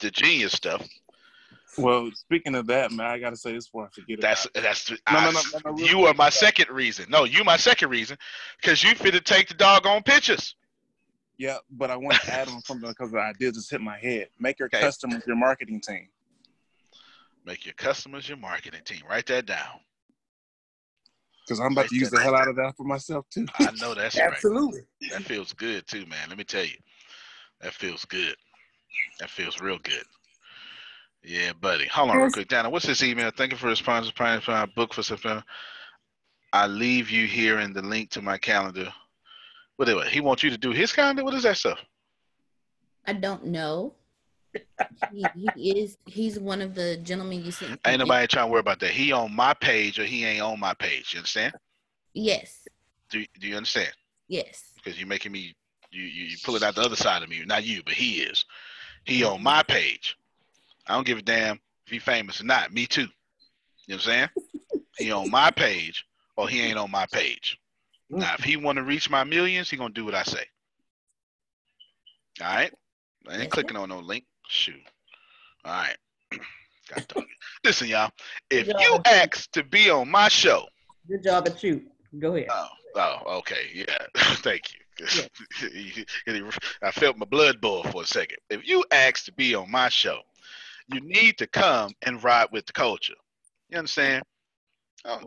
the 0.00 0.10
genius 0.10 0.52
stuff. 0.52 0.86
Well, 1.78 2.10
speaking 2.14 2.54
of 2.54 2.66
that, 2.68 2.92
man, 2.92 3.06
I 3.06 3.18
gotta 3.18 3.36
say 3.36 3.52
this 3.52 3.66
before 3.66 3.86
I 3.86 3.88
forget. 3.88 4.20
That's 4.20 4.46
it. 4.46 4.54
that's 4.54 4.90
No, 4.90 4.96
I- 5.06 5.24
no, 5.24 5.30
no, 5.32 5.40
no, 5.52 5.60
no, 5.64 5.72
real 5.72 5.86
you 5.86 6.06
are 6.06 6.14
my 6.14 6.30
second 6.30 6.70
reason. 6.70 7.06
No, 7.08 7.24
you 7.24 7.42
my 7.42 7.56
second 7.56 7.90
reason, 7.90 8.16
because 8.60 8.84
you 8.84 8.94
fit 8.94 9.12
to 9.12 9.20
take 9.20 9.48
the 9.48 9.54
doggone 9.54 10.02
pictures. 10.02 10.54
Yeah, 11.36 11.58
but 11.70 11.90
I 11.90 11.96
want 11.96 12.20
to 12.20 12.32
add 12.32 12.48
on 12.48 12.60
something 12.62 12.88
because 12.88 13.10
the 13.10 13.18
idea 13.18 13.50
just 13.50 13.70
hit 13.70 13.80
my 13.80 13.98
head. 13.98 14.28
Make 14.38 14.58
your 14.58 14.66
Okay. 14.68 14.80
customers 14.80 15.22
your 15.26 15.36
marketing 15.36 15.80
team. 15.80 16.08
Make 17.44 17.66
your 17.66 17.74
customers 17.74 18.28
your 18.28 18.38
marketing 18.38 18.82
team. 18.84 19.02
Write 19.08 19.26
that 19.26 19.46
down. 19.46 19.80
Because 21.44 21.60
I'm 21.60 21.72
about 21.72 21.88
to 21.88 21.94
use 21.94 22.10
the 22.10 22.20
hell 22.20 22.34
out 22.34 22.48
of 22.48 22.56
that 22.56 22.76
for 22.76 22.84
myself 22.84 23.26
too. 23.30 23.46
I 23.58 23.70
know 23.72 23.94
that's 23.94 24.16
right. 24.16 24.32
Absolutely. 24.32 24.86
That 25.10 25.22
feels 25.22 25.52
good 25.52 25.86
too, 25.86 26.06
man. 26.06 26.28
Let 26.28 26.38
me 26.38 26.44
tell 26.44 26.64
you, 26.64 26.78
that 27.60 27.74
feels 27.74 28.04
good. 28.06 28.34
That 29.20 29.28
feels 29.28 29.60
real 29.60 29.78
good. 29.82 30.04
Yeah, 31.22 31.52
buddy. 31.60 31.86
Hold 31.88 32.10
on 32.10 32.18
real 32.18 32.30
quick, 32.30 32.48
Dana. 32.48 32.70
What's 32.70 32.86
this 32.86 33.02
email? 33.02 33.30
Thank 33.36 33.52
you 33.52 33.58
for 33.58 33.66
responding 33.66 34.08
to 34.10 34.14
Prime 34.14 34.40
Prime 34.40 34.70
book 34.74 34.94
for 34.94 35.02
September. 35.02 35.44
I 36.52 36.66
leave 36.66 37.10
you 37.10 37.26
here 37.26 37.60
in 37.60 37.72
the 37.72 37.82
link 37.82 38.10
to 38.10 38.22
my 38.22 38.38
calendar. 38.38 38.92
What 39.76 40.08
he 40.08 40.20
wants 40.20 40.42
you 40.42 40.50
to 40.50 40.58
do 40.58 40.70
his 40.70 40.92
calendar? 40.92 41.24
What 41.24 41.34
is 41.34 41.42
that 41.42 41.56
stuff? 41.56 41.78
I 43.06 43.12
don't 43.12 43.46
know. 43.46 43.94
he, 45.12 45.26
he 45.56 45.80
is. 45.80 45.98
He's 46.06 46.38
one 46.38 46.62
of 46.62 46.74
the 46.74 46.96
gentlemen 46.98 47.44
you 47.44 47.50
see. 47.50 47.66
Ain't 47.84 47.98
nobody 47.98 48.26
trying 48.28 48.46
to 48.46 48.52
worry 48.52 48.60
about 48.60 48.78
that. 48.80 48.90
He 48.90 49.10
on 49.10 49.34
my 49.34 49.52
page 49.54 49.98
or 49.98 50.04
he 50.04 50.24
ain't 50.24 50.42
on 50.42 50.60
my 50.60 50.74
page. 50.74 51.12
You 51.12 51.18
understand? 51.18 51.54
Yes. 52.12 52.66
Do 53.10 53.24
Do 53.40 53.48
you 53.48 53.56
understand? 53.56 53.92
Yes. 54.28 54.72
Because 54.76 54.98
you're 54.98 55.08
making 55.08 55.32
me 55.32 55.54
you 55.90 56.02
you 56.02 56.24
you 56.26 56.36
pulling 56.44 56.62
out 56.62 56.76
the 56.76 56.82
other 56.82 56.96
side 56.96 57.22
of 57.22 57.28
me. 57.28 57.42
Not 57.44 57.64
you, 57.64 57.82
but 57.84 57.94
he 57.94 58.22
is. 58.22 58.44
He 59.04 59.24
on 59.24 59.34
mm-hmm. 59.34 59.44
my 59.44 59.62
page. 59.64 60.16
I 60.86 60.94
don't 60.94 61.06
give 61.06 61.18
a 61.18 61.22
damn 61.22 61.56
if 61.86 61.92
he 61.92 61.98
famous 61.98 62.40
or 62.40 62.44
not. 62.44 62.72
Me 62.72 62.86
too. 62.86 63.02
You 63.02 63.06
know 63.88 63.96
what 63.96 63.96
I'm 63.96 64.00
saying? 64.00 64.28
he 64.98 65.12
on 65.12 65.30
my 65.30 65.50
page 65.50 66.04
or 66.36 66.48
he 66.48 66.60
ain't 66.60 66.78
on 66.78 66.90
my 66.90 67.06
page. 67.12 67.58
Now, 68.14 68.34
if 68.38 68.44
he 68.44 68.56
want 68.56 68.76
to 68.76 68.84
reach 68.84 69.10
my 69.10 69.24
millions, 69.24 69.70
he 69.70 69.76
gonna 69.76 69.92
do 69.92 70.04
what 70.04 70.14
I 70.14 70.22
say. 70.22 70.44
All 72.40 72.54
right. 72.54 72.72
I 73.28 73.36
ain't 73.38 73.50
clicking 73.50 73.76
on 73.76 73.88
no 73.88 73.98
link. 73.98 74.24
Shoot. 74.48 74.80
All 75.64 75.72
right. 75.72 75.96
God 76.94 77.06
it. 77.16 77.24
Listen, 77.64 77.88
y'all. 77.88 78.10
If 78.50 78.68
you 78.68 78.98
ask 79.06 79.50
to 79.52 79.64
be 79.64 79.90
on 79.90 80.10
my 80.10 80.28
show, 80.28 80.66
Good 81.08 81.22
job 81.22 81.46
at 81.48 81.62
you. 81.62 81.82
Go 82.18 82.34
ahead. 82.34 82.48
Oh, 82.50 82.68
oh, 82.96 83.38
okay, 83.38 83.68
yeah. 83.74 83.98
Thank 84.16 84.72
you. 84.72 86.04
I 86.82 86.90
felt 86.92 87.18
my 87.18 87.26
blood 87.26 87.60
boil 87.60 87.82
for 87.84 88.02
a 88.02 88.06
second. 88.06 88.38
If 88.48 88.66
you 88.66 88.84
ask 88.90 89.24
to 89.24 89.32
be 89.32 89.54
on 89.54 89.70
my 89.70 89.88
show, 89.88 90.20
you 90.92 91.00
need 91.00 91.36
to 91.38 91.46
come 91.46 91.92
and 92.02 92.22
ride 92.22 92.48
with 92.52 92.66
the 92.66 92.72
culture. 92.72 93.14
You 93.68 93.78
understand? 93.78 94.22
Oh, 95.04 95.20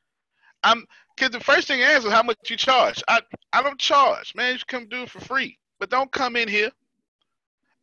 I'm 0.62 0.84
because 1.20 1.32
the 1.32 1.44
first 1.44 1.68
thing 1.68 1.80
is 1.80 2.04
how 2.08 2.22
much 2.22 2.38
you 2.48 2.56
charge. 2.56 3.02
I 3.06 3.20
I 3.52 3.62
don't 3.62 3.78
charge, 3.78 4.34
man. 4.34 4.54
You 4.54 4.60
come 4.66 4.88
do 4.88 5.02
it 5.02 5.10
for 5.10 5.20
free, 5.20 5.58
but 5.78 5.90
don't 5.90 6.10
come 6.10 6.34
in 6.34 6.48
here 6.48 6.70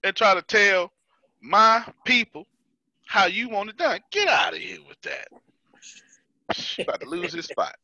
and 0.04 0.16
try 0.16 0.34
to 0.34 0.42
tell 0.42 0.92
my 1.42 1.86
people 2.04 2.48
how 3.06 3.26
you 3.26 3.50
want 3.50 3.70
it 3.70 3.78
done. 3.78 4.00
Get 4.12 4.28
out 4.28 4.54
of 4.54 4.60
here 4.60 4.80
with 4.88 5.00
that. 5.02 5.28
About 6.80 7.02
to 7.02 7.08
lose 7.08 7.34
his 7.34 7.46
spot. 7.46 7.76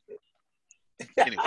Anyway, 1.17 1.43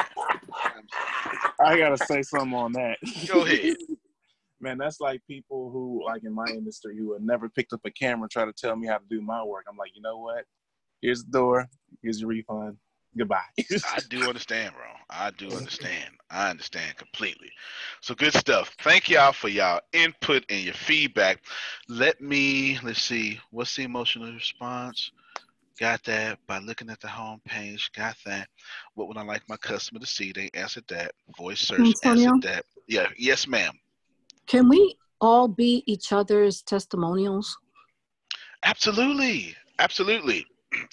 I 1.65 1.79
gotta 1.79 1.97
say 1.97 2.23
something 2.23 2.55
on 2.55 2.73
that. 2.73 2.99
Go 3.27 3.45
ahead. 3.45 3.77
Man, 4.61 4.79
that's 4.79 5.01
like 5.01 5.21
people 5.27 5.71
who, 5.71 6.03
like 6.07 6.25
in 6.25 6.33
my 6.33 6.47
industry, 6.47 6.97
who 6.97 7.13
have 7.13 7.23
never 7.23 7.49
picked 7.49 7.73
up 7.73 7.81
a 7.85 7.91
camera 7.91 8.23
and 8.23 8.31
try 8.31 8.45
to 8.45 8.53
tell 8.53 8.75
me 8.75 8.87
how 8.87 8.99
to 8.99 9.05
do 9.11 9.21
my 9.21 9.43
work. 9.43 9.65
I'm 9.69 9.77
like, 9.77 9.91
you 9.95 10.01
know 10.01 10.19
what? 10.19 10.45
Here's 11.03 11.25
the 11.25 11.31
door. 11.31 11.69
Here's 12.03 12.21
your 12.21 12.31
refund. 12.31 12.79
Goodbye. 13.17 13.41
I 13.59 14.01
do 14.11 14.29
understand, 14.29 14.75
bro. 14.75 14.85
I 15.09 15.31
do 15.31 15.55
understand. 15.55 16.11
I 16.31 16.51
understand 16.51 16.97
completely. 16.97 17.51
So 18.03 18.15
good 18.15 18.35
stuff. 18.35 18.75
Thank 18.83 19.09
y'all 19.09 19.33
for 19.33 19.49
y'all 19.49 19.81
input 19.93 20.45
and 20.51 20.61
your 20.61 20.75
feedback. 20.75 21.41
Let 21.89 22.21
me 22.21 22.79
let's 22.83 23.03
see. 23.03 23.41
What's 23.51 23.75
the 23.77 23.85
emotional 23.85 24.33
response? 24.33 25.13
Got 25.79 26.03
that 26.05 26.39
by 26.47 26.59
looking 26.59 26.91
at 26.91 27.01
the 27.01 27.09
home 27.09 27.41
page. 27.47 27.91
Got 27.95 28.17
that. 28.25 28.49
What 28.95 29.09
would 29.09 29.19
I 29.19 29.23
like 29.23 29.43
my 29.49 29.59
customer 29.59 30.01
to 30.01 30.07
see? 30.07 30.33
They 30.33 30.51
answered 30.55 30.85
that. 30.89 31.13
Voice 31.37 31.61
search 31.61 31.81
Antonio? 31.81 32.33
answered 32.33 32.43
that. 32.43 32.65
Yeah. 32.89 33.09
Yes, 33.19 33.47
ma'am. 33.47 33.73
Can 34.47 34.69
we 34.69 34.97
all 35.21 35.49
be 35.49 35.83
each 35.87 36.13
other's 36.13 36.63
testimonials? 36.63 37.57
Absolutely. 38.65 39.55
Absolutely. 39.79 40.47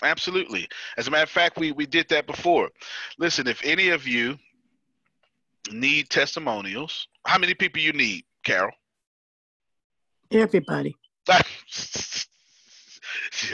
Absolutely. 0.03 0.67
As 0.97 1.07
a 1.07 1.11
matter 1.11 1.23
of 1.23 1.29
fact, 1.29 1.57
we, 1.57 1.71
we 1.71 1.85
did 1.85 2.07
that 2.09 2.27
before. 2.27 2.69
Listen, 3.17 3.47
if 3.47 3.61
any 3.63 3.89
of 3.89 4.07
you 4.07 4.37
need 5.71 6.09
testimonials, 6.09 7.07
how 7.25 7.37
many 7.37 7.53
people 7.53 7.81
you 7.81 7.93
need, 7.93 8.23
Carol? 8.43 8.71
Everybody. 10.31 10.95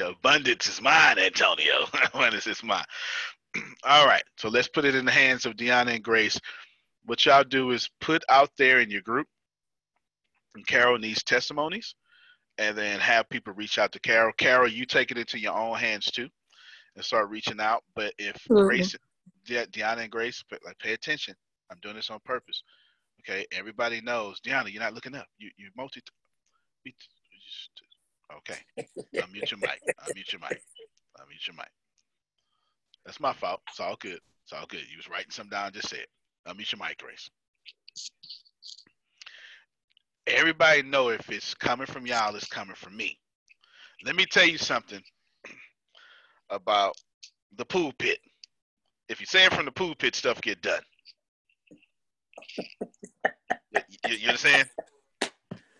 Abundance 0.03 0.67
is 0.67 0.81
mine, 0.81 1.19
Antonio. 1.19 1.85
Abundance 2.13 2.47
is 2.47 2.63
mine. 2.63 2.85
All 3.83 4.05
right. 4.05 4.23
So 4.37 4.49
let's 4.49 4.67
put 4.67 4.85
it 4.85 4.95
in 4.95 5.05
the 5.05 5.11
hands 5.11 5.45
of 5.45 5.53
Deanna 5.53 5.95
and 5.95 6.03
Grace. 6.03 6.39
What 7.05 7.25
y'all 7.25 7.43
do 7.43 7.71
is 7.71 7.89
put 8.01 8.23
out 8.29 8.51
there 8.57 8.81
in 8.81 8.91
your 8.91 9.01
group, 9.01 9.27
and 10.55 10.65
Carol 10.67 10.99
needs 10.99 11.23
testimonies, 11.23 11.95
and 12.59 12.77
then 12.77 12.99
have 12.99 13.27
people 13.29 13.53
reach 13.53 13.79
out 13.79 13.91
to 13.93 13.99
Carol. 14.01 14.33
Carol, 14.37 14.67
you 14.67 14.85
take 14.85 15.11
it 15.11 15.17
into 15.17 15.39
your 15.39 15.55
own 15.57 15.77
hands 15.77 16.05
too, 16.11 16.27
and 16.95 17.03
start 17.03 17.29
reaching 17.29 17.59
out. 17.59 17.83
But 17.95 18.13
if 18.19 18.35
Absolutely. 18.35 18.67
Grace, 18.77 18.95
De- 19.45 19.67
Deanna 19.67 19.99
and 19.99 20.11
Grace, 20.11 20.43
but 20.49 20.59
like 20.65 20.77
pay 20.77 20.93
attention. 20.93 21.33
I'm 21.71 21.79
doing 21.81 21.95
this 21.95 22.09
on 22.09 22.19
purpose. 22.25 22.61
Okay, 23.21 23.45
everybody 23.51 24.01
knows. 24.01 24.39
Deanna, 24.41 24.71
you're 24.71 24.83
not 24.83 24.93
looking 24.93 25.15
up. 25.15 25.25
You 25.39 25.49
you 25.57 25.69
multi. 25.75 26.01
be- 26.83 26.93
just- 26.93 27.69
Okay, 28.37 28.59
unmute 29.15 29.49
your 29.49 29.59
mic. 29.59 29.81
Unmute 30.07 30.31
your 30.33 30.41
mic. 30.41 30.61
Unmute 31.19 31.47
your 31.47 31.55
mic. 31.55 31.71
That's 33.05 33.19
my 33.19 33.33
fault. 33.33 33.61
It's 33.69 33.79
all 33.79 33.95
good. 33.99 34.19
It's 34.43 34.53
all 34.53 34.67
good. 34.67 34.81
You 34.81 34.97
was 34.97 35.09
writing 35.09 35.31
something 35.31 35.49
down. 35.49 35.73
Just 35.73 35.89
said. 35.89 36.05
Unmute 36.47 36.71
your 36.71 36.79
mic, 36.87 36.99
Grace. 36.99 37.27
Everybody 40.29 40.83
know 40.83 41.09
if 41.09 41.29
it's 41.31 41.53
coming 41.53 41.87
from 41.87 42.05
y'all, 42.05 42.35
it's 42.35 42.47
coming 42.47 42.75
from 42.75 42.95
me. 42.95 43.17
Let 44.05 44.15
me 44.15 44.25
tell 44.25 44.45
you 44.45 44.57
something 44.57 45.01
about 46.49 46.95
the 47.57 47.65
pulpit. 47.65 48.19
If 49.09 49.19
you 49.19 49.25
say 49.25 49.45
it 49.45 49.53
from 49.53 49.65
the 49.65 49.71
pulpit, 49.71 50.15
stuff 50.15 50.39
get 50.41 50.61
done. 50.61 50.81
You, 53.71 53.81
you- 54.15 54.27
understand? 54.29 54.69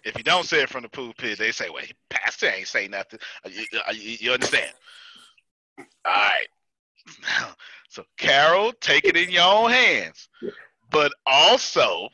If 0.05 0.17
you 0.17 0.23
don't 0.23 0.45
say 0.45 0.61
it 0.63 0.69
from 0.69 0.83
the 0.83 0.89
pulpit, 0.89 1.37
they 1.37 1.51
say, 1.51 1.69
"Well, 1.69 1.83
pastor 2.09 2.47
ain't 2.49 2.67
say 2.67 2.87
nothing." 2.87 3.19
Uh, 3.45 3.49
You, 3.49 3.65
uh, 3.87 3.91
you- 3.91 4.17
you 4.19 4.33
understand? 4.33 4.73
All 6.05 6.13
right. 6.13 6.47
So, 7.91 8.05
Carol, 8.17 8.71
take 8.73 9.05
it 9.05 9.17
in 9.17 9.31
your 9.31 9.51
own 9.51 9.71
hands, 9.71 10.29
but 10.91 11.11
also, 11.25 12.09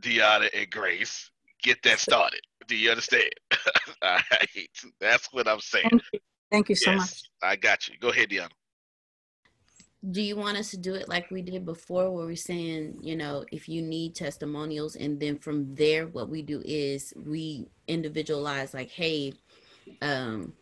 Deanna 0.00 0.48
and 0.52 0.68
Grace, 0.72 1.30
get 1.62 1.82
that 1.84 2.00
started. 2.00 2.40
Do 2.66 2.76
you 2.76 2.90
understand? 2.90 3.30
All 4.02 4.18
right. 4.30 4.68
That's 5.00 5.32
what 5.32 5.48
I'm 5.48 5.60
saying. 5.60 5.88
Thank 5.90 6.02
you. 6.12 6.20
Thank 6.50 6.68
you 6.68 6.74
so 6.74 6.90
Yes, 6.90 6.98
much. 6.98 7.22
I 7.42 7.56
got 7.56 7.88
you. 7.88 7.94
Go 7.98 8.08
ahead, 8.08 8.28
Deanna. 8.28 8.50
Do 10.10 10.20
you 10.20 10.34
want 10.36 10.58
us 10.58 10.70
to 10.72 10.76
do 10.76 10.94
it 10.94 11.08
like 11.08 11.30
we 11.30 11.42
did 11.42 11.64
before, 11.64 12.10
where 12.10 12.26
we're 12.26 12.34
saying, 12.34 12.98
you 13.02 13.16
know, 13.16 13.44
if 13.52 13.68
you 13.68 13.82
need 13.82 14.16
testimonials, 14.16 14.96
and 14.96 15.18
then 15.20 15.38
from 15.38 15.74
there, 15.76 16.08
what 16.08 16.28
we 16.28 16.42
do 16.42 16.60
is 16.64 17.14
we 17.16 17.68
individualize, 17.86 18.74
like, 18.74 18.90
hey, 18.90 19.32
um, 20.02 20.54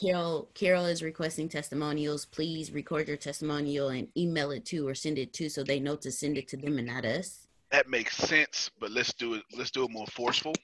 Carol, 0.00 0.48
Carol 0.54 0.86
is 0.86 1.02
requesting 1.02 1.48
testimonials. 1.48 2.24
Please 2.24 2.70
record 2.70 3.08
your 3.08 3.16
testimonial 3.16 3.88
and 3.88 4.06
email 4.16 4.52
it 4.52 4.64
to 4.66 4.86
or 4.86 4.94
send 4.94 5.18
it 5.18 5.32
to, 5.34 5.48
so 5.48 5.64
they 5.64 5.80
know 5.80 5.96
to 5.96 6.12
send 6.12 6.38
it 6.38 6.46
to 6.48 6.56
them 6.56 6.78
and 6.78 6.86
not 6.86 7.04
us. 7.04 7.43
That 7.74 7.88
makes 7.88 8.16
sense, 8.16 8.70
but 8.78 8.92
let's 8.92 9.12
do 9.14 9.34
it. 9.34 9.42
Let's 9.58 9.72
do 9.72 9.82
it 9.84 9.90
more 9.90 10.06
forceful. 10.06 10.54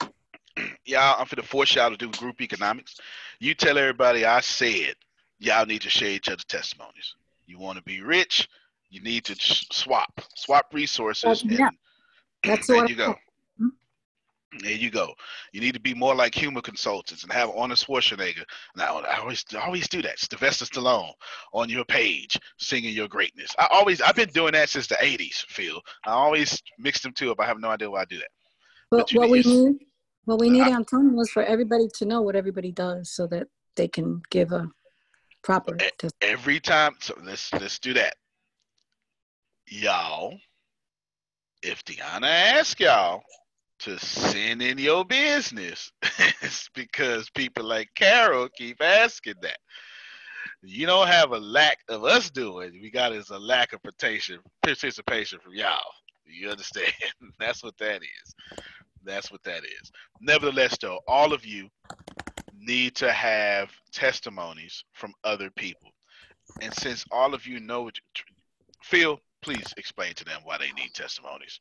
y'all, 0.84 1.14
I'm 1.20 1.26
for 1.26 1.36
the 1.36 1.44
force 1.44 1.76
y'all 1.76 1.90
to 1.90 1.96
do 1.96 2.10
group 2.10 2.40
economics. 2.40 2.96
You 3.38 3.54
tell 3.54 3.78
everybody 3.78 4.24
I 4.24 4.40
said 4.40 4.96
y'all 5.38 5.64
need 5.64 5.82
to 5.82 5.90
share 5.90 6.08
each 6.08 6.28
other's 6.28 6.44
testimonies. 6.44 7.14
You 7.46 7.60
want 7.60 7.78
to 7.78 7.84
be 7.84 8.00
rich, 8.00 8.48
you 8.90 9.00
need 9.00 9.24
to 9.26 9.36
swap, 9.38 10.10
swap 10.34 10.66
resources, 10.72 11.22
That's- 11.22 11.42
and 11.42 11.52
yeah. 11.52 11.70
That's 12.42 12.66
there 12.66 12.78
what 12.78 12.90
you 12.90 12.96
go. 12.96 13.14
There 14.60 14.72
you 14.72 14.90
go. 14.90 15.14
You 15.52 15.60
need 15.60 15.74
to 15.74 15.80
be 15.80 15.94
more 15.94 16.14
like 16.14 16.34
humor 16.34 16.60
consultants 16.60 17.22
and 17.22 17.32
have 17.32 17.50
Arnold 17.50 17.78
Schwarzenegger. 17.78 18.44
Now, 18.76 18.98
I 19.00 19.18
always, 19.18 19.44
I 19.54 19.64
always 19.64 19.88
do 19.88 20.02
that. 20.02 20.18
Sylvester 20.18 20.64
Stallone 20.64 21.12
on 21.52 21.68
your 21.68 21.84
page 21.84 22.38
singing 22.58 22.94
your 22.94 23.08
greatness. 23.08 23.54
I 23.58 23.68
always, 23.70 24.00
I've 24.00 24.16
been 24.16 24.28
doing 24.30 24.52
that 24.52 24.68
since 24.68 24.86
the 24.86 24.96
'80s. 24.96 25.44
Phil, 25.48 25.80
I 26.06 26.10
always 26.10 26.62
mix 26.78 27.00
them 27.00 27.12
two 27.12 27.30
up. 27.30 27.40
I 27.40 27.46
have 27.46 27.58
no 27.58 27.68
idea 27.68 27.90
why 27.90 28.02
I 28.02 28.04
do 28.04 28.18
that. 28.18 28.28
But 28.90 29.10
what 29.12 29.30
we 29.30 29.42
need- 29.42 29.78
what 30.24 30.40
we 30.40 30.48
uh, 30.48 30.52
need, 30.52 30.72
Antonio, 30.72 31.20
is 31.20 31.30
for 31.30 31.42
everybody 31.42 31.86
to 31.94 32.06
know 32.06 32.22
what 32.22 32.34
everybody 32.34 32.72
does, 32.72 33.10
so 33.10 33.26
that 33.26 33.46
they 33.76 33.88
can 33.88 34.22
give 34.30 34.52
a 34.52 34.70
proper. 35.42 35.76
test. 35.98 36.14
Every 36.22 36.60
time, 36.60 36.94
so 37.00 37.14
let's 37.22 37.52
let's 37.52 37.78
do 37.78 37.92
that. 37.94 38.16
Y'all, 39.66 40.38
if 41.62 41.84
Deanna 41.84 42.28
asks 42.28 42.80
y'all 42.80 43.22
to 43.84 43.98
send 43.98 44.62
in 44.62 44.78
your 44.78 45.04
business, 45.04 45.92
it's 46.40 46.70
because 46.74 47.28
people 47.30 47.64
like 47.64 47.90
Carol 47.94 48.48
keep 48.56 48.82
asking 48.82 49.34
that. 49.42 49.58
You 50.62 50.86
don't 50.86 51.06
have 51.06 51.32
a 51.32 51.38
lack 51.38 51.78
of 51.90 52.02
us 52.04 52.30
doing. 52.30 52.72
We 52.80 52.90
got 52.90 53.12
is 53.12 53.28
a 53.28 53.38
lack 53.38 53.74
of 53.74 53.82
participation 53.82 54.38
participation 54.62 55.38
from 55.40 55.52
y'all. 55.52 55.84
You 56.24 56.48
understand? 56.48 56.92
That's 57.38 57.62
what 57.62 57.76
that 57.78 57.96
is. 57.96 58.34
That's 59.04 59.30
what 59.30 59.42
that 59.44 59.64
is. 59.64 59.92
Nevertheless, 60.18 60.78
though, 60.80 61.00
all 61.06 61.34
of 61.34 61.44
you 61.44 61.68
need 62.58 62.94
to 62.96 63.12
have 63.12 63.70
testimonies 63.92 64.82
from 64.94 65.12
other 65.24 65.50
people. 65.50 65.90
And 66.62 66.72
since 66.72 67.04
all 67.12 67.34
of 67.34 67.46
you 67.46 67.60
know 67.60 67.82
what, 67.82 67.98
Phil, 68.82 69.20
please 69.42 69.74
explain 69.76 70.14
to 70.14 70.24
them 70.24 70.40
why 70.44 70.56
they 70.56 70.72
need 70.72 70.94
testimonies. 70.94 71.60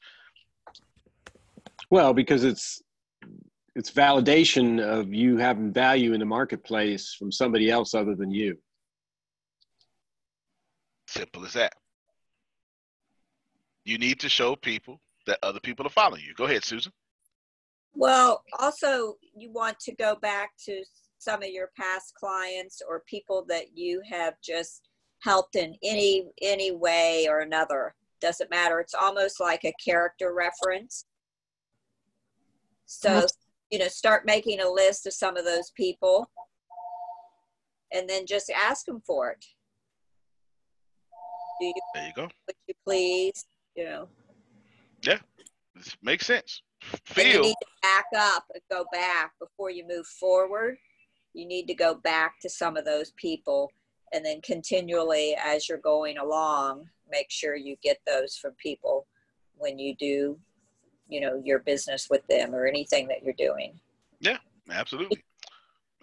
Well, 1.93 2.11
because 2.11 2.43
it's 2.43 2.81
it's 3.75 3.91
validation 3.91 4.81
of 4.81 5.13
you 5.13 5.37
having 5.37 5.71
value 5.71 6.13
in 6.13 6.19
the 6.19 6.25
marketplace 6.25 7.13
from 7.13 7.31
somebody 7.31 7.69
else 7.69 7.93
other 7.93 8.15
than 8.15 8.31
you. 8.31 8.57
Simple 11.07 11.45
as 11.45 11.53
that. 11.53 11.73
You 13.85 13.99
need 13.99 14.19
to 14.21 14.27
show 14.27 14.55
people 14.55 15.01
that 15.27 15.37
other 15.43 15.59
people 15.59 15.85
are 15.85 15.91
following 15.91 16.23
you. 16.23 16.33
Go 16.33 16.45
ahead, 16.45 16.63
Susan. 16.63 16.91
Well, 17.93 18.43
also, 18.57 19.17
you 19.35 19.51
want 19.51 19.79
to 19.81 19.93
go 19.93 20.15
back 20.15 20.53
to 20.65 20.83
some 21.19 21.43
of 21.43 21.49
your 21.49 21.69
past 21.79 22.15
clients 22.15 22.81
or 22.89 23.03
people 23.07 23.45
that 23.49 23.77
you 23.77 24.01
have 24.09 24.33
just 24.43 24.89
helped 25.21 25.55
in 25.55 25.75
any 25.83 26.25
any 26.41 26.71
way 26.71 27.27
or 27.29 27.41
another. 27.41 27.93
Doesn't 28.19 28.49
matter. 28.49 28.79
It's 28.79 28.95
almost 28.95 29.39
like 29.39 29.63
a 29.63 29.73
character 29.73 30.33
reference. 30.33 31.05
So, 32.85 33.09
uh-huh. 33.09 33.27
you 33.71 33.79
know, 33.79 33.87
start 33.87 34.25
making 34.25 34.59
a 34.59 34.69
list 34.69 35.05
of 35.07 35.13
some 35.13 35.37
of 35.37 35.45
those 35.45 35.71
people 35.75 36.29
and 37.93 38.09
then 38.09 38.25
just 38.25 38.49
ask 38.49 38.85
them 38.85 39.01
for 39.05 39.31
it. 39.31 39.45
Do 41.59 41.67
you, 41.67 41.73
There 41.93 42.07
you 42.07 42.13
go. 42.15 42.23
would 42.23 42.55
you 42.67 42.73
please, 42.85 43.45
you 43.75 43.85
know, 43.85 44.07
Yeah, 45.03 45.19
this 45.75 45.95
makes 46.01 46.25
sense. 46.25 46.61
Feel. 47.05 47.25
you 47.27 47.41
need 47.41 47.55
to 47.61 47.67
back 47.81 48.05
up 48.17 48.43
and 48.53 48.61
go 48.69 48.85
back 48.91 49.31
before 49.39 49.69
you 49.69 49.87
move 49.87 50.05
forward. 50.05 50.77
You 51.33 51.47
need 51.47 51.67
to 51.67 51.73
go 51.73 51.95
back 51.95 52.33
to 52.41 52.49
some 52.49 52.75
of 52.75 52.85
those 52.85 53.11
people 53.11 53.71
and 54.13 54.23
then 54.23 54.41
continually 54.41 55.35
as 55.43 55.67
you're 55.67 55.79
going 55.79 56.17
along, 56.19 56.85
make 57.09 57.31
sure 57.31 57.55
you 57.55 57.75
get 57.81 57.97
those 58.05 58.37
from 58.37 58.51
people 58.61 59.07
when 59.55 59.79
you 59.79 59.95
do, 59.95 60.37
you 61.13 61.21
know, 61.21 61.39
your 61.45 61.59
business 61.59 62.09
with 62.09 62.25
them 62.27 62.55
or 62.55 62.65
anything 62.65 63.07
that 63.07 63.21
you're 63.23 63.33
doing. 63.37 63.79
Yeah, 64.19 64.37
absolutely. 64.71 65.23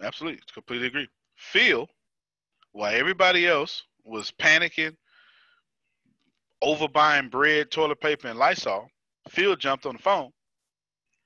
Absolutely. 0.01 0.41
Completely 0.53 0.87
agree. 0.87 1.09
Phil, 1.35 1.87
while 2.71 2.95
everybody 2.95 3.45
else 3.45 3.83
was 4.05 4.31
panicking, 4.39 4.95
overbuying 6.63 7.29
bread, 7.29 7.71
toilet 7.71 7.99
paper, 7.99 8.29
and 8.29 8.39
Lysol, 8.39 8.89
Phil 9.29 9.55
jumped 9.57 9.85
on 9.85 9.97
the 9.97 10.01
phone 10.01 10.31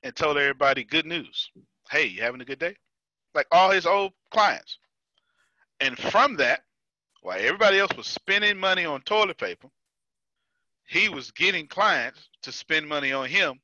and 0.02 0.16
told 0.16 0.38
everybody 0.38 0.84
good 0.84 1.06
news. 1.06 1.52
Hey, 1.92 2.08
you 2.08 2.22
having 2.22 2.42
a 2.42 2.46
good 2.46 2.60
day? 2.60 2.76
Like 3.36 3.48
all 3.52 3.70
his 3.70 3.86
old 3.86 4.14
clients. 4.32 4.80
And 5.80 5.98
from 5.98 6.38
that, 6.38 6.62
while 7.22 7.38
everybody 7.38 7.80
else 7.80 7.96
was 7.96 8.08
spending 8.08 8.58
money 8.58 8.86
on 8.86 9.02
toilet 9.02 9.38
paper, 9.38 9.68
he 10.88 11.08
was 11.08 11.32
getting 11.32 11.68
clients 11.68 12.30
to 12.42 12.52
spend 12.52 12.88
money 12.88 13.12
on 13.12 13.28
him 13.28 13.60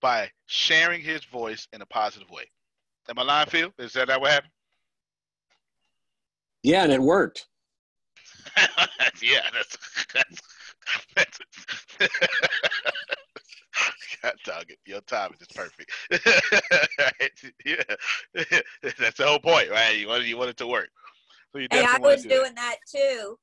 by 0.00 0.30
sharing 0.46 1.00
his 1.00 1.24
voice 1.24 1.66
in 1.72 1.82
a 1.82 1.86
positive 1.86 2.30
way. 2.30 2.44
Am 3.08 3.18
I 3.18 3.22
lying, 3.22 3.48
Phil? 3.48 3.70
Is 3.78 3.92
that, 3.94 4.08
that 4.08 4.20
what 4.20 4.30
happened? 4.30 4.52
Yeah, 6.62 6.84
and 6.84 6.92
it 6.92 7.00
worked. 7.00 7.46
yeah, 9.22 9.40
that's 9.52 9.78
that's, 10.12 10.40
that's 11.14 11.38
God 14.22 14.34
dog 14.44 14.64
it. 14.68 14.78
Your 14.86 15.00
timing 15.02 15.38
is 15.40 15.48
perfect. 15.54 15.92
Yeah, 17.64 17.82
that's 18.98 19.18
the 19.18 19.26
whole 19.26 19.38
point, 19.38 19.70
right? 19.70 19.96
You 19.96 20.08
wanted 20.08 20.26
you 20.26 20.36
want 20.36 20.50
it 20.50 20.56
to 20.58 20.66
work. 20.66 20.88
So 21.52 21.58
you 21.58 21.68
Hey, 21.70 21.84
I 21.84 21.98
was 21.98 22.22
do 22.22 22.28
that. 22.28 22.34
doing 22.34 22.54
that 22.54 22.76
too. 22.90 23.38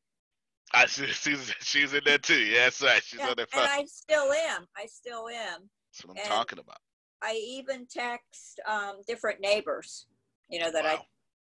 I 0.73 0.85
see 0.87 1.07
she's 1.07 1.53
she's 1.61 1.93
in 1.93 2.01
there 2.05 2.17
too. 2.17 2.39
Yeah, 2.39 2.65
that's 2.65 2.81
right. 2.81 3.03
She's 3.03 3.19
Yeah, 3.19 3.29
on 3.29 3.35
that 3.37 3.49
and 3.53 3.61
phone. 3.61 3.67
I 3.69 3.85
still 3.85 4.31
am. 4.31 4.67
I 4.75 4.85
still 4.87 5.27
am. 5.29 5.69
That's 5.95 6.05
what 6.05 6.17
I'm 6.17 6.23
and- 6.23 6.33
talking 6.33 6.59
about. 6.59 6.77
I 7.21 7.33
even 7.33 7.87
text 7.87 8.59
um, 8.67 9.01
different 9.07 9.39
neighbors, 9.39 10.05
you 10.49 10.59
know, 10.59 10.71
that 10.71 10.85
I 10.85 10.99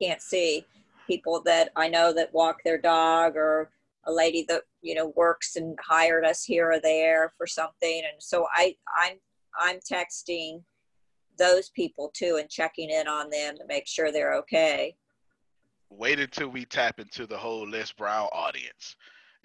can't 0.01 0.21
see, 0.21 0.63
people 1.05 1.41
that 1.45 1.71
I 1.75 1.89
know 1.89 2.13
that 2.13 2.33
walk 2.33 2.63
their 2.63 2.77
dog, 2.77 3.35
or 3.35 3.71
a 4.05 4.11
lady 4.11 4.45
that 4.47 4.61
you 4.81 4.95
know 4.95 5.11
works 5.17 5.55
and 5.57 5.77
hired 5.83 6.23
us 6.23 6.43
here 6.45 6.71
or 6.71 6.79
there 6.79 7.33
for 7.37 7.47
something, 7.47 8.03
and 8.05 8.21
so 8.21 8.47
I 8.53 8.75
I'm 8.95 9.17
I'm 9.59 9.79
texting 9.79 10.61
those 11.37 11.69
people 11.71 12.11
too 12.13 12.37
and 12.39 12.49
checking 12.49 12.89
in 12.89 13.07
on 13.07 13.29
them 13.29 13.57
to 13.57 13.65
make 13.67 13.87
sure 13.87 14.11
they're 14.11 14.35
okay. 14.35 14.95
Wait 15.89 16.19
until 16.19 16.47
we 16.47 16.63
tap 16.63 16.99
into 16.99 17.25
the 17.25 17.37
whole 17.37 17.67
Les 17.67 17.91
Brown 17.91 18.29
audience. 18.31 18.95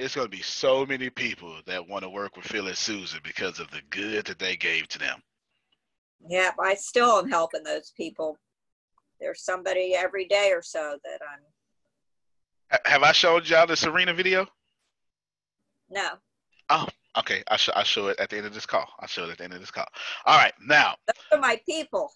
It's 0.00 0.14
going 0.14 0.26
to 0.30 0.34
be 0.34 0.42
so 0.42 0.86
many 0.86 1.10
people 1.10 1.56
that 1.66 1.86
want 1.86 2.04
to 2.04 2.08
work 2.08 2.34
with 2.34 2.46
Phil 2.46 2.68
and 2.68 2.76
Susan 2.76 3.20
because 3.22 3.60
of 3.60 3.70
the 3.70 3.82
good 3.90 4.24
that 4.24 4.38
they 4.38 4.56
gave 4.56 4.88
to 4.88 4.98
them. 4.98 5.22
Yeah, 6.26 6.52
I 6.58 6.74
still 6.74 7.18
am 7.18 7.28
helping 7.28 7.62
those 7.62 7.92
people. 7.94 8.38
There's 9.20 9.42
somebody 9.42 9.94
every 9.94 10.26
day 10.26 10.52
or 10.54 10.62
so 10.62 10.96
that 11.04 11.20
I'm 11.30 12.80
Have 12.86 13.02
I 13.02 13.12
showed 13.12 13.46
y'all 13.46 13.66
the 13.66 13.76
Serena 13.76 14.14
video? 14.14 14.46
no. 15.90 16.08
Oh, 16.70 16.86
okay. 17.18 17.42
I 17.48 17.56
show 17.56 17.72
I 17.76 17.82
show 17.82 18.08
it 18.08 18.18
at 18.20 18.30
the 18.30 18.38
end 18.38 18.46
of 18.46 18.54
this 18.54 18.64
call. 18.64 18.86
I 19.00 19.06
show 19.06 19.24
it 19.24 19.30
at 19.30 19.38
the 19.38 19.44
end 19.44 19.52
of 19.52 19.60
this 19.60 19.70
call. 19.70 19.86
All 20.24 20.38
right, 20.38 20.54
now, 20.66 20.94
Those 21.08 21.38
are 21.38 21.40
my 21.40 21.60
people. 21.68 22.10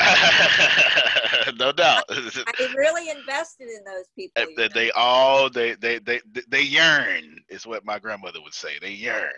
no 1.58 1.72
doubt. 1.72 2.04
I 2.08 2.74
really 2.76 3.10
invested 3.10 3.68
in 3.68 3.84
those 3.84 4.06
people. 4.14 4.44
They, 4.56 4.68
they 4.68 4.90
all 4.92 5.50
they, 5.50 5.74
they 5.74 5.98
they 5.98 6.20
they 6.48 6.62
yearn 6.62 7.38
is 7.48 7.66
what 7.66 7.84
my 7.84 7.98
grandmother 7.98 8.40
would 8.42 8.54
say. 8.54 8.78
They 8.80 8.92
yearn. 8.92 9.30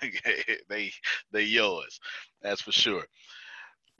they 0.68 0.92
they 1.32 1.42
yours. 1.42 2.00
That's 2.42 2.62
for 2.62 2.72
sure. 2.72 3.04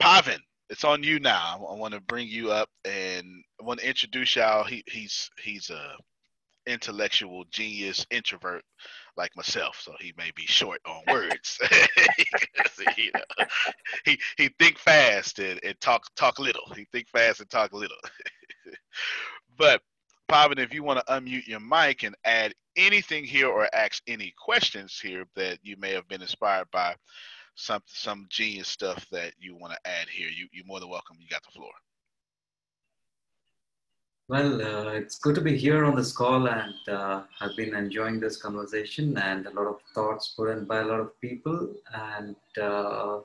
Pavan, 0.01 0.39
it's 0.69 0.83
on 0.83 1.03
you 1.03 1.19
now. 1.19 1.67
I 1.69 1.75
want 1.75 1.93
to 1.93 2.01
bring 2.01 2.27
you 2.27 2.51
up 2.51 2.69
and 2.85 3.43
I 3.61 3.65
want 3.65 3.79
to 3.79 3.87
introduce 3.87 4.35
y'all. 4.35 4.63
He 4.63 4.83
he's 4.87 5.29
he's 5.41 5.69
a 5.69 5.95
intellectual 6.65 7.45
genius 7.51 8.05
introvert 8.11 8.63
like 9.17 9.35
myself, 9.35 9.79
so 9.81 9.93
he 9.99 10.13
may 10.17 10.31
be 10.35 10.45
short 10.45 10.81
on 10.85 11.01
words. 11.13 11.59
you 12.97 13.11
know, 13.13 13.45
he 14.05 14.19
he 14.37 14.49
think 14.59 14.77
fast 14.77 15.39
and, 15.39 15.59
and 15.63 15.79
talk 15.81 16.05
talk 16.15 16.39
little. 16.39 16.71
He 16.75 16.85
think 16.91 17.07
fast 17.09 17.39
and 17.41 17.49
talk 17.49 17.73
little. 17.73 17.97
but 19.57 19.81
Pavan, 20.29 20.59
if 20.59 20.73
you 20.73 20.83
want 20.83 20.99
to 20.99 21.13
unmute 21.13 21.47
your 21.47 21.59
mic 21.59 22.03
and 22.03 22.15
add 22.25 22.53
anything 22.75 23.23
here 23.23 23.47
or 23.47 23.73
ask 23.73 24.03
any 24.07 24.33
questions 24.37 24.99
here 25.01 25.25
that 25.35 25.59
you 25.63 25.75
may 25.77 25.91
have 25.91 26.07
been 26.07 26.21
inspired 26.21 26.67
by 26.71 26.95
some 27.55 27.81
some 27.87 28.27
genius 28.29 28.67
stuff 28.67 29.05
that 29.11 29.33
you 29.39 29.55
want 29.55 29.73
to 29.73 29.89
add 29.89 30.07
here, 30.09 30.29
you 30.29 30.47
you're 30.53 30.65
more 30.65 30.79
than 30.79 30.89
welcome. 30.89 31.17
You 31.19 31.27
got 31.29 31.43
the 31.43 31.51
floor. 31.51 31.71
Well, 34.29 34.61
uh, 34.61 34.91
it's 34.91 35.17
good 35.19 35.35
to 35.35 35.41
be 35.41 35.57
here 35.57 35.85
on 35.85 35.95
this 35.95 36.11
call, 36.11 36.49
and 36.49 36.75
uh, 36.89 37.21
I've 37.39 37.55
been 37.55 37.73
enjoying 37.73 38.19
this 38.19 38.35
conversation 38.35 39.17
and 39.17 39.45
a 39.45 39.51
lot 39.51 39.67
of 39.67 39.79
thoughts 39.95 40.33
put 40.35 40.49
in 40.49 40.65
by 40.65 40.79
a 40.79 40.85
lot 40.85 40.99
of 40.99 41.21
people. 41.21 41.73
And 41.93 42.35
uh, 42.61 43.19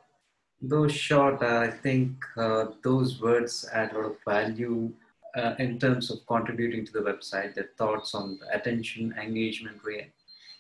though 0.61 0.87
short, 0.87 1.43
I 1.43 1.73
think 1.73 2.13
uh, 2.37 2.67
those 2.85 3.21
words 3.21 3.69
add 3.73 3.91
a 3.91 3.99
lot 3.99 4.11
of 4.13 4.17
value 4.25 4.93
uh, 5.37 5.57
in 5.59 5.81
terms 5.81 6.09
of 6.13 6.25
contributing 6.29 6.87
to 6.87 6.93
the 6.93 7.01
website. 7.01 7.57
The 7.57 7.69
thoughts 7.77 8.15
on 8.15 8.39
attention, 8.53 9.13
engagement 9.21 9.79
rate, 9.83 10.13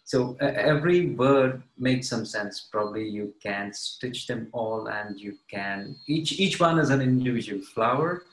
So 0.02 0.36
uh, 0.42 0.46
every 0.46 1.10
word 1.14 1.62
makes 1.78 2.08
some 2.08 2.26
sense. 2.26 2.66
Probably 2.72 3.08
you 3.08 3.32
can 3.40 3.72
stitch 3.72 4.26
them 4.26 4.48
all, 4.50 4.88
and 4.88 5.20
you 5.20 5.38
can 5.48 5.94
each 6.08 6.32
each 6.40 6.58
one 6.58 6.80
is 6.80 6.90
an 6.90 7.00
individual 7.00 7.62
flower. 7.62 8.24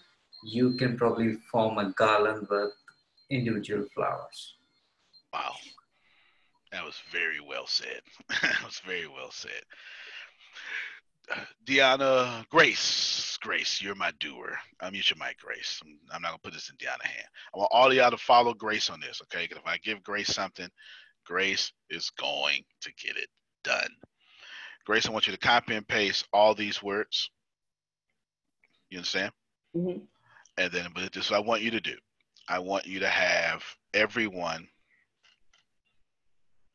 You 0.44 0.76
can 0.78 0.98
probably 0.98 1.34
form 1.52 1.78
a 1.78 1.92
garland 1.94 2.48
with 2.50 2.72
individual 3.30 3.86
flowers. 3.94 4.56
Wow. 5.34 5.54
That 6.72 6.86
was 6.86 6.96
very 7.12 7.40
well 7.40 7.68
said. 7.68 8.02
that 8.42 8.64
was 8.64 8.80
very 8.86 9.08
well 9.08 9.32
said. 9.32 9.62
Deanna 11.68 12.48
Grace, 12.50 13.38
Grace, 13.42 13.82
you're 13.82 13.94
my 13.96 14.12
doer. 14.20 14.58
I'm 14.82 14.94
mute 14.94 15.10
your 15.12 15.18
mic, 15.20 15.38
Grace. 15.40 15.80
I'm, 15.84 16.00
I'm 16.12 16.22
not 16.22 16.30
gonna 16.30 16.40
put 16.44 16.54
this 16.54 16.70
in 16.72 16.76
Deanna's 16.78 17.06
hand. 17.06 17.28
I 17.54 17.58
want 17.58 17.70
all 17.72 17.88
of 17.88 17.94
y'all 17.94 18.10
to 18.10 18.18
follow 18.18 18.54
Grace 18.54 18.90
on 18.90 19.00
this, 19.00 19.22
okay? 19.24 19.48
'Cause 19.48 19.60
if 19.60 19.68
I 19.68 19.78
give 19.78 20.02
Grace 20.04 20.34
something, 20.34 20.70
Grace 21.26 21.72
is 21.92 22.10
going 22.12 22.64
to 22.82 22.92
get 22.94 23.16
it 23.18 23.30
done. 23.64 23.92
Grace, 24.86 25.06
I 25.08 25.12
want 25.12 25.28
you 25.28 25.34
to 25.34 25.40
copy 25.40 25.76
and 25.76 25.88
paste 25.88 26.28
all 26.34 26.56
these 26.56 26.82
words. 26.82 27.30
You 28.90 28.98
understand? 29.00 29.32
Mhm. 29.76 30.08
And 30.60 30.70
then, 30.74 30.90
but 30.94 31.14
this 31.14 31.26
is 31.26 31.32
what 31.32 31.38
I 31.38 31.40
want 31.40 31.62
you 31.62 31.72
to 31.72 31.80
do. 31.80 31.96
I 32.50 32.60
want 32.60 32.86
you 32.86 33.00
to 33.00 33.08
have 33.08 33.64
everyone. 33.94 34.68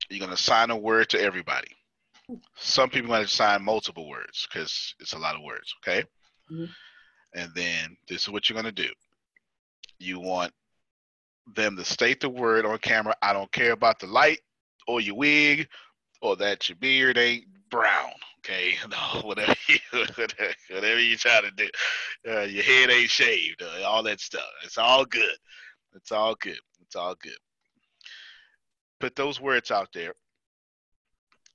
You're 0.09 0.20
gonna 0.20 0.32
assign 0.32 0.70
a 0.70 0.76
word 0.76 1.11
to 1.11 1.20
everybody. 1.20 1.68
Some 2.57 2.89
people 2.89 3.11
might 3.11 3.26
assign 3.26 3.62
multiple 3.62 4.09
words 4.09 4.49
because 4.49 4.95
it's 5.01 5.12
a 5.12 5.18
lot 5.18 5.37
of 5.37 5.43
words. 5.43 5.74
Okay. 5.82 6.03
Mhm. 6.51 6.74
And 7.35 7.55
then 7.55 7.97
this 8.09 8.22
is 8.22 8.28
what 8.30 8.49
you're 8.49 8.57
gonna 8.57 8.72
do. 8.72 8.91
You 9.99 10.18
want 10.18 10.55
them 11.55 11.76
to 11.76 11.85
state 11.85 12.20
the 12.20 12.30
word 12.30 12.64
on 12.64 12.78
camera. 12.78 13.14
I 13.20 13.35
don't 13.35 13.53
care 13.53 13.72
about 13.72 13.99
the 13.99 14.07
light 14.07 14.41
or 14.87 15.03
your 15.03 15.16
wig 15.16 15.68
or 16.22 16.37
that 16.37 16.70
your 16.70 16.76
beard 16.76 17.18
ain't 17.18 17.45
brown. 17.74 18.12
Okay, 18.38 18.74
no, 18.90 19.22
whatever 19.22 19.54
you, 19.68 19.78
whatever 20.70 21.00
you 21.00 21.16
try 21.16 21.40
to 21.40 21.50
do, 21.50 21.68
uh, 22.28 22.42
your 22.42 22.62
head 22.62 22.90
ain't 22.90 23.10
shaved, 23.10 23.62
uh, 23.62 23.84
all 23.84 24.02
that 24.04 24.20
stuff. 24.20 24.48
It's 24.62 24.78
all 24.78 25.04
good. 25.04 25.36
It's 25.94 26.12
all 26.12 26.36
good. 26.36 26.58
It's 26.82 26.96
all 26.96 27.16
good. 27.20 27.36
Put 29.00 29.16
those 29.16 29.40
words 29.40 29.70
out 29.70 29.88
there, 29.92 30.14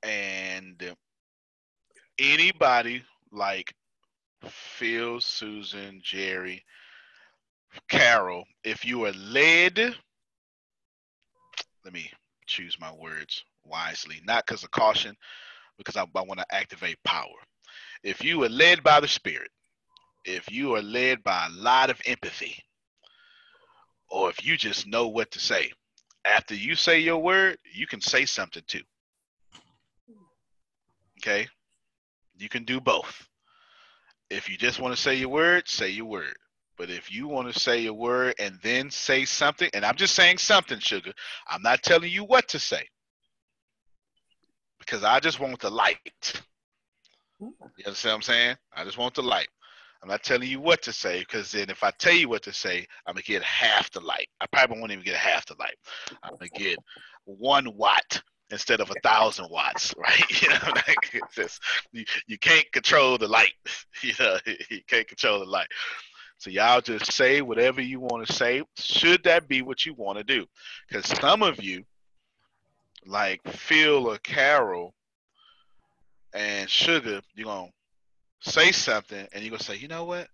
and 0.04 0.96
anybody 2.20 3.02
like 3.32 3.74
Phil, 4.44 5.22
Susan, 5.22 6.02
Jerry, 6.04 6.64
Carol, 7.90 8.44
if 8.64 8.84
you 8.84 9.06
are 9.06 9.14
led, 9.14 9.78
let 11.86 11.94
me 11.94 12.12
choose 12.46 12.78
my 12.80 12.92
words 12.94 13.44
wisely, 13.64 14.22
not 14.26 14.46
because 14.46 14.64
of 14.64 14.72
caution, 14.72 15.16
because 15.80 15.98
I, 15.98 16.02
I 16.02 16.22
want 16.22 16.40
to 16.40 16.46
activate 16.52 16.98
power. 17.04 17.40
If 18.04 18.24
you 18.24 18.44
are 18.44 18.50
led 18.50 18.84
by 18.84 19.00
the 19.00 19.08
Spirit, 19.08 19.50
if 20.26 20.52
you 20.52 20.76
are 20.76 20.82
led 20.82 21.24
by 21.24 21.48
a 21.48 21.60
lot 21.60 21.90
of 21.90 22.00
empathy, 22.06 22.56
or 24.12 24.30
if 24.30 24.46
you 24.46 24.58
just 24.58 24.86
know 24.86 25.08
what 25.08 25.32
to 25.32 25.40
say, 25.40 25.72
after 26.26 26.54
you 26.54 26.76
say 26.76 27.00
your 27.00 27.18
word, 27.18 27.58
you 27.74 27.88
can 27.88 28.02
say 28.02 28.26
something 28.26 28.64
too. 28.68 28.82
Okay? 31.20 31.48
You 32.38 32.50
can 32.50 32.66
do 32.66 32.80
both. 32.80 33.28
If 34.30 34.50
you 34.50 34.58
just 34.58 34.80
want 34.80 34.96
to 34.96 35.02
say 35.02 35.16
your 35.16 35.30
word, 35.30 35.68
say 35.68 35.90
your 35.90 36.06
word. 36.06 36.36
But 36.78 36.90
if 36.90 37.12
you 37.12 37.28
want 37.28 37.52
to 37.52 37.60
say 37.60 37.82
your 37.82 37.94
word 37.94 38.36
and 38.40 38.58
then 38.62 38.92
say 38.92 39.26
something, 39.26 39.70
and 39.74 39.84
I'm 39.84 39.96
just 39.96 40.16
saying 40.16 40.38
something, 40.38 40.80
sugar, 40.80 41.12
I'm 41.48 41.62
not 41.62 41.84
telling 41.84 42.12
you 42.12 42.24
what 42.24 42.48
to 42.50 42.60
say 42.60 42.88
because 44.90 45.04
I 45.04 45.20
just 45.20 45.40
want 45.40 45.60
the 45.60 45.70
light. 45.70 46.42
You 47.40 47.54
understand 47.86 48.12
what 48.12 48.16
I'm 48.16 48.22
saying? 48.22 48.56
I 48.76 48.84
just 48.84 48.98
want 48.98 49.14
the 49.14 49.22
light. 49.22 49.48
I'm 50.02 50.10
not 50.10 50.24
telling 50.24 50.50
you 50.50 50.60
what 50.60 50.82
to 50.84 50.94
say 50.94 51.20
because 51.20 51.52
then 51.52 51.70
if 51.70 51.84
I 51.84 51.92
tell 51.92 52.14
you 52.14 52.30
what 52.30 52.42
to 52.44 52.54
say, 52.54 52.88
I'm 53.06 53.14
gonna 53.14 53.22
get 53.22 53.44
half 53.44 53.92
the 53.92 54.00
light. 54.00 54.28
I 54.42 54.48
probably 54.48 54.80
won't 54.80 54.92
even 54.92 55.04
get 55.04 55.16
half 55.16 55.46
the 55.46 55.56
light. 55.60 55.76
I'm 56.24 56.32
gonna 56.38 56.50
get 56.56 56.78
one 57.26 57.76
watt 57.76 58.22
instead 58.50 58.82
of 58.82 58.90
a 58.90 59.00
thousand 59.04 59.50
watts, 59.52 59.94
right? 59.98 60.24
You 60.42 60.50
know, 60.50 60.74
like 60.88 61.10
it's 61.14 61.36
just, 61.36 61.62
you, 61.92 62.06
you 62.28 62.40
can't 62.40 62.70
control 62.72 63.18
the 63.18 63.28
light. 63.28 63.54
You 64.02 64.14
know, 64.18 64.38
you 64.70 64.80
can't 64.88 65.08
control 65.08 65.40
the 65.40 65.46
light. 65.46 65.68
So 66.38 66.50
y'all 66.50 66.80
just 66.80 67.12
say 67.12 67.42
whatever 67.42 67.82
you 67.82 68.00
want 68.00 68.26
to 68.26 68.32
say. 68.34 68.64
Should 68.78 69.24
that 69.26 69.50
be 69.50 69.62
what 69.62 69.86
you 69.86 69.94
want 69.94 70.20
to 70.20 70.24
do? 70.24 70.46
Because 70.88 71.06
some 71.20 71.44
of 71.44 71.62
you, 71.62 71.84
like 73.10 73.42
Phil 73.48 74.08
or 74.08 74.18
Carol 74.20 74.94
and 76.34 76.70
Sugar, 76.70 77.22
you're 77.34 77.46
gonna 77.46 77.72
say 78.40 78.72
something 78.72 79.28
and 79.34 79.44
you're 79.44 79.52
gonna 79.52 79.64
say, 79.64 79.76
you 79.76 79.88
know 79.88 80.06
what? 80.06 80.28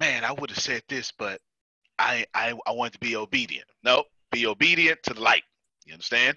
Man, 0.00 0.24
I 0.24 0.32
would 0.32 0.50
have 0.50 0.58
said 0.58 0.82
this, 0.88 1.12
but 1.16 1.40
I 1.98 2.26
I 2.34 2.54
I 2.66 2.72
want 2.72 2.92
to 2.94 2.98
be 2.98 3.16
obedient. 3.16 3.66
No, 3.84 4.04
be 4.32 4.46
obedient 4.46 5.02
to 5.04 5.14
the 5.14 5.20
light. 5.20 5.44
You 5.86 5.92
understand? 5.92 6.36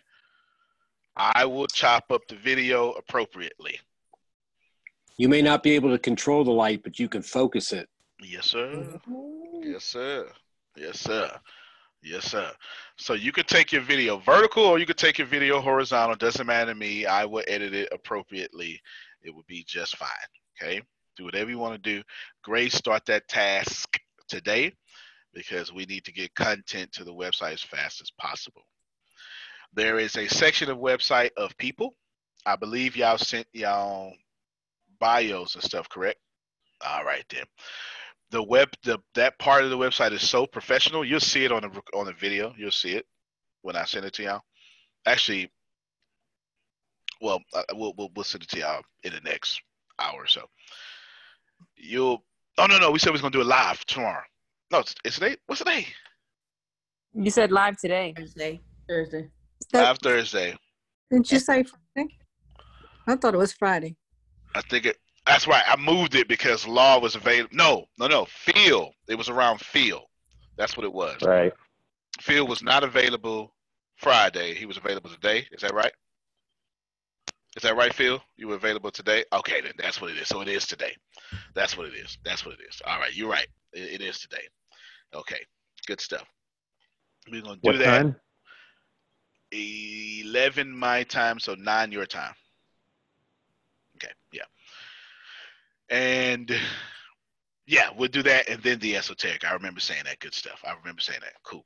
I 1.17 1.45
will 1.45 1.67
chop 1.67 2.11
up 2.11 2.21
the 2.27 2.35
video 2.35 2.91
appropriately. 2.91 3.79
You 5.17 5.29
may 5.29 5.41
not 5.41 5.63
be 5.63 5.71
able 5.71 5.91
to 5.91 5.97
control 5.97 6.43
the 6.43 6.51
light, 6.51 6.83
but 6.83 6.99
you 6.99 7.07
can 7.07 7.21
focus 7.21 7.71
it. 7.71 7.87
Yes, 8.21 8.47
sir. 8.47 8.99
Yes, 9.61 9.85
sir. 9.85 10.27
Yes, 10.75 10.99
sir. 10.99 11.31
Yes, 12.05 12.25
sir. 12.25 12.51
So 12.97 13.13
you 13.15 13.31
could 13.31 13.47
take 13.47 13.71
your 13.71 13.81
video 13.81 14.17
vertical 14.17 14.63
or 14.63 14.77
you 14.77 14.85
could 14.85 14.97
take 14.97 15.17
your 15.17 15.25
video 15.25 15.59
horizontal. 15.59 16.15
Doesn't 16.15 16.45
matter 16.45 16.71
to 16.71 16.77
me. 16.77 17.07
I 17.07 17.25
will 17.25 17.43
edit 17.47 17.73
it 17.73 17.89
appropriately. 17.91 18.79
It 19.23 19.33
would 19.33 19.47
be 19.47 19.65
just 19.67 19.97
fine. 19.97 20.07
Okay. 20.61 20.83
Do 21.17 21.25
whatever 21.25 21.49
you 21.49 21.57
want 21.57 21.73
to 21.73 21.95
do. 21.95 22.03
Grace, 22.43 22.75
start 22.75 23.07
that 23.07 23.27
task 23.27 23.99
today 24.29 24.71
because 25.33 25.73
we 25.73 25.85
need 25.85 26.05
to 26.05 26.13
get 26.13 26.35
content 26.35 26.91
to 26.91 27.03
the 27.03 27.13
website 27.13 27.53
as 27.53 27.63
fast 27.63 28.01
as 28.01 28.11
possible. 28.19 28.61
There 29.73 29.97
is 29.97 30.15
a 30.15 30.27
section 30.27 30.69
of 30.69 30.77
website 30.77 31.31
of 31.37 31.57
people. 31.57 31.95
I 32.45 32.55
believe 32.55 32.95
y'all 32.95 33.17
sent 33.17 33.47
y'all 33.51 34.13
bios 34.99 35.55
and 35.55 35.63
stuff, 35.63 35.89
correct? 35.89 36.19
All 36.85 37.03
right 37.03 37.25
then. 37.29 37.45
The 38.31 38.41
web, 38.41 38.69
the 38.83 38.99
that 39.13 39.37
part 39.39 39.63
of 39.63 39.69
the 39.69 39.77
website 39.77 40.11
is 40.11 40.27
so 40.27 40.45
professional. 40.45 41.05
You'll 41.05 41.19
see 41.19 41.45
it 41.45 41.51
on 41.51 41.61
the 41.61 41.97
on 41.97 42.05
the 42.05 42.13
video. 42.13 42.53
You'll 42.57 42.71
see 42.71 42.91
it 42.91 43.05
when 43.61 43.75
I 43.75 43.85
send 43.85 44.05
it 44.05 44.13
to 44.13 44.23
y'all. 44.23 44.41
Actually, 45.05 45.51
well, 47.21 47.39
uh, 47.53 47.63
we'll, 47.73 47.93
we'll 47.97 48.09
we'll 48.15 48.23
send 48.23 48.43
it 48.43 48.49
to 48.49 48.59
y'all 48.59 48.81
in 49.03 49.13
the 49.13 49.21
next 49.21 49.61
hour 49.99 50.23
or 50.23 50.27
so. 50.27 50.41
You'll. 51.75 52.23
Oh 52.57 52.65
no 52.65 52.79
no, 52.79 52.91
we 52.91 52.99
said 52.99 53.09
we 53.09 53.13
was 53.13 53.21
gonna 53.21 53.31
do 53.31 53.41
it 53.41 53.47
live 53.47 53.85
tomorrow. 53.85 54.23
No, 54.71 54.79
it's, 54.79 54.95
it's 55.03 55.15
today. 55.15 55.35
What's 55.45 55.59
today? 55.59 55.87
You 57.13 57.29
said 57.29 57.51
live 57.51 57.77
today. 57.77 58.13
Thursday. 58.17 58.59
Thursday. 58.89 59.29
Live 59.73 59.99
Thursday. 59.99 60.55
Didn't 61.11 61.31
you 61.31 61.39
say 61.39 61.63
Friday? 61.63 62.17
I 63.07 63.15
thought 63.15 63.33
it 63.33 63.37
was 63.37 63.53
Friday. 63.53 63.95
I 64.53 64.61
think 64.61 64.85
it. 64.85 64.97
That's 65.25 65.47
right. 65.47 65.63
I 65.67 65.75
moved 65.77 66.15
it 66.15 66.27
because 66.27 66.67
law 66.67 66.99
was 66.99 67.15
available. 67.15 67.55
No, 67.55 67.85
no, 67.97 68.07
no. 68.07 68.25
Phil. 68.25 68.91
It 69.07 69.15
was 69.15 69.29
around 69.29 69.59
Phil. 69.59 70.05
That's 70.57 70.77
what 70.77 70.85
it 70.85 70.93
was. 70.93 71.21
Right. 71.23 71.51
Phil 72.21 72.47
was 72.47 72.61
not 72.61 72.83
available 72.83 73.53
Friday. 73.97 74.53
He 74.53 74.65
was 74.65 74.77
available 74.77 75.09
today. 75.09 75.47
Is 75.51 75.61
that 75.61 75.73
right? 75.73 75.91
Is 77.55 77.63
that 77.63 77.75
right, 77.75 77.93
Phil? 77.93 78.21
You 78.35 78.49
were 78.49 78.55
available 78.55 78.91
today? 78.91 79.23
Okay, 79.31 79.61
then 79.61 79.71
that's 79.77 80.01
what 80.01 80.11
it 80.11 80.17
is. 80.17 80.27
So 80.27 80.41
it 80.41 80.47
is 80.47 80.67
today. 80.67 80.93
That's 81.53 81.77
what 81.77 81.87
it 81.87 81.93
is. 81.93 82.17
That's 82.25 82.45
what 82.45 82.55
it 82.55 82.59
is. 82.67 82.81
All 82.85 82.99
right, 82.99 83.15
you're 83.15 83.29
right. 83.29 83.47
It, 83.73 84.01
it 84.01 84.01
is 84.01 84.19
today. 84.19 84.43
Okay, 85.13 85.39
good 85.87 86.01
stuff. 86.01 86.25
We're 87.31 87.41
gonna 87.41 87.55
do 87.55 87.59
What 87.61 87.77
that. 87.79 87.85
time? 87.85 88.15
Eleven 89.51 90.77
my 90.77 91.03
time, 91.03 91.39
so 91.39 91.55
nine 91.55 91.91
your 91.91 92.05
time. 92.05 92.33
Okay, 93.95 94.11
yeah. 94.33 94.43
And 95.89 96.51
yeah, 97.67 97.89
we'll 97.95 98.09
do 98.09 98.23
that, 98.23 98.49
and 98.49 98.61
then 98.61 98.79
the 98.79 98.95
esoteric. 98.95 99.43
I 99.45 99.53
remember 99.53 99.79
saying 99.79 100.03
that 100.05 100.19
good 100.19 100.33
stuff. 100.33 100.61
I 100.65 100.73
remember 100.75 101.01
saying 101.01 101.21
that. 101.21 101.33
Cool. 101.43 101.65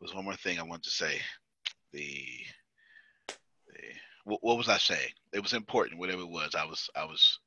There's 0.00 0.14
one 0.14 0.24
more 0.24 0.36
thing 0.36 0.58
I 0.58 0.62
wanted 0.62 0.84
to 0.84 0.90
say. 0.90 1.20
The, 1.92 2.24
the 3.28 3.34
what, 4.24 4.40
what 4.42 4.58
was 4.58 4.68
I 4.68 4.78
saying? 4.78 5.10
It 5.32 5.42
was 5.42 5.52
important. 5.52 6.00
Whatever 6.00 6.22
it 6.22 6.30
was, 6.30 6.54
I 6.54 6.64
was 6.64 6.90
I 6.96 7.04
was 7.04 7.38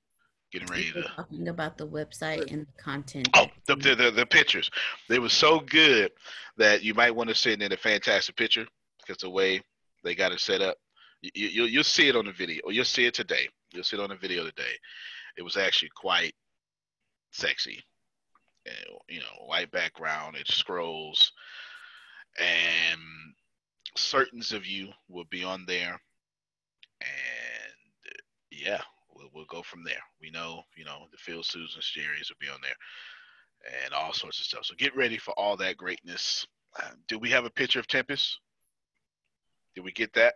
getting 0.51 0.67
ready 0.67 0.91
to. 0.91 1.03
talking 1.15 1.47
about 1.47 1.77
the 1.77 1.87
website 1.87 2.51
and 2.51 2.65
the 2.65 2.83
content. 2.83 3.29
Oh, 3.35 3.47
the, 3.67 3.75
the, 3.75 3.95
the, 3.95 4.11
the 4.11 4.25
pictures. 4.25 4.69
They 5.07 5.19
were 5.19 5.29
so 5.29 5.59
good 5.59 6.11
that 6.57 6.83
you 6.83 6.93
might 6.95 7.15
want 7.15 7.29
to 7.29 7.35
send 7.35 7.61
in 7.61 7.71
a 7.71 7.77
fantastic 7.77 8.35
picture 8.35 8.65
because 8.99 9.21
the 9.21 9.29
way 9.29 9.61
they 10.03 10.15
got 10.15 10.31
it 10.31 10.39
set 10.39 10.61
up. 10.61 10.77
You, 11.21 11.31
you, 11.35 11.47
you'll, 11.49 11.67
you'll 11.67 11.83
see 11.83 12.07
it 12.07 12.15
on 12.15 12.25
the 12.25 12.31
video, 12.31 12.61
or 12.63 12.71
you'll 12.71 12.85
see 12.85 13.05
it 13.05 13.13
today. 13.13 13.47
You'll 13.73 13.83
see 13.83 13.97
it 13.97 14.01
on 14.01 14.09
the 14.09 14.15
video 14.15 14.43
today. 14.45 14.73
It 15.39 15.43
was 15.43 15.55
actually 15.55 15.91
quite 15.95 16.35
sexy. 17.31 17.81
You 19.07 19.21
know, 19.21 19.45
white 19.47 19.71
background, 19.71 20.35
it 20.35 20.47
scrolls. 20.51 21.31
And 22.37 22.99
certains 23.95 24.51
of 24.51 24.65
you 24.65 24.89
will 25.07 25.23
be 25.31 25.45
on 25.45 25.65
there, 25.65 25.99
and 27.01 27.73
yeah, 28.51 28.81
we'll, 29.15 29.29
we'll 29.33 29.45
go 29.45 29.61
from 29.63 29.83
there. 29.85 30.01
We 30.21 30.29
know, 30.29 30.63
you 30.75 30.83
know, 30.83 31.07
the 31.09 31.17
Phil 31.17 31.41
Susan 31.41 31.81
Jerry's 31.81 32.29
will 32.29 32.45
be 32.45 32.53
on 32.53 32.59
there, 32.61 32.75
and 33.85 33.93
all 33.93 34.11
sorts 34.11 34.39
of 34.39 34.45
stuff. 34.45 34.65
So 34.65 34.75
get 34.77 34.95
ready 34.95 35.17
for 35.17 35.31
all 35.39 35.55
that 35.57 35.77
greatness. 35.77 36.45
Uh, 36.77 36.91
do 37.07 37.17
we 37.17 37.29
have 37.29 37.45
a 37.45 37.49
picture 37.49 37.79
of 37.79 37.87
Tempest? 37.87 38.39
Did 39.73 39.85
we 39.85 39.93
get 39.93 40.13
that? 40.13 40.35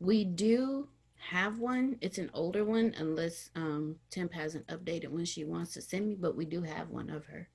We 0.00 0.24
do 0.24 0.88
have 1.22 1.58
one. 1.58 1.96
It's 2.00 2.18
an 2.18 2.30
older 2.34 2.64
one, 2.64 2.94
unless 2.98 3.50
um 3.54 3.96
Temp 4.10 4.32
hasn't 4.32 4.66
updated 4.66 5.08
when 5.08 5.24
she 5.24 5.44
wants 5.44 5.72
to 5.74 5.82
send 5.82 6.06
me, 6.06 6.14
but 6.14 6.36
we 6.36 6.44
do 6.44 6.62
have 6.62 6.90
one 6.90 7.10
of 7.10 7.24
her. 7.26 7.48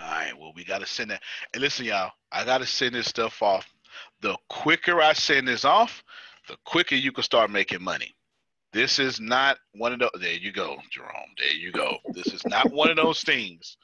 All 0.00 0.08
right. 0.08 0.38
Well, 0.38 0.52
we 0.54 0.64
got 0.64 0.80
to 0.80 0.86
send 0.86 1.10
that. 1.10 1.22
And 1.54 1.62
listen, 1.62 1.86
y'all, 1.86 2.12
I 2.30 2.44
got 2.44 2.58
to 2.58 2.66
send 2.66 2.94
this 2.94 3.06
stuff 3.06 3.42
off. 3.42 3.66
The 4.20 4.36
quicker 4.48 5.00
I 5.00 5.14
send 5.14 5.48
this 5.48 5.64
off, 5.64 6.04
the 6.48 6.56
quicker 6.64 6.94
you 6.94 7.10
can 7.12 7.24
start 7.24 7.50
making 7.50 7.82
money. 7.82 8.14
This 8.72 8.98
is 8.98 9.18
not 9.18 9.56
one 9.72 9.94
of 9.94 9.98
those. 9.98 10.10
There 10.20 10.32
you 10.32 10.52
go, 10.52 10.76
Jerome. 10.90 11.34
There 11.38 11.54
you 11.54 11.72
go. 11.72 11.96
This 12.12 12.28
is 12.28 12.46
not 12.46 12.70
one 12.70 12.90
of 12.90 12.96
those 12.96 13.22
things 13.22 13.78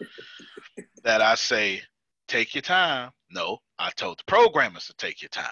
that 1.03 1.22
I 1.22 1.35
say, 1.37 1.81
take 2.29 2.55
your 2.55 2.62
time. 2.62 3.11
No, 3.31 3.59
I 3.79 3.91
told 3.91 4.18
the 4.18 4.25
programmers 4.27 4.87
to 4.87 4.95
take 4.97 5.22
your 5.22 5.31
time. 5.31 5.47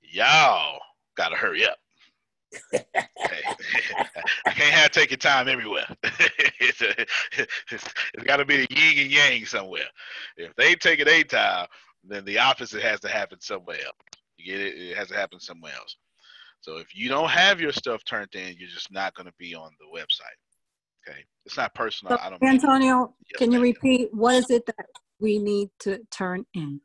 Y'all 0.00 0.78
got 1.16 1.30
to 1.30 1.36
hurry 1.36 1.66
up. 1.66 1.78
I 2.72 4.52
can't 4.52 4.74
have 4.74 4.90
take 4.90 5.10
your 5.10 5.18
time 5.18 5.48
everywhere. 5.48 5.86
it's 6.60 6.82
it's, 7.72 7.84
got 8.24 8.38
to 8.38 8.44
be 8.44 8.56
a 8.56 8.66
yin 8.70 8.98
and 8.98 9.10
yang 9.10 9.46
somewhere. 9.46 9.88
If 10.36 10.54
they 10.56 10.74
take 10.74 11.00
it 11.00 11.08
a 11.08 11.22
time, 11.24 11.66
then 12.04 12.24
the 12.24 12.38
opposite 12.38 12.82
has 12.82 13.00
to 13.00 13.08
happen 13.08 13.40
somewhere 13.40 13.78
else. 13.84 13.96
You 14.36 14.52
get 14.52 14.60
it? 14.60 14.74
It 14.76 14.96
has 14.96 15.08
to 15.08 15.16
happen 15.16 15.40
somewhere 15.40 15.72
else. 15.76 15.96
So 16.60 16.76
if 16.76 16.94
you 16.94 17.08
don't 17.08 17.30
have 17.30 17.60
your 17.60 17.72
stuff 17.72 18.04
turned 18.04 18.34
in, 18.34 18.54
you're 18.58 18.68
just 18.68 18.92
not 18.92 19.14
going 19.14 19.26
to 19.26 19.34
be 19.38 19.54
on 19.54 19.70
the 19.78 19.98
website. 19.98 21.08
Okay, 21.08 21.24
it's 21.46 21.56
not 21.56 21.74
personal. 21.74 22.16
So, 22.16 22.22
I 22.22 22.30
don't. 22.30 22.42
mean- 22.42 22.52
Antonio, 22.52 23.14
can 23.36 23.52
you 23.52 23.60
repeat 23.60 24.08
what 24.12 24.34
is 24.34 24.50
it 24.50 24.66
that 24.66 24.86
we 25.20 25.38
need 25.38 25.70
to 25.80 26.00
turn 26.10 26.44
in? 26.54 26.80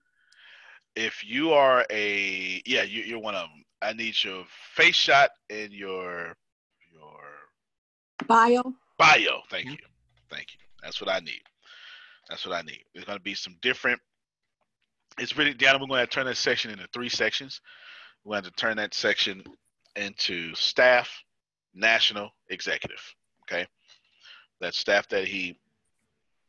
if 0.95 1.24
you 1.26 1.51
are 1.51 1.86
a 1.91 2.61
yeah, 2.66 2.84
you, 2.84 3.03
you're 3.03 3.20
one 3.20 3.36
of 3.36 3.41
them. 3.41 3.64
I 3.86 3.94
need 3.94 4.16
your 4.24 4.46
face 4.74 4.96
shot 4.96 5.30
and 5.50 5.72
your 5.72 6.36
your 6.92 7.20
Bio? 8.28 8.64
bio. 8.98 9.42
Thank 9.50 9.68
mm-hmm. 9.68 9.74
you, 9.74 9.88
thank 10.30 10.54
you. 10.54 10.60
That's 10.82 11.00
what 11.00 11.10
I 11.10 11.20
need. 11.20 11.42
That's 12.30 12.46
what 12.46 12.56
I 12.56 12.62
need. 12.62 12.84
There's 12.94 13.06
going 13.06 13.18
to 13.18 13.24
be 13.24 13.36
some 13.36 13.56
different. 13.62 14.00
It's 15.20 15.38
really, 15.38 15.54
Deanna. 15.54 15.80
We're 15.80 15.88
going 15.88 16.02
to 16.02 16.08
to 16.08 16.12
turn 16.12 16.26
that 16.26 16.38
section 16.38 16.72
into 16.72 16.88
three 16.94 17.10
sections. 17.10 17.62
We're 18.24 18.34
going 18.34 18.46
to 18.46 18.52
turn 18.52 18.78
that 18.78 18.94
section 18.94 19.44
into 19.96 20.56
staff, 20.56 21.10
national, 21.74 22.32
executive. 22.50 23.02
Okay, 23.44 23.68
that 24.62 24.74
staff 24.74 25.08
that 25.10 25.28
he 25.28 25.60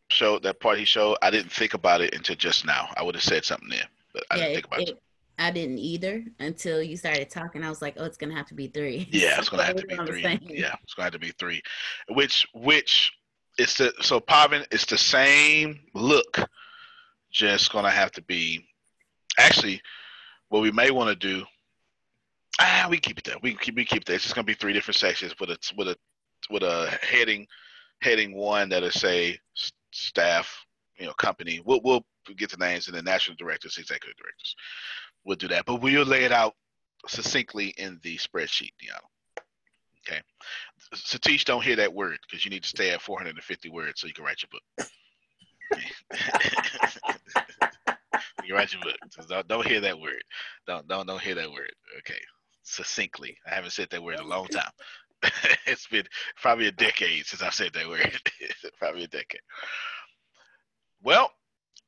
showed, 0.09 0.43
that 0.45 0.61
part 0.61 0.79
he 0.79 0.87
showed. 0.87 1.19
I 1.21 1.31
didn't 1.31 1.53
think 1.53 1.75
about 1.75 2.01
it 2.01 2.15
until 2.15 2.37
just 2.37 2.65
now. 2.65 2.89
I 2.97 3.03
would 3.03 3.15
have 3.15 3.25
said 3.25 3.45
something 3.45 3.69
there, 3.69 3.87
but 4.15 4.25
I 4.31 4.37
didn't 4.37 4.55
think 4.55 4.67
about 4.67 4.81
it. 4.81 4.89
it- 4.91 5.03
I 5.39 5.51
didn't 5.51 5.79
either 5.79 6.25
until 6.39 6.83
you 6.83 6.97
started 6.97 7.29
talking. 7.29 7.63
I 7.63 7.69
was 7.69 7.83
like, 7.83 7.97
oh, 7.99 8.05
it's 8.05 8.17
gonna 8.17 8.35
have 8.35 8.47
to 8.47 8.55
be 8.55 8.69
three. 8.69 9.09
Yeah, 9.11 9.39
it's 9.39 9.49
gonna 9.49 9.65
have 9.65 9.77
to 9.77 9.87
be 9.87 9.97
three. 10.07 10.23
Yeah, 10.23 10.75
it's 10.83 10.95
gonna 10.95 11.05
have 11.05 11.13
to 11.13 11.19
be 11.19 11.33
three. 11.33 11.63
Which 12.09 12.47
which 12.55 13.13
it's 13.59 13.75
the 13.75 13.93
so 14.01 14.21
Pavan, 14.21 14.65
it's 14.71 14.87
the 14.87 14.99
same 14.99 15.81
look, 15.95 16.39
just 17.31 17.71
gonna 17.73 17.91
have 17.91 18.13
to 18.13 18.23
be 18.23 18.67
actually 19.39 19.81
what 20.49 20.63
we 20.63 20.71
may 20.71 20.91
want 20.91 21.11
to 21.11 21.17
do. 21.17 21.45
Ah, 22.59 22.87
we 22.89 22.99
keep 22.99 23.19
it 23.19 23.25
there. 23.25 23.37
We 23.43 23.55
keep 23.55 23.77
we 23.77 23.85
keep 23.85 24.05
that. 24.07 24.15
It's 24.15 24.25
just 24.25 24.35
gonna 24.35 24.45
be 24.45 24.55
three 24.55 24.73
different 24.73 24.97
sections 24.97 25.35
with 25.39 25.51
a 25.51 25.59
with 25.77 25.89
a 25.89 25.97
with 26.51 26.63
a 26.63 26.99
heading 27.03 27.47
heading 28.01 28.35
one 28.35 28.69
that'll 28.71 28.91
say 28.91 29.39
staff, 29.93 30.65
you 30.99 31.07
know, 31.07 31.13
company. 31.15 31.61
We'll 31.65 31.81
we'll 31.83 32.05
get 32.37 32.51
the 32.51 32.57
names 32.57 32.89
and 32.89 32.97
the 32.97 33.03
national 33.03 33.37
directors, 33.37 33.79
executive 33.79 34.17
directors. 34.17 34.57
We'll 35.27 35.37
do 35.37 35.49
that, 35.49 35.67
but 35.67 35.83
we'll 35.83 36.07
lay 36.07 36.25
it 36.25 36.33
out 36.33 36.55
succinctly 37.09 37.75
in 37.77 38.01
the 38.03 38.17
spreadsheet, 38.17 38.73
Deanna. 38.81 39.01
Okay. 40.09 40.23
Satish, 40.95 41.45
don't 41.45 41.65
hear 41.65 41.77
that 41.77 41.93
word 41.93 42.19
because 42.23 42.45
you 42.45 42.51
need 42.51 42.63
to 42.63 42.69
stay 42.69 42.91
at 42.91 43.03
450 43.03 43.69
words 43.71 44.01
so 44.01 44.07
you 44.07 44.15
can 44.15 44.25
write 44.25 44.43
your 44.43 44.51
book. 44.53 44.63
you 48.45 48.55
write 48.55 48.73
your 48.73 48.83
book. 48.83 48.97
So 49.11 49.25
don't, 49.29 49.49
don't 49.49 49.67
hear 49.67 49.81
that 49.81 49.99
word. 49.99 50.23
Don't 50.69 50.87
don't 50.87 51.09
don't 51.09 51.21
hear 51.21 51.35
that 51.35 51.51
word. 51.51 51.73
Okay. 51.99 52.21
Succinctly. 52.63 53.37
I 53.47 53.55
haven't 53.55 53.73
said 53.73 53.89
that 53.91 54.03
word 54.03 54.21
in 54.21 54.25
a 54.25 54.29
long 54.29 54.47
time. 54.47 54.71
it's 55.67 55.89
been 55.89 56.07
probably 56.41 56.69
a 56.69 56.73
decade 56.73 57.27
since 57.27 57.43
I've 57.43 57.55
said 57.55 57.73
that 57.75 57.89
word. 57.89 58.17
probably 58.79 59.05
a 59.05 59.09
decade. 59.09 59.41
Well, 61.03 61.33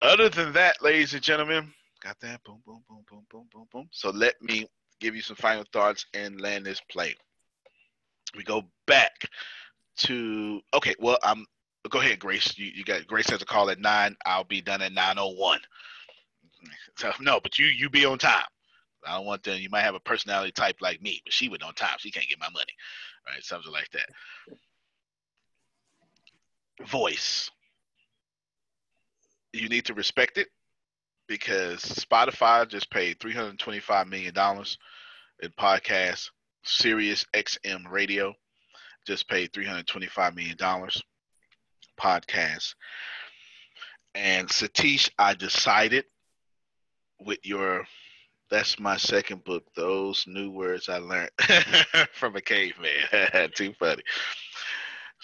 other 0.02 0.28
than 0.28 0.52
that, 0.54 0.82
ladies 0.82 1.14
and 1.14 1.22
gentlemen, 1.22 1.72
got 2.08 2.20
that. 2.20 2.42
Boom, 2.44 2.62
boom, 2.64 2.82
boom, 2.88 3.04
boom, 3.10 3.26
boom, 3.30 3.46
boom, 3.52 3.66
boom. 3.70 3.88
So 3.90 4.10
let 4.10 4.40
me 4.40 4.66
give 5.00 5.14
you 5.14 5.20
some 5.20 5.36
final 5.36 5.64
thoughts 5.72 6.06
and 6.14 6.40
land 6.40 6.64
this 6.64 6.80
plane. 6.90 7.14
We 8.36 8.44
go 8.44 8.62
back 8.86 9.12
to 9.98 10.60
okay. 10.74 10.94
Well, 10.98 11.18
I'm 11.22 11.44
go 11.90 12.00
ahead, 12.00 12.18
Grace. 12.18 12.56
You, 12.56 12.70
you 12.74 12.84
got 12.84 13.06
Grace 13.06 13.28
has 13.30 13.42
a 13.42 13.46
call 13.46 13.68
at 13.70 13.78
nine. 13.78 14.16
I'll 14.24 14.44
be 14.44 14.60
done 14.62 14.80
at 14.80 14.92
nine 14.92 15.18
oh 15.18 15.34
one. 15.34 15.60
So 16.96 17.12
no, 17.20 17.40
but 17.42 17.58
you 17.58 17.66
you 17.66 17.90
be 17.90 18.06
on 18.06 18.18
time. 18.18 18.44
I 19.06 19.16
don't 19.16 19.26
want 19.26 19.42
them. 19.42 19.60
You 19.60 19.68
might 19.70 19.82
have 19.82 19.94
a 19.94 20.00
personality 20.00 20.52
type 20.52 20.76
like 20.80 21.02
me, 21.02 21.20
but 21.24 21.32
she 21.32 21.48
was 21.48 21.60
on 21.62 21.74
time. 21.74 21.96
She 21.98 22.10
can't 22.10 22.28
get 22.28 22.40
my 22.40 22.50
money, 22.52 22.72
right? 23.26 23.44
Something 23.44 23.72
like 23.72 23.90
that. 23.92 24.08
Voice. 26.88 27.50
You 29.52 29.68
need 29.68 29.84
to 29.86 29.94
respect 29.94 30.38
it 30.38 30.48
because 31.28 31.80
Spotify 31.82 32.66
just 32.66 32.90
paid 32.90 33.20
three 33.20 33.34
hundred 33.34 33.58
twenty-five 33.58 34.08
million 34.08 34.34
dollars 34.34 34.78
in 35.40 35.50
podcasts. 35.50 36.30
Sirius 36.64 37.24
XM 37.34 37.88
Radio 37.90 38.34
just 39.06 39.28
paid 39.28 39.52
three 39.52 39.66
hundred 39.66 39.86
twenty-five 39.86 40.34
million 40.34 40.56
dollars. 40.56 41.00
Podcasts. 42.00 42.74
And 44.14 44.48
Satish, 44.48 45.10
I 45.18 45.34
decided 45.34 46.04
with 47.20 47.38
your 47.44 47.84
that's 48.50 48.80
my 48.80 48.96
second 48.96 49.44
book. 49.44 49.64
Those 49.76 50.24
new 50.26 50.50
words 50.50 50.88
I 50.88 50.98
learned 50.98 51.30
from 52.14 52.36
a 52.36 52.40
caveman. 52.40 53.50
Too 53.54 53.74
funny. 53.78 54.02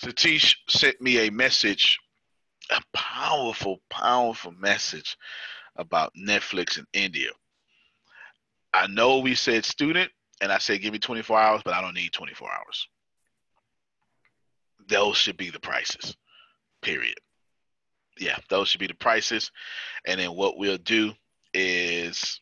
Satish 0.02 0.56
sent 0.68 1.00
me 1.00 1.26
a 1.26 1.30
message, 1.30 1.98
a 2.70 2.82
powerful, 2.92 3.80
powerful 3.88 4.52
message 4.52 5.16
about 5.76 6.12
Netflix 6.14 6.78
in 6.78 6.86
India. 6.92 7.30
I 8.72 8.86
know 8.86 9.18
we 9.18 9.34
said 9.34 9.64
student, 9.64 10.10
and 10.40 10.50
I 10.50 10.58
said 10.58 10.80
give 10.80 10.92
me 10.92 10.98
24 10.98 11.38
hours, 11.38 11.62
but 11.64 11.74
I 11.74 11.80
don't 11.80 11.94
need 11.94 12.12
24 12.12 12.48
hours. 12.50 12.88
Those 14.88 15.16
should 15.16 15.36
be 15.36 15.50
the 15.50 15.60
prices, 15.60 16.16
period. 16.82 17.16
Yeah, 18.18 18.38
those 18.50 18.68
should 18.68 18.80
be 18.80 18.86
the 18.86 18.94
prices. 18.94 19.50
And 20.06 20.20
then 20.20 20.34
what 20.34 20.58
we'll 20.58 20.78
do 20.78 21.12
is 21.52 22.40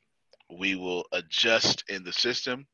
we 0.59 0.75
will 0.75 1.05
adjust 1.13 1.85
in 1.89 2.05
the 2.05 2.13
system 2.13 2.67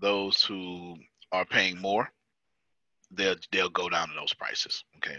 those 0.00 0.42
who 0.42 0.96
are 1.32 1.44
paying 1.44 1.80
more 1.80 2.08
they'll 3.12 3.36
they'll 3.52 3.70
go 3.70 3.88
down 3.88 4.08
to 4.08 4.14
those 4.14 4.34
prices 4.34 4.84
okay 4.96 5.16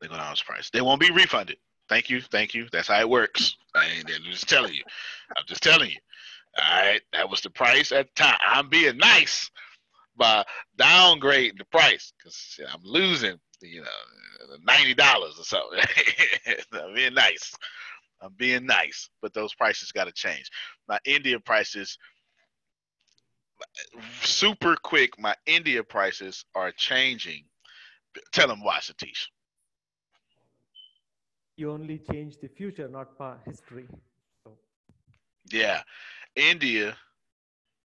they 0.00 0.08
go 0.08 0.16
down 0.16 0.24
to 0.24 0.30
those 0.30 0.42
prices 0.42 0.70
they 0.72 0.80
won't 0.80 1.00
be 1.00 1.10
refunded 1.10 1.56
thank 1.88 2.10
you 2.10 2.20
thank 2.20 2.54
you 2.54 2.66
that's 2.72 2.88
how 2.88 3.00
it 3.00 3.08
works 3.08 3.56
I 3.74 3.86
ain't 3.86 4.10
I'm 4.10 4.22
just 4.30 4.48
telling 4.48 4.74
you 4.74 4.82
i'm 5.36 5.44
just 5.46 5.62
telling 5.62 5.90
you 5.90 5.98
all 6.58 6.82
right 6.82 7.00
that 7.12 7.28
was 7.28 7.40
the 7.40 7.50
price 7.50 7.92
at 7.92 8.08
the 8.14 8.22
time 8.22 8.38
i'm 8.46 8.68
being 8.68 8.96
nice 8.96 9.50
by 10.16 10.44
downgrading 10.78 11.58
the 11.58 11.64
price 11.66 12.12
because 12.18 12.60
i'm 12.72 12.82
losing 12.82 13.38
you 13.62 13.82
know 13.82 14.56
$90 14.68 14.98
or 14.98 15.44
something 15.44 15.80
i'm 16.72 16.94
being 16.94 17.14
nice 17.14 17.54
I'm 18.20 18.32
being 18.36 18.66
nice, 18.66 19.10
but 19.20 19.34
those 19.34 19.54
prices 19.54 19.92
got 19.92 20.04
to 20.04 20.12
change. 20.12 20.50
My 20.88 20.98
India 21.04 21.38
prices, 21.38 21.98
super 24.22 24.76
quick. 24.82 25.18
My 25.18 25.34
India 25.46 25.82
prices 25.82 26.44
are 26.54 26.72
changing. 26.72 27.44
Tell 28.32 28.48
them 28.48 28.62
why, 28.62 28.78
Satish. 28.78 29.26
You 31.56 31.72
only 31.72 31.98
change 31.98 32.38
the 32.40 32.48
future, 32.48 32.88
not 32.88 33.18
past 33.18 33.44
history. 33.46 33.88
So 34.44 34.58
Yeah, 35.50 35.82
India, 36.36 36.96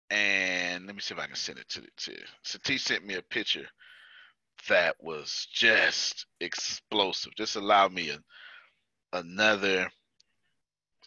and 0.10 0.86
let 0.86 0.96
me 0.96 1.02
see 1.02 1.14
if 1.14 1.20
I 1.20 1.28
can 1.28 1.36
send 1.36 1.60
it 1.60 1.70
to 1.70 1.82
to 1.82 2.18
Satish 2.46 2.82
sent 2.82 3.06
me 3.06 3.16
a 3.16 3.22
picture 3.22 3.68
that 4.70 4.96
was 5.02 5.48
just 5.54 6.26
explosive. 6.40 7.34
Just 7.36 7.56
allow 7.56 7.88
me 7.90 8.12
a, 8.12 8.20
another 9.18 9.90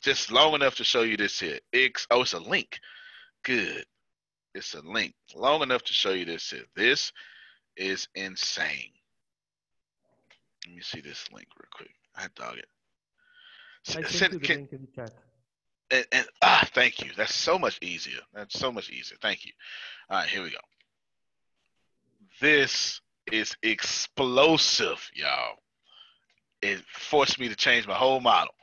just 0.03 0.33
long 0.33 0.55
enough 0.55 0.77
to 0.77 0.85
show 0.85 1.03
you 1.03 1.17
this 1.17 1.39
here. 1.41 1.61
X, 1.73 2.07
oh, 2.11 2.23
it's 2.23 2.33
a 2.33 2.41
link. 2.41 2.81
Good. 3.45 3.85
It's 4.55 4.75
a 4.75 4.81
link. 4.83 5.15
Long 5.35 5.63
enough 5.63 5.85
to 5.85 5.93
show 5.93 6.11
you 6.11 6.25
this 6.25 6.51
here. 6.51 6.65
This 6.77 7.13
is 7.77 8.09
insane. 8.15 8.91
Let 10.67 10.77
me 10.77 10.83
see 10.83 11.01
this 11.01 11.25
link 11.33 11.49
real 11.57 11.69
quick. 11.73 11.95
I 12.17 12.27
dog 12.35 12.59
it. 12.59 12.67
send- 13.85 14.33
you 14.35 14.39
the 14.39 14.47
can- 14.47 14.57
link 14.59 14.73
in 14.73 14.81
the 14.83 14.93
chat. 14.95 15.13
and, 15.91 16.07
and 16.13 16.27
ah, 16.43 16.67
thank 16.75 17.01
you. 17.05 17.11
That's 17.17 17.35
so 17.35 17.59
much 17.59 17.79
easier. 17.83 18.21
That's 18.33 18.59
so 18.59 18.71
much 18.73 18.91
easier. 18.91 19.19
Thank 19.21 19.45
you. 19.45 19.53
All 20.11 20.19
right, 20.19 20.29
here 20.29 20.43
we 20.43 20.51
go. 20.51 20.57
This 22.41 23.01
is 23.31 23.55
explosive, 23.63 25.11
y'all. 25.15 25.57
It 26.61 26.81
forced 26.93 27.39
me 27.41 27.49
to 27.49 27.57
change 27.57 27.87
my 27.87 27.95
whole 27.95 28.21
model. 28.21 28.55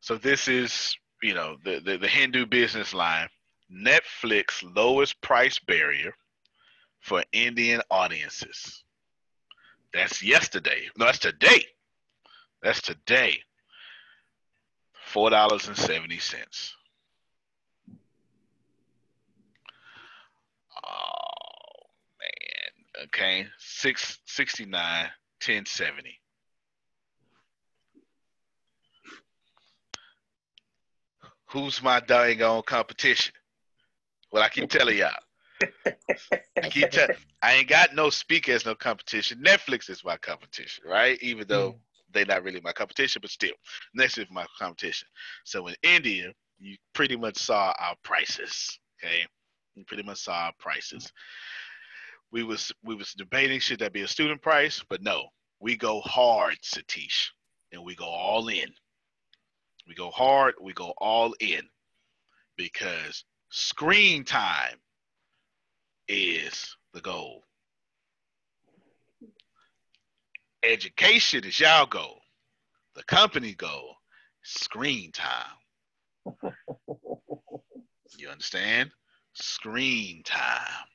So 0.00 0.16
this 0.16 0.48
is, 0.48 0.96
you 1.22 1.34
know, 1.34 1.56
the, 1.64 1.80
the, 1.84 1.98
the 1.98 2.08
Hindu 2.08 2.46
business 2.46 2.92
line. 2.94 3.28
Netflix 3.72 4.62
lowest 4.76 5.20
price 5.22 5.58
barrier 5.60 6.14
for 7.00 7.24
Indian 7.32 7.80
audiences. 7.90 8.84
That's 9.92 10.22
yesterday. 10.22 10.88
No, 10.96 11.06
that's 11.06 11.18
today. 11.18 11.66
That's 12.62 12.80
today. 12.80 13.38
Four 15.06 15.30
dollars 15.30 15.68
and 15.68 15.76
seventy 15.76 16.18
cents. 16.18 16.74
Oh 20.84 21.90
man. 22.20 23.04
Okay. 23.06 23.46
Six 23.58 24.18
sixty 24.26 24.64
nine, 24.64 25.08
ten 25.40 25.66
seventy. 25.66 26.18
Who's 31.46 31.82
my 31.82 32.00
dang 32.00 32.42
on 32.42 32.62
competition? 32.62 33.34
Well, 34.30 34.42
I 34.42 34.48
keep 34.48 34.70
telling 34.70 34.96
y'all. 34.96 35.10
I 36.62 36.68
keep 36.68 36.90
telling. 36.90 37.16
I 37.42 37.54
ain't 37.54 37.68
got 37.68 37.94
no 37.94 38.10
speaker 38.10 38.52
as 38.52 38.64
no 38.64 38.74
competition. 38.74 39.42
Netflix 39.44 39.90
is 39.90 40.04
my 40.04 40.16
competition, 40.16 40.84
right? 40.88 41.18
Even 41.22 41.46
though 41.48 41.72
mm. 41.72 41.78
they're 42.12 42.26
not 42.26 42.42
really 42.42 42.60
my 42.60 42.72
competition, 42.72 43.20
but 43.20 43.30
still, 43.30 43.54
Netflix 43.98 44.18
is 44.18 44.30
my 44.30 44.46
competition. 44.58 45.08
So 45.44 45.66
in 45.66 45.74
India, 45.82 46.32
you 46.58 46.76
pretty 46.94 47.16
much 47.16 47.36
saw 47.38 47.74
our 47.78 47.96
prices. 48.04 48.78
Okay, 49.02 49.26
you 49.74 49.84
pretty 49.84 50.02
much 50.02 50.18
saw 50.18 50.32
our 50.32 50.52
prices. 50.58 51.12
We 52.30 52.44
was 52.44 52.72
we 52.84 52.94
was 52.94 53.12
debating 53.12 53.60
should 53.60 53.80
that 53.80 53.92
be 53.92 54.02
a 54.02 54.08
student 54.08 54.40
price, 54.40 54.82
but 54.88 55.02
no, 55.02 55.26
we 55.60 55.76
go 55.76 56.00
hard, 56.00 56.56
Satish, 56.62 57.28
and 57.72 57.84
we 57.84 57.94
go 57.94 58.06
all 58.06 58.48
in. 58.48 58.68
We 59.86 59.94
go 59.94 60.10
hard, 60.10 60.54
we 60.60 60.72
go 60.72 60.94
all 60.98 61.34
in, 61.40 61.62
because 62.56 63.24
screen 63.50 64.24
time 64.24 64.78
is 66.08 66.76
the 66.92 67.00
goal. 67.00 67.42
Education 70.62 71.44
is 71.44 71.58
y'all 71.58 71.86
goal. 71.86 72.20
The 72.94 73.04
company 73.04 73.54
goal, 73.54 73.96
screen 74.42 75.12
time. 75.12 75.56
You 78.18 78.28
understand? 78.28 78.90
Screen 79.32 80.22
time. 80.22 80.86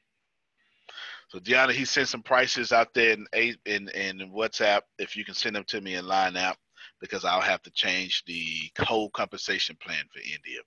So 1.29 1.39
Deanna, 1.39 1.71
he 1.71 1.83
sent 1.83 2.07
some 2.07 2.21
prices 2.21 2.71
out 2.71 2.93
there 2.93 3.11
in 3.11 3.57
in, 3.65 3.89
in 3.89 4.31
WhatsApp. 4.31 4.81
If 4.99 5.15
you 5.17 5.25
can 5.25 5.33
send 5.33 5.55
them 5.55 5.65
to 5.67 5.81
me 5.81 5.95
in 5.95 6.07
line 6.07 6.37
app, 6.37 6.57
because 7.01 7.25
I'll 7.25 7.41
have 7.41 7.61
to 7.63 7.71
change 7.71 8.23
the 8.25 8.71
whole 8.79 9.09
compensation 9.09 9.77
plan 9.81 10.03
for 10.11 10.19
India 10.19 10.59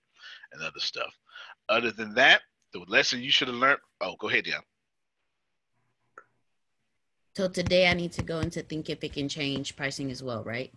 and 0.53 0.61
other 0.61 0.79
stuff. 0.79 1.13
Other 1.69 1.91
than 1.91 2.13
that, 2.15 2.41
the 2.73 2.79
lesson 2.87 3.21
you 3.21 3.31
should 3.31 3.47
have 3.47 3.57
learned. 3.57 3.79
Oh, 4.01 4.15
go 4.19 4.29
ahead, 4.29 4.45
Deanna. 4.45 4.61
So 7.35 7.47
today 7.47 7.87
I 7.87 7.93
need 7.93 8.11
to 8.13 8.23
go 8.23 8.39
into 8.39 8.61
think 8.61 8.89
if 8.89 9.03
it 9.03 9.13
can 9.13 9.29
change 9.29 9.75
pricing 9.75 10.11
as 10.11 10.21
well, 10.21 10.43
right? 10.43 10.71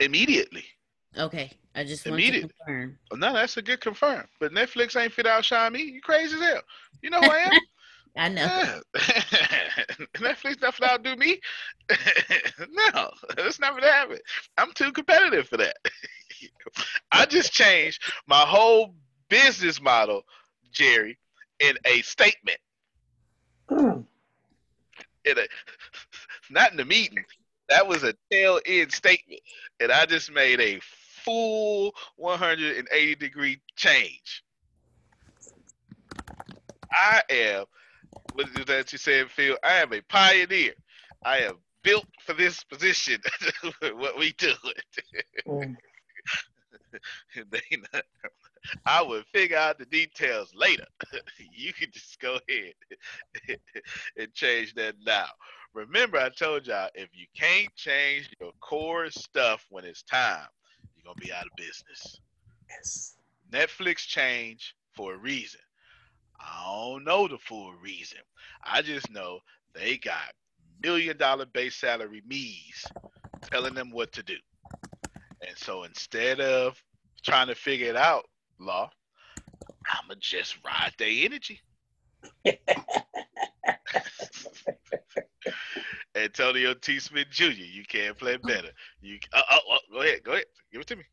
Immediately. 0.00 0.64
Okay. 1.18 1.50
I 1.74 1.84
just 1.84 2.04
want 2.06 2.20
to 2.20 2.22
Immediately. 2.22 2.50
confirm. 2.66 2.98
Oh, 3.12 3.16
no, 3.16 3.32
that's 3.32 3.56
a 3.56 3.62
good 3.62 3.80
confirm. 3.80 4.26
But 4.38 4.52
Netflix 4.52 5.00
ain't 5.00 5.12
fit 5.12 5.26
out 5.26 5.44
shine 5.44 5.72
me. 5.72 5.82
You 5.82 6.00
crazy 6.00 6.36
as 6.36 6.42
hell. 6.42 6.62
You 7.02 7.10
know 7.10 7.20
who 7.20 7.28
I 7.28 7.38
am? 7.38 7.52
I 8.16 8.28
know. 8.28 8.42
Yeah. 8.42 8.80
Netflix 10.16 10.60
not 10.60 10.74
finna 10.74 10.90
outdo 10.90 11.14
me. 11.16 11.40
no, 12.58 13.10
it's 13.38 13.60
not 13.60 13.74
gonna 13.74 13.90
happen. 13.90 14.18
I'm 14.58 14.72
too 14.72 14.90
competitive 14.92 15.48
for 15.48 15.56
that. 15.58 15.76
I 17.12 17.24
just 17.26 17.52
changed 17.52 18.02
my 18.26 18.40
whole 18.40 18.94
business 19.30 19.80
model, 19.80 20.24
Jerry, 20.70 21.18
in 21.58 21.78
a 21.86 22.02
statement. 22.02 22.58
Hmm. 23.68 24.00
In 25.24 25.38
a 25.38 25.46
not 26.50 26.72
in 26.72 26.76
the 26.76 26.84
meeting. 26.84 27.24
That 27.70 27.86
was 27.88 28.02
a 28.02 28.14
tail 28.30 28.60
end 28.66 28.92
statement. 28.92 29.40
And 29.80 29.90
I 29.90 30.04
just 30.04 30.30
made 30.30 30.60
a 30.60 30.80
full 31.24 31.94
180 32.16 33.14
degree 33.14 33.60
change. 33.76 34.42
I 36.92 37.22
am 37.30 37.64
what 38.34 38.48
is 38.48 38.64
that 38.66 38.92
you 38.92 38.98
said, 38.98 39.30
Phil? 39.30 39.56
I 39.62 39.74
am 39.76 39.92
a 39.92 40.00
pioneer. 40.02 40.74
I 41.24 41.38
am 41.38 41.56
built 41.82 42.06
for 42.24 42.32
this 42.32 42.62
position. 42.64 43.20
what 43.94 44.18
we 44.18 44.32
do. 44.32 44.52
Hmm. 45.46 45.74
They 47.50 47.60
not- 47.92 48.04
I 48.86 49.02
will 49.02 49.22
figure 49.32 49.56
out 49.56 49.78
the 49.78 49.86
details 49.86 50.52
later. 50.54 50.86
you 51.52 51.72
can 51.72 51.90
just 51.92 52.20
go 52.20 52.38
ahead 52.48 52.74
and 54.16 54.32
change 54.34 54.74
that 54.74 54.96
now. 55.04 55.26
Remember, 55.72 56.18
I 56.18 56.30
told 56.30 56.66
y'all 56.66 56.90
if 56.94 57.10
you 57.12 57.26
can't 57.36 57.74
change 57.76 58.28
your 58.40 58.52
core 58.60 59.10
stuff 59.10 59.66
when 59.70 59.84
it's 59.84 60.02
time, 60.02 60.46
you're 60.96 61.04
gonna 61.04 61.24
be 61.24 61.32
out 61.32 61.44
of 61.44 61.52
business. 61.56 62.20
Yes. 62.68 63.16
Netflix 63.50 63.98
changed 64.06 64.74
for 64.92 65.14
a 65.14 65.18
reason. 65.18 65.60
I 66.40 66.64
don't 66.66 67.04
know 67.04 67.28
the 67.28 67.38
full 67.38 67.72
reason. 67.74 68.18
I 68.64 68.82
just 68.82 69.10
know 69.10 69.40
they 69.74 69.98
got 69.98 70.32
million 70.82 71.16
dollar 71.16 71.46
base 71.46 71.76
salary 71.76 72.22
me's 72.26 72.84
telling 73.42 73.74
them 73.74 73.90
what 73.90 74.12
to 74.12 74.22
do. 74.22 74.36
And 75.46 75.56
so 75.56 75.84
instead 75.84 76.40
of 76.40 76.82
trying 77.22 77.48
to 77.48 77.54
figure 77.54 77.88
it 77.88 77.96
out, 77.96 78.24
law, 78.60 78.90
I'ma 79.90 80.14
just 80.20 80.58
ride 80.64 80.92
their 80.98 81.08
energy. 81.26 81.60
Antonio 86.14 86.74
T. 86.74 86.98
Smith 86.98 87.28
Jr., 87.30 87.50
you 87.50 87.84
can't 87.84 88.18
play 88.18 88.36
better. 88.36 88.70
You 89.00 89.18
oh, 89.34 89.40
oh, 89.50 89.58
oh, 89.70 89.78
go 89.92 90.00
ahead, 90.02 90.22
go 90.24 90.32
ahead. 90.32 90.44
Give 90.72 90.80
it 90.80 90.86
to 90.88 90.96
me. 90.96 91.04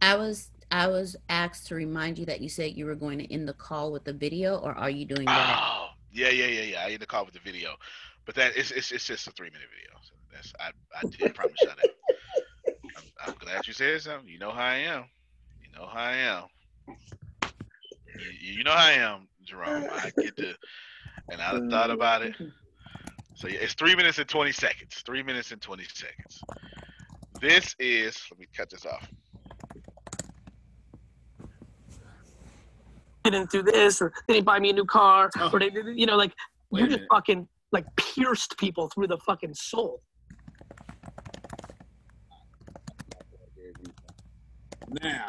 I 0.00 0.16
was 0.16 0.50
I 0.70 0.86
was 0.88 1.16
asked 1.28 1.66
to 1.68 1.74
remind 1.74 2.18
you 2.18 2.26
that 2.26 2.40
you 2.40 2.48
said 2.48 2.72
you 2.72 2.86
were 2.86 2.94
going 2.94 3.18
to 3.18 3.32
end 3.32 3.48
the 3.48 3.52
call 3.54 3.92
with 3.92 4.04
the 4.04 4.12
video, 4.12 4.56
or 4.56 4.72
are 4.72 4.90
you 4.90 5.04
doing 5.04 5.26
that? 5.26 5.58
Oh, 5.60 5.88
yeah, 6.12 6.30
yeah, 6.30 6.46
yeah, 6.46 6.62
yeah. 6.62 6.84
I 6.84 6.88
need 6.88 7.00
to 7.00 7.06
call 7.06 7.24
with 7.24 7.34
the 7.34 7.40
video, 7.40 7.74
but 8.26 8.34
that 8.36 8.56
it's 8.56 8.70
it's, 8.70 8.92
it's 8.92 9.06
just 9.06 9.26
a 9.26 9.30
three 9.32 9.50
minute 9.50 9.68
video. 9.70 9.98
So 10.02 10.14
that's 10.32 10.52
I 10.60 10.70
I 10.96 11.02
did 11.08 11.34
promise 11.34 11.56
you 11.60 11.68
that. 11.68 11.78
I'm, 12.96 13.02
I'm 13.26 13.34
glad 13.38 13.66
you 13.66 13.72
said 13.72 14.00
something. 14.02 14.28
You 14.28 14.38
know 14.38 14.50
how 14.50 14.64
I 14.64 14.76
am. 14.76 15.04
You 15.62 15.78
know 15.78 15.86
how 15.86 16.00
I 16.00 16.16
am. 16.16 16.44
You, 16.88 16.96
you 18.40 18.64
know 18.64 18.72
how 18.72 18.86
I 18.86 18.92
am, 18.92 19.28
Jerome. 19.44 19.88
I 19.92 20.10
get 20.16 20.36
to, 20.36 20.54
and 21.30 21.40
I 21.40 21.58
thought 21.70 21.90
about 21.90 22.22
it. 22.22 22.34
So 23.34 23.48
yeah, 23.48 23.58
it's 23.60 23.74
three 23.74 23.94
minutes 23.94 24.18
and 24.18 24.28
twenty 24.28 24.52
seconds. 24.52 25.02
Three 25.04 25.22
minutes 25.22 25.52
and 25.52 25.60
twenty 25.60 25.84
seconds. 25.84 26.40
This 27.40 27.74
is. 27.78 28.20
Let 28.30 28.40
me 28.40 28.46
cut 28.56 28.70
this 28.70 28.86
off. 28.86 29.08
didn't 33.30 33.50
do 33.50 33.62
this 33.62 34.00
or 34.00 34.12
they 34.26 34.34
didn't 34.34 34.46
buy 34.46 34.58
me 34.58 34.70
a 34.70 34.72
new 34.72 34.84
car 34.84 35.30
oh. 35.38 35.50
or 35.52 35.58
they 35.58 35.70
didn't 35.70 35.98
you 35.98 36.06
know 36.06 36.16
like 36.16 36.32
Wait 36.70 36.80
you 36.80 36.86
just 36.86 36.98
minute. 36.98 37.08
fucking 37.10 37.48
like 37.72 37.84
pierced 37.96 38.56
people 38.58 38.88
through 38.88 39.06
the 39.06 39.18
fucking 39.18 39.54
soul 39.54 40.02
Now, 45.02 45.26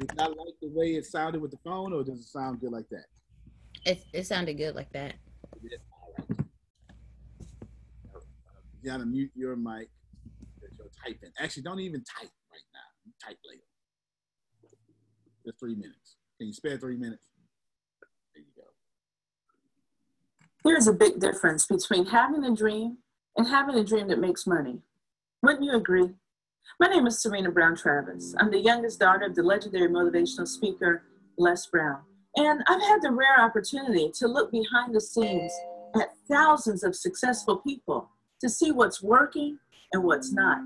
did 0.00 0.18
I 0.18 0.26
like 0.26 0.54
the 0.62 0.68
way 0.68 0.94
it 0.94 1.04
sounded 1.04 1.42
with 1.42 1.50
the 1.50 1.58
phone, 1.58 1.92
or 1.92 2.02
does 2.02 2.20
it 2.20 2.28
sound 2.28 2.60
good 2.60 2.72
like 2.72 2.88
that? 2.90 3.04
It 3.84 4.02
it 4.12 4.26
sounded 4.26 4.56
good 4.56 4.74
like 4.74 4.90
that. 4.92 5.14
You 8.82 8.90
gotta 8.90 9.04
mute 9.04 9.30
your 9.34 9.56
mic 9.56 9.90
that 10.62 10.70
you're 10.78 10.88
typing. 11.04 11.30
Actually, 11.38 11.64
don't 11.64 11.80
even 11.80 12.02
type 12.04 12.30
right 12.50 12.68
now. 12.72 12.80
You 13.04 13.12
type 13.22 13.36
later. 13.46 13.62
Just 15.44 15.58
three 15.60 15.74
minutes. 15.74 16.16
Can 16.38 16.46
you 16.46 16.54
spare 16.54 16.78
three 16.78 16.96
minutes? 16.96 17.26
There 18.34 18.42
you 18.42 18.48
go. 18.56 18.62
There's 20.64 20.86
a 20.86 20.94
big 20.94 21.20
difference 21.20 21.66
between 21.66 22.06
having 22.06 22.44
a 22.44 22.54
dream 22.54 22.98
and 23.36 23.46
having 23.46 23.74
a 23.74 23.84
dream 23.84 24.08
that 24.08 24.18
makes 24.18 24.46
money. 24.46 24.80
Wouldn't 25.42 25.64
you 25.64 25.76
agree? 25.76 26.10
My 26.80 26.86
name 26.86 27.06
is 27.06 27.20
Serena 27.20 27.50
Brown 27.50 27.76
Travis. 27.76 28.34
I'm 28.38 28.50
the 28.50 28.58
youngest 28.58 29.00
daughter 29.00 29.26
of 29.26 29.34
the 29.34 29.42
legendary 29.42 29.88
motivational 29.88 30.48
speaker 30.48 31.02
Les 31.36 31.66
Brown. 31.66 32.00
And 32.36 32.62
I've 32.68 32.80
had 32.80 33.02
the 33.02 33.10
rare 33.10 33.38
opportunity 33.38 34.10
to 34.14 34.26
look 34.26 34.50
behind 34.50 34.94
the 34.94 35.00
scenes 35.02 35.52
at 35.94 36.08
thousands 36.26 36.82
of 36.82 36.96
successful 36.96 37.58
people 37.58 38.08
to 38.40 38.48
see 38.48 38.72
what's 38.72 39.02
working 39.02 39.58
and 39.92 40.02
what's 40.04 40.32
not. 40.32 40.56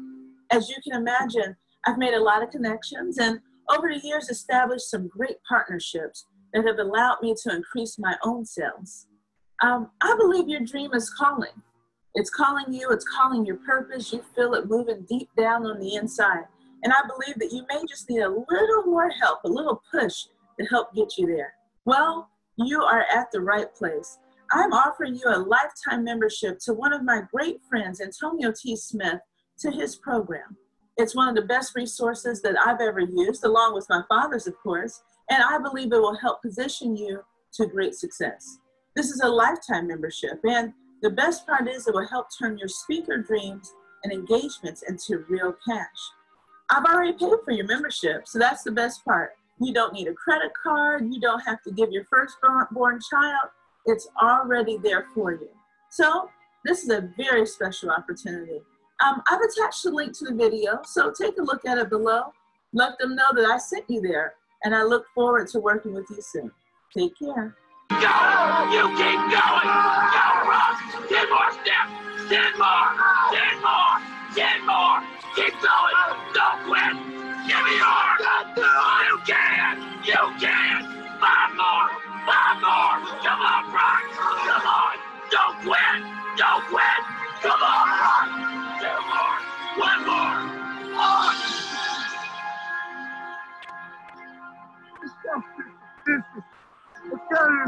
As 0.53 0.69
you 0.69 0.77
can 0.85 1.01
imagine, 1.01 1.57
I've 1.85 1.99
made 1.99 2.15
a 2.15 2.23
lot 2.23 2.45
of 2.45 2.51
connections 2.51 3.19
and 3.19 3.41
over 3.69 3.89
the 3.89 4.07
years 4.07 4.29
established 4.29 4.89
some 4.89 5.09
great 5.09 5.39
partnerships 5.49 6.27
that 6.53 6.65
have 6.65 6.79
allowed 6.79 7.23
me 7.23 7.35
to 7.43 7.57
increase 7.57 7.99
my 7.99 8.15
own 8.23 8.45
sales. 8.45 9.09
Um, 9.63 9.91
I 10.01 10.15
believe 10.17 10.49
your 10.49 10.61
dream 10.61 10.95
is 10.95 11.11
calling. 11.11 11.61
It's 12.15 12.31
calling 12.31 12.73
you, 12.73 12.91
it's 12.91 13.05
calling 13.05 13.45
your 13.45 13.57
purpose. 13.57 14.13
You 14.13 14.23
feel 14.37 14.55
it 14.55 14.69
moving 14.69 15.05
deep 15.09 15.29
down 15.37 15.67
on 15.67 15.81
the 15.81 15.97
inside. 15.97 16.45
And 16.83 16.93
I 16.93 17.01
believe 17.09 17.39
that 17.39 17.53
you 17.53 17.65
may 17.69 17.85
just 17.89 18.09
need 18.09 18.21
a 18.21 18.29
little 18.29 18.85
more 18.85 19.11
help, 19.11 19.41
a 19.45 19.49
little 19.49 19.83
push 19.91 20.27
to 20.59 20.67
help 20.67 20.95
get 20.95 21.19
you 21.19 21.27
there. 21.27 21.55
Well, 21.85 22.29
you 22.57 22.83
are 22.83 23.05
at 23.13 23.33
the 23.33 23.41
right 23.41 23.75
place. 23.75 24.19
I'm 24.53 24.73
offering 24.73 25.17
you 25.17 25.25
a 25.27 25.39
lifetime 25.39 26.05
membership 26.05 26.59
to 26.61 26.75
one 26.75 26.93
of 26.93 27.03
my 27.03 27.23
great 27.33 27.61
friends, 27.69 28.01
Antonio 28.01 28.53
T. 28.53 28.77
Smith, 28.77 29.21
to 29.61 29.71
his 29.71 29.97
program. 29.97 30.57
It's 30.97 31.17
one 31.17 31.29
of 31.29 31.35
the 31.35 31.43
best 31.43 31.75
resources 31.75 32.41
that 32.43 32.55
I've 32.65 32.81
ever 32.81 33.01
used, 33.01 33.45
along 33.45 33.75
with 33.75 33.87
my 33.89 34.03
father's, 34.09 34.47
of 34.47 34.57
course, 34.63 35.03
and 35.31 35.43
I 35.43 35.59
believe 35.59 35.93
it 35.93 35.99
will 35.99 36.17
help 36.17 36.43
position 36.43 36.97
you 36.97 37.21
to 37.55 37.67
great 37.67 37.95
success. 37.95 38.59
This 38.95 39.11
is 39.11 39.21
a 39.21 39.29
lifetime 39.29 39.89
membership, 39.89 40.39
and 40.45 40.73
the 41.05 41.11
best 41.11 41.47
part 41.47 41.69
is 41.69 41.87
it 41.87 41.95
will 41.95 42.09
help 42.09 42.29
turn 42.37 42.57
your 42.57 42.67
speaker 42.67 43.19
dreams 43.19 43.75
and 44.05 44.13
engagements 44.13 44.83
into 44.89 45.23
real 45.29 45.55
cash. 45.69 45.87
I've 46.71 46.87
already 46.87 47.13
paid 47.13 47.35
for 47.45 47.51
your 47.51 47.67
membership, 47.67 48.27
so 48.27 48.39
that's 48.39 48.63
the 48.63 48.73
best 48.73 49.05
part. 49.05 49.33
You 49.61 49.75
don't 49.75 49.93
need 49.93 50.09
a 50.09 50.15
credit 50.15 50.51
card, 50.63 51.07
you 51.13 51.21
don't 51.21 51.41
have 51.41 51.63
to 51.65 51.73
give 51.73 51.93
your 51.93 52.07
firstborn 52.07 53.01
child, 53.11 53.51
it's 53.85 54.09
already 54.23 54.79
there 54.79 55.07
for 55.15 55.33
you. 55.33 55.51
So, 55.91 56.31
this 56.65 56.83
is 56.83 56.89
a 56.89 57.11
very 57.19 57.45
special 57.45 57.91
opportunity. 57.91 58.61
Um, 59.07 59.23
I've 59.31 59.41
attached 59.43 59.83
the 59.83 59.91
link 59.91 60.17
to 60.21 60.25
the 60.25 60.35
video, 60.35 60.81
so 60.87 61.13
take 61.13 61.37
a 61.37 61.43
look 61.43 61.67
at 61.67 61.77
it 61.77 61.91
below. 61.91 62.33
Let 62.73 62.99
them 62.99 63.15
know 63.15 63.29
that 63.35 63.45
I 63.45 63.59
sent 63.59 63.85
you 63.89 64.01
there, 64.01 64.37
and 64.65 64.75
I 64.75 64.83
look 64.85 65.05
forward 65.15 65.49
to 65.49 65.61
working 65.61 65.93
with 65.93 66.07
you 66.09 66.23
soon. 66.23 66.51
Take 66.97 67.13
care. 67.19 67.55
Go! 67.91 67.97
You 68.73 68.89
keep 68.97 69.21
going! 69.33 69.71
Go, 70.13 70.27
Ross! 70.49 70.81
Ten 71.09 71.31
more 71.31 71.53
steps! 71.53 71.93
Ten 72.29 72.53
more! 72.59 72.89
Ten 73.33 73.55
more! 73.63 73.95
Ten 74.35 74.67
more! 74.67 75.01
Keep 75.37 75.55
going! 75.61 75.99
Don't 76.35 76.65
quit! 76.67 76.95
Give 77.47 77.65
me 77.65 77.77
yours! 77.77 78.21
You 79.07 79.19
can! 79.27 80.05
You 80.05 80.41
can! 80.41 80.94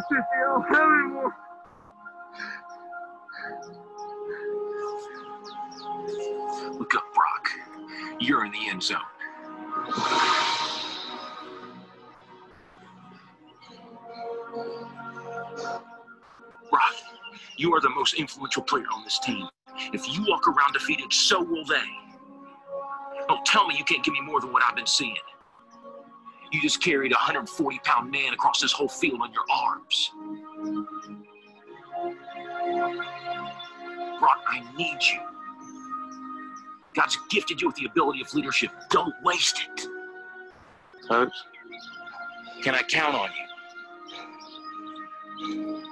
Cynthia. 0.09 0.63
Hurry 0.69 1.09
more. 1.09 1.35
Look 6.79 6.95
up, 6.95 7.05
Brock. 7.15 7.51
You're 8.21 8.45
in 8.45 8.53
the 8.53 8.69
end 8.69 8.83
zone. 8.83 8.99
Brock, 16.71 16.95
you 17.57 17.75
are 17.75 17.81
the 17.81 17.91
most 17.91 18.15
influential 18.15 18.63
player 18.63 18.85
on 18.95 19.05
this 19.05 19.19
team. 19.19 19.47
If 19.93 20.09
you 20.09 20.25
walk 20.29 20.49
around 20.49 20.73
defeated, 20.73 21.13
so 21.13 21.43
will 21.43 21.65
they. 21.65 21.85
Don't 23.29 23.45
tell 23.45 23.67
me 23.67 23.77
you 23.77 23.85
can't 23.85 24.05
give 24.05 24.15
me 24.15 24.21
more 24.21 24.41
than 24.41 24.53
what 24.53 24.63
I've 24.63 24.77
been 24.77 24.87
seeing. 24.87 25.17
You 26.57 26.63
just 26.63 26.83
carried 26.83 27.13
a 27.13 27.17
140 27.17 27.81
pound 27.85 28.11
man 28.11 28.33
across 28.33 28.63
this 28.63 28.73
whole 28.73 28.89
field 28.89 29.21
on 29.21 29.31
your 29.31 29.45
arms. 29.53 30.11
Brock, 34.19 34.39
I 34.49 34.65
need 34.75 34.97
you. 35.03 35.21
God's 36.95 37.19
gifted 37.29 37.61
you 37.61 37.67
with 37.67 37.77
the 37.77 37.85
ability 37.85 38.23
of 38.23 38.33
leadership. 38.33 38.71
Don't 38.89 39.13
waste 39.23 39.67
it. 39.69 39.87
Coach, 41.07 41.35
Can 42.63 42.75
I 42.75 42.81
count 42.85 43.15
on 43.15 43.29
you? 45.45 45.85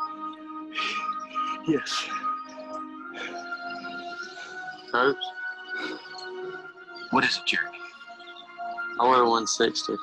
Yes. 1.69 2.09
coach, 4.91 5.17
What 7.11 7.23
is 7.23 7.37
it, 7.37 7.45
Jeremy? 7.45 7.77
I 8.99 9.05
want 9.05 9.21
a 9.21 9.25
160. 9.25 9.95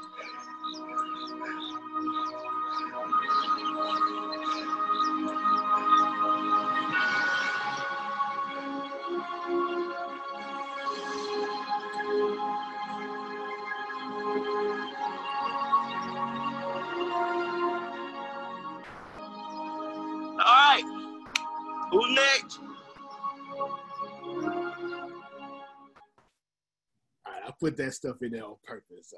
Put 27.61 27.77
that 27.77 27.93
stuff 27.93 28.17
in 28.23 28.31
there 28.31 28.43
on 28.43 28.55
purpose. 28.63 29.13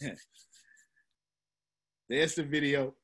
There's 2.10 2.34
the 2.34 2.42
video, 2.42 2.94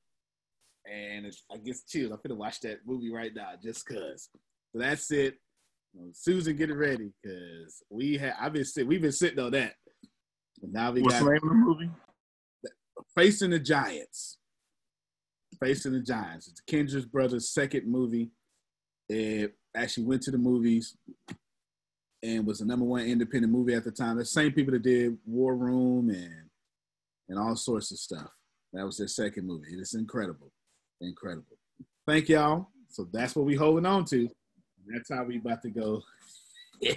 and 0.86 1.24
it's, 1.26 1.44
I 1.50 1.56
guess 1.56 1.84
chills. 1.84 2.12
I'm 2.12 2.18
gonna 2.26 2.38
watch 2.38 2.60
that 2.60 2.80
movie 2.86 3.10
right 3.10 3.32
now 3.34 3.52
just 3.62 3.86
cause. 3.86 4.28
So 4.72 4.78
that's 4.78 5.10
it. 5.10 5.38
Um, 5.98 6.10
Susan, 6.12 6.56
get 6.56 6.68
it 6.68 6.74
ready 6.74 7.10
because 7.22 7.82
we 7.88 8.18
have. 8.18 8.34
I've 8.38 8.52
been 8.52 8.64
sitting. 8.66 8.88
We've 8.88 9.00
been 9.00 9.12
sitting 9.12 9.38
on 9.38 9.52
that. 9.52 9.72
And 10.62 10.72
now 10.72 10.92
we 10.92 11.00
What's 11.00 11.18
got 11.18 11.24
the 11.24 11.30
name 11.30 11.40
of 11.42 11.48
the 11.48 11.54
movie? 11.54 11.90
Facing 13.14 13.50
the 13.50 13.58
Giants. 13.58 14.38
Facing 15.58 15.92
the 15.92 16.00
Giants. 16.00 16.48
It's 16.48 16.60
Kendrick 16.60 17.10
brothers' 17.10 17.50
second 17.50 17.90
movie. 17.90 18.30
It 19.08 19.54
actually 19.74 20.04
went 20.04 20.22
to 20.22 20.30
the 20.30 20.38
movies 20.38 20.96
and 22.24 22.46
was 22.46 22.60
the 22.60 22.64
number 22.64 22.84
one 22.86 23.04
independent 23.04 23.52
movie 23.52 23.74
at 23.74 23.84
the 23.84 23.90
time. 23.90 24.16
The 24.16 24.24
same 24.24 24.52
people 24.52 24.72
that 24.72 24.82
did 24.82 25.18
War 25.26 25.54
Room 25.54 26.08
and 26.08 26.48
and 27.28 27.38
all 27.38 27.54
sorts 27.56 27.90
of 27.90 27.98
stuff. 27.98 28.30
That 28.72 28.84
was 28.84 28.98
their 28.98 29.08
second 29.08 29.46
movie. 29.46 29.72
It 29.72 29.80
is 29.80 29.94
incredible. 29.94 30.50
Incredible. 31.00 31.56
Thank 32.06 32.28
y'all. 32.28 32.68
So 32.88 33.08
that's 33.12 33.36
what 33.36 33.44
we 33.44 33.54
holding 33.54 33.86
on 33.86 34.04
to. 34.06 34.28
That's 34.86 35.10
how 35.10 35.24
we 35.24 35.38
about 35.38 35.62
to 35.62 35.70
go 35.70 36.02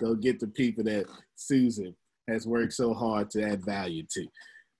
go 0.00 0.14
get 0.14 0.40
the 0.40 0.48
people 0.48 0.84
that 0.84 1.06
Susan 1.36 1.94
has 2.28 2.46
worked 2.46 2.72
so 2.72 2.94
hard 2.94 3.30
to 3.30 3.42
add 3.42 3.64
value 3.64 4.04
to. 4.12 4.26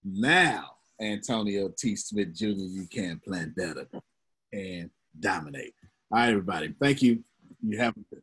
Now, 0.05 0.65
Antonio 1.01 1.71
T. 1.77 1.97
Smith 1.97 2.35
Jr., 2.35 2.47
you 2.47 2.87
can 2.93 3.21
plan 3.27 3.55
better 3.57 3.87
and 4.53 4.91
dominate. 5.19 5.75
All 6.11 6.19
right, 6.19 6.31
everybody. 6.31 6.75
Thank 6.81 7.03
you. 7.03 7.23
You 7.63 7.79
have 7.79 7.95
a 7.97 8.15
good 8.15 8.23